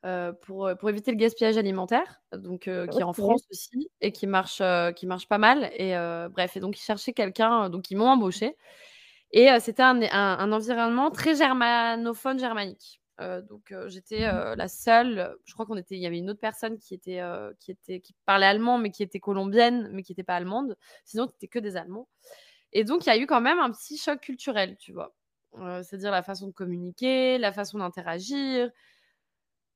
[0.05, 2.69] euh, pour, pour éviter le gaspillage alimentaire, donc qui
[2.99, 4.61] est en France aussi et qui marche,
[4.95, 5.93] qui marche pas mal et
[6.31, 8.57] bref et donc ils cherchaient quelqu'un, donc ils m'ont embauché
[9.31, 13.01] et c'était un un environnement très germanophone germanique.
[13.19, 16.77] donc j'étais, mmh la seule, je crois qu'on était il y avait une autre personne
[16.79, 17.21] qui était,
[17.59, 20.77] qui était qui parlait allemand, mais qui était colombienne, mais qui était pas allemande.
[21.05, 22.07] Sinon, c'était que des Allemands
[22.73, 25.13] et donc il y a eu quand même un petit choc culturel, tu vois?
[25.83, 28.71] c'est-à-dire la façon de communiquer, la façon d'interagir,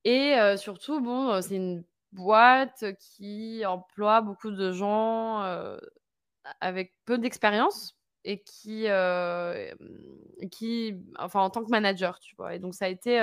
[0.05, 1.83] et surtout, bon, c'est une
[2.13, 5.41] boîte qui emploie beaucoup de gens,
[6.61, 8.87] avec peu d'expérience et qui,
[10.51, 12.55] qui enfin, en tant que manager, tu vois?
[12.55, 13.19] Et donc ça a été,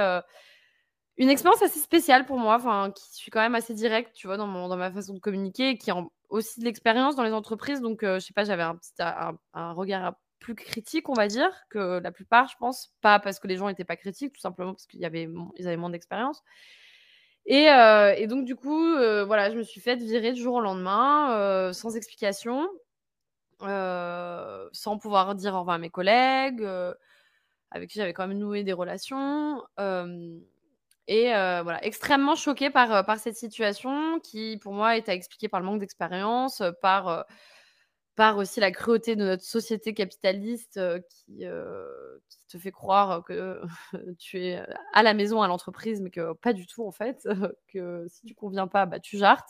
[1.19, 4.37] une expérience assez spéciale pour moi, enfin, qui suis quand même assez directe, tu vois?
[4.37, 7.81] Dans dans ma façon de communiquer et qui ont aussi de l'expérience dans les entreprises
[7.83, 8.93] donc je sais pas, j'avais un petit
[9.55, 12.93] un regard plus critique, on va dire, que la plupart, je pense.
[13.01, 15.27] Pas parce que les gens n'étaient pas critiques, tout simplement parce qu'ils avaient
[15.77, 16.43] moins d'expérience.
[17.47, 18.95] Et, et, donc, du coup,
[19.27, 22.69] voilà, je me suis faite virer du jour au lendemain, sans explication,
[23.61, 26.67] sans pouvoir dire au revoir à mes collègues,
[27.71, 29.63] avec qui j'avais quand même noué des relations.
[31.09, 35.61] et voilà, extrêmement choquée par, par cette situation qui, pour moi, est à expliquer par
[35.61, 37.27] le manque d'expérience, par
[38.15, 41.45] par aussi la cruauté de notre société capitaliste qui,
[42.49, 43.63] te fait croire que
[44.19, 44.63] tu es
[44.93, 47.27] à la maison, à l'entreprise, mais que pas du tout en fait,
[47.73, 49.49] que si tu conviens pas, bah, tu jartes.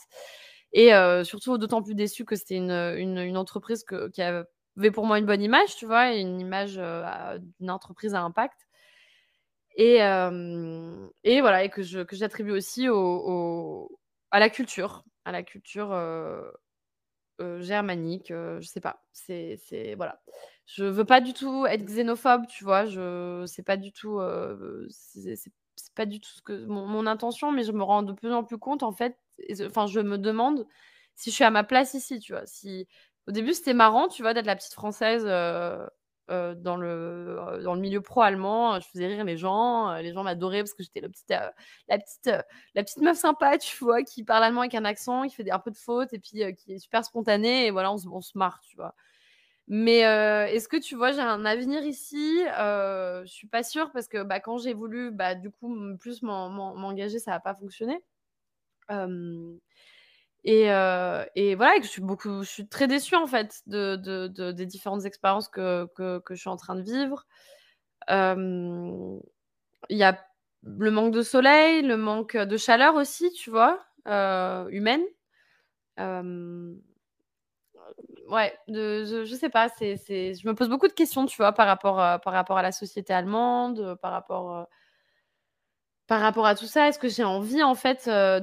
[0.72, 0.90] Et
[1.24, 5.42] surtout d'autant plus déçu que c'était une, une, entreprise qui avait pour moi une bonne
[5.42, 6.76] image, tu vois, une image
[7.60, 8.58] d'une entreprise à impact.
[9.76, 13.98] Et, et voilà, et que j'attribue que aussi au,
[14.30, 15.92] à la culture, à la culture
[17.60, 19.02] germanique, je sais pas.
[19.12, 20.20] C'est c'est voilà.
[20.66, 22.86] Je veux pas du tout être xénophobe, tu vois?
[22.86, 24.20] Je c'est pas du tout,
[25.76, 28.44] c'est pas du tout ce que mon intention, mais je me rends de plus en
[28.44, 29.18] plus compte, en fait
[29.66, 30.66] enfin, je me demande
[31.16, 32.46] si je suis à ma place ici, tu vois?
[32.46, 32.86] Si
[33.28, 35.24] au début, c'était marrant, tu vois, d'être la petite française,
[36.32, 38.80] euh, dans, le, euh, dans le milieu pro-allemand.
[38.80, 39.90] Je faisais rire les gens.
[39.90, 42.30] Euh, les gens m'adoraient parce que j'étais la petite, la, petite,
[42.74, 45.50] la petite meuf sympa, tu vois, qui parle allemand avec un accent, qui fait des,
[45.50, 47.66] un peu de fautes et puis qui est super spontanée.
[47.66, 48.94] Et voilà, on, on se marre, tu vois.
[49.68, 52.42] Mais est-ce que tu vois, j'ai un avenir ici?
[52.46, 57.18] Je suis pas sûre parce que bah, quand j'ai voulu, bah, du coup, plus m'engager,
[57.18, 58.02] ça n'a pas fonctionné.
[60.44, 60.64] Et,
[61.36, 64.66] et, voilà, que je suis beaucoup, je suis très déçue en fait de, de, des
[64.66, 67.26] différentes expériences que, que, je suis en train de vivre.
[68.08, 70.18] Il y a
[70.64, 75.02] le manque de soleil, le manque de chaleur aussi, tu vois, humaine.
[78.28, 81.66] ouais, je, je, sais pas, c'est, je me pose beaucoup de questions, tu vois, par
[81.66, 84.66] rapport, par rapport à la société allemande, par rapport
[86.06, 88.40] par rapport à tout ça Est-ce que j'ai envie en fait euh,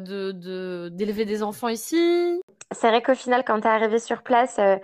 [0.89, 2.41] d'élever des enfants ici?
[2.71, 4.77] C'est vrai qu'au final, quand tu es arrivé sur place, euh,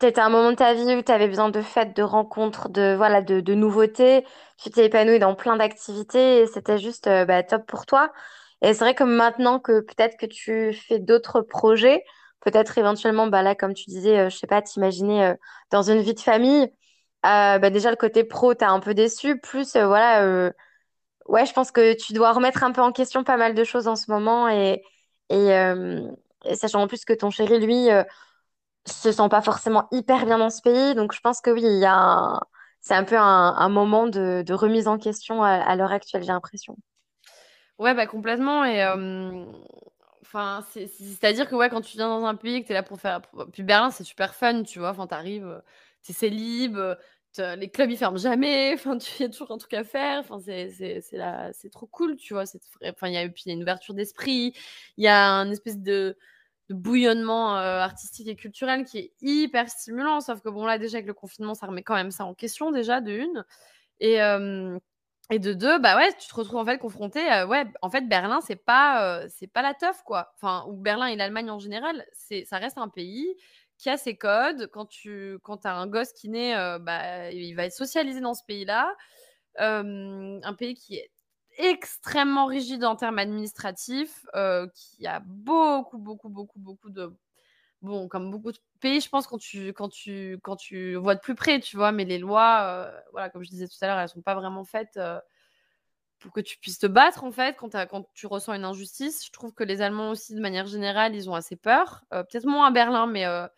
[0.00, 2.94] C'était un moment de ta vie où tu avais besoin de fêtes, de rencontres, de,
[2.96, 4.24] voilà, de, de nouveautés.
[4.58, 8.12] Tu t'es épanoui dans plein d'activités et c'était juste euh, bah, top pour toi.
[8.62, 12.04] Et c'est vrai que maintenant que peut-être que tu fais d'autres projets,
[12.40, 15.34] peut-être éventuellement, bah là, comme tu disais, euh, je sais pas, t'imaginer
[15.72, 16.68] dans une vie de famille,
[17.24, 19.38] bah déjà le côté pro, t'as un peu déçu.
[19.40, 20.50] Plus, voilà,
[21.28, 23.88] ouais, je pense que tu dois remettre un peu en question pas mal de choses
[23.88, 24.82] en ce moment et,
[25.30, 27.88] et, sachant en plus que ton chéri, lui,
[28.86, 30.94] se sent pas forcément hyper bien dans ce pays.
[30.94, 32.40] Donc, je pense que oui, il y a
[32.80, 36.76] c'est un peu un, moment de, remise en question à, à l'heure actuelle, j'ai l'impression.
[37.78, 39.46] Ouais, bah, complètement et hem,
[40.22, 42.74] enfin, c'est c'est c'est-à-dire que, ouais, quand tu viens dans un pays, que tu es
[42.74, 43.20] là pour faire
[43.52, 44.90] puis Berlin, c'est super fun, tu vois?
[44.90, 45.62] Enfin, tu arrives, heu,
[46.02, 46.78] tu es célib,
[47.42, 50.20] te les clubs, ils ferment jamais, enfin, tu y a toujours un truc à faire,
[50.20, 52.44] enfin, c'est c'est trop cool, tu vois?
[52.84, 54.52] Enfin, il y a une ouverture d'esprit,
[54.96, 56.16] il y a un espèce de
[56.70, 60.20] bouillonnement, heu, artistique et culturel qui est hyper stimulant.
[60.20, 62.70] Sauf que bon, là, déjà, avec le confinement, ça remet quand même ça en question,
[62.72, 63.44] déjà, de 1
[64.00, 64.78] et hem
[65.30, 68.40] et de 2, bah, ouais, tu te retrouves, en fait, confronté, ouais, en fait, Berlin,
[68.42, 70.32] c'est pas, c'est pas la teuf, quoi.
[70.36, 73.34] Enfin, ou Berlin et l'Allemagne en général, c'est ça reste un pays
[73.78, 74.68] qui a ses codes.
[74.72, 78.34] Quand tu quand as un gosse qui naît, heu, bah, il va être socialisé dans
[78.34, 78.94] ce pays-là.
[79.58, 81.10] Un pays qui est
[81.58, 87.12] extrêmement rigide en termes administratifs, heu, qui a beaucoup, beaucoup, beaucoup, beaucoup de
[87.82, 91.20] bon, comme beaucoup de pays, je pense, quand tu quand tu quand tu vois de
[91.20, 91.92] plus près, tu vois?
[91.92, 94.64] Mais les lois, heu, voilà, comme je disais tout à l'heure, elles sont pas vraiment
[94.64, 94.98] faites,
[96.20, 97.70] pour que tu puisses te battre, en fait, quand
[98.14, 99.24] tu ressens une injustice.
[99.26, 102.04] Je trouve que les Allemands aussi, de manière générale, ils ont assez peur.
[102.14, 103.48] Heu, peut-être moins à Berlin, mais heu,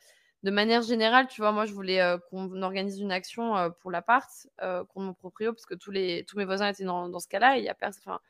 [0.43, 1.53] de manière générale, tu vois?
[1.53, 4.29] Moi, je voulais, heu, qu'on organise une action, pour l'appart,
[4.61, 7.57] contre mon proprio, parce que tous les tous mes voisins étaient dans dans ce cas-là
[7.59, 8.21] il y a pers enfin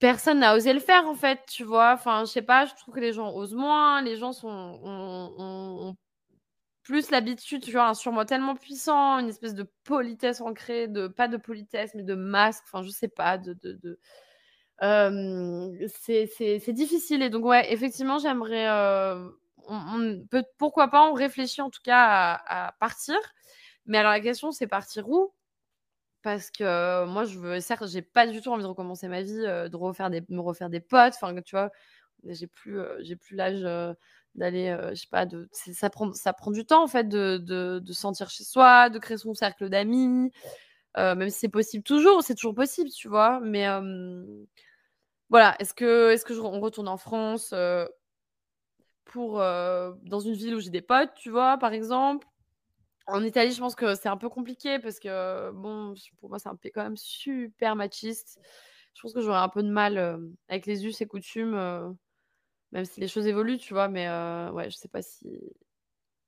[0.00, 1.92] Personne n'a osé le faire, en fait, tu vois?
[1.94, 5.32] Enfin, je sais pas, je trouve que les gens osent moins, les gens sont ont
[5.38, 5.96] ont ont
[6.82, 7.88] plus l'habitude, tu vois?
[7.88, 12.14] Un surmoi tellement puissant, une espèce de politesse ancrée, de pas de politesse, mais de
[12.14, 13.54] masque, enfin, je sais pas, de
[15.98, 18.66] c'est difficile et donc ouais, effectivement, j'aimerais,
[20.30, 23.16] peut pourquoi pas, on réfléchit en tout cas à partir,
[23.86, 25.32] mais alors la question, c'est partir où?
[26.22, 29.40] Parce que moi, je veux certes, j'ai pas du tout envie de recommencer ma vie,
[29.46, 31.70] heu, de refaire des me refaire des potes, enfin, tu vois?
[32.24, 33.64] J'ai plus, j'ai plus l'âge,
[34.34, 37.38] d'aller, heu, je sais pas, de ça prend ça prend du temps, en fait, de
[37.38, 40.32] de de se sentir chez soi, de créer son cercle d'amis,
[40.98, 43.40] heu, même si c'est possible toujours, c'est toujours possible, tu vois?
[43.42, 43.66] Mais,
[45.30, 47.88] voilà, est-ce que est-ce que je on retourne en France, heu,
[49.04, 52.26] pour, heu, dans une ville où j'ai des potes, tu vois, par exemple?
[53.08, 56.48] En Italie, je pense que c'est un peu compliqué parce que, bon, pour moi, c'est
[56.50, 58.40] un pays quand même super machiste.
[58.94, 61.96] Je pense que j'aurais un peu de mal, avec les us et coutumes,
[62.72, 63.88] même si les choses évoluent, tu vois?
[63.88, 65.28] Mais, heu, ouais, je sais pas si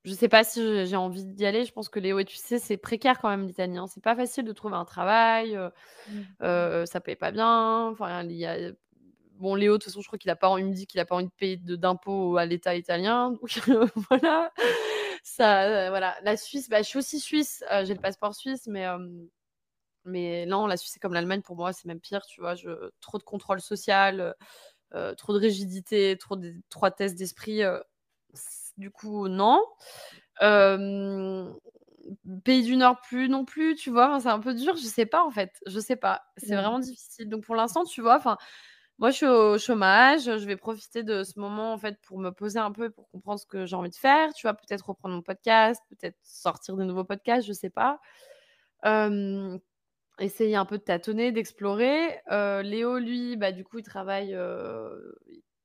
[0.05, 1.65] je sais pas si j'ai envie d'y aller.
[1.65, 3.87] Je pense que les ouais, tu sais, c'est précaire quand même l'Italie, hein.
[3.89, 5.71] C'est pas facile de trouver un travail, heu
[6.07, 6.35] Mm.
[6.43, 7.89] heu, ça paye pas bien.
[7.93, 8.73] Enfin, il y a
[9.39, 11.07] bon, Léo, de toute façon, je crois qu'il a pas il me dit qu'il a
[11.07, 13.61] pas envie de payer de d'impôts à l'État italien, donc
[14.11, 14.53] voilà.
[15.25, 16.17] Ça, heu, voilà.
[16.25, 18.87] La Suisse, bah, je suis aussi suisse, j'ai le passeport suisse, mais
[20.05, 22.55] mais non, la Suisse, c'est comme l'Allemagne pour moi, c'est même pire, tu vois?
[22.55, 24.35] Je trop de contrôle social,
[24.95, 27.83] heu, trop de rigidité, trop d'étroitesse d'esprit, heu,
[28.35, 29.63] c du coup, non.
[30.41, 31.55] Hem,
[32.45, 34.21] pays du Nord, plus non plus, tu vois?
[34.21, 36.23] C'est un peu dur, je sais pas, en fait, je sais pas.
[36.37, 37.29] C'est vraiment difficile.
[37.29, 38.37] Donc pour l'instant, tu vois, enfin,
[38.99, 42.31] moi, je suis au chômage, je vais profiter de ce moment, en fait, pour me
[42.31, 44.55] poser un peu, pour comprendre ce que j'ai envie de faire, tu vois?
[44.55, 48.01] Peut-être reprendre mon podcast, peut-être sortir de nouveaux podcasts, je sais pas.
[50.21, 52.21] Essayer un peu de tâtonner, d'explorer.
[52.31, 55.15] Heu, Léo, lui, bah, du coup, il travaille, heu,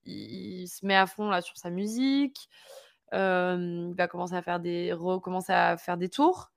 [0.06, 2.50] il se met à fond, là, sur sa musique.
[3.12, 6.52] Hem, il va commencer à faire des recommencer à faire des tours,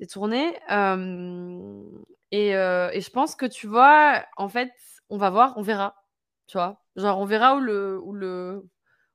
[0.00, 0.54] des tournées.
[2.32, 4.72] Et et je pense que, tu vois, en fait,
[5.10, 5.96] on va voir, on verra.
[6.48, 6.82] Tu vois?
[6.96, 8.64] Genre, on verra où le où le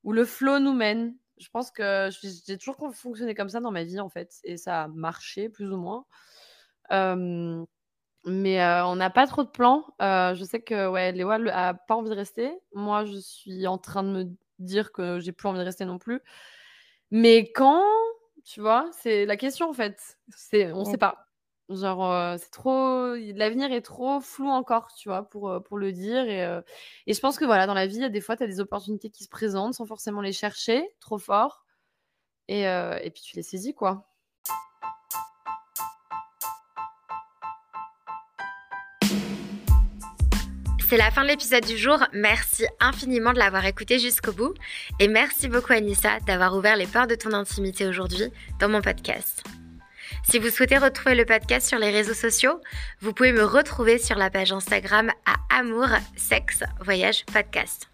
[0.04, 1.16] où le flow nous mène.
[1.40, 2.10] Je pense que
[2.46, 5.72] j'ai toujours fonctionné comme ça dans ma vie, en fait et ça a marché plus
[5.72, 6.06] ou moins.
[8.28, 9.86] Mais on n'a pas trop de plans.
[10.00, 12.52] Je sais que, ouais, Léo a pas envie de rester.
[12.74, 14.26] Moi, je suis en train de me
[14.60, 16.22] dire que j'ai plus envie de rester non plus.
[17.12, 17.84] Mais quand?
[18.46, 18.90] Tu vois?
[18.94, 20.18] C'est la question, en fait.
[20.36, 21.00] C'est on sait Ouais.
[21.00, 21.28] pas.
[21.70, 25.30] Genre, c'est trop l'avenir est trop flou encore, tu vois?
[25.30, 26.44] Pour, pour le dire et
[27.08, 28.48] et je pense que, voilà, dans la vie, il y a des fois, tu as
[28.48, 31.66] des opportunités qui se présentent sans forcément les chercher trop fort
[32.50, 34.10] et et puis tu les saisis, quoi.
[40.90, 42.00] C'est la fin de l'épisode du jour.
[42.14, 44.54] Merci infiniment de l'avoir écouté jusqu'au bout.
[45.02, 48.32] Et merci beaucoup Anissa d'avoir ouvert les portes de ton intimité aujourd'hui
[48.62, 49.44] dans mon podcast.
[50.24, 52.62] Si vous souhaitez retrouver le podcast sur les réseaux sociaux,
[53.02, 57.90] vous pouvez me retrouver sur la page Instagram à Amour, Sexe, Voyage, Podcast.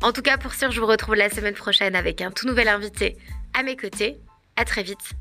[0.00, 2.68] En tout cas, pour sûr, je vous retrouve la semaine prochaine avec un tout nouvel
[2.68, 3.16] invité
[3.58, 4.20] à mes côtés.
[4.54, 5.14] À très vite.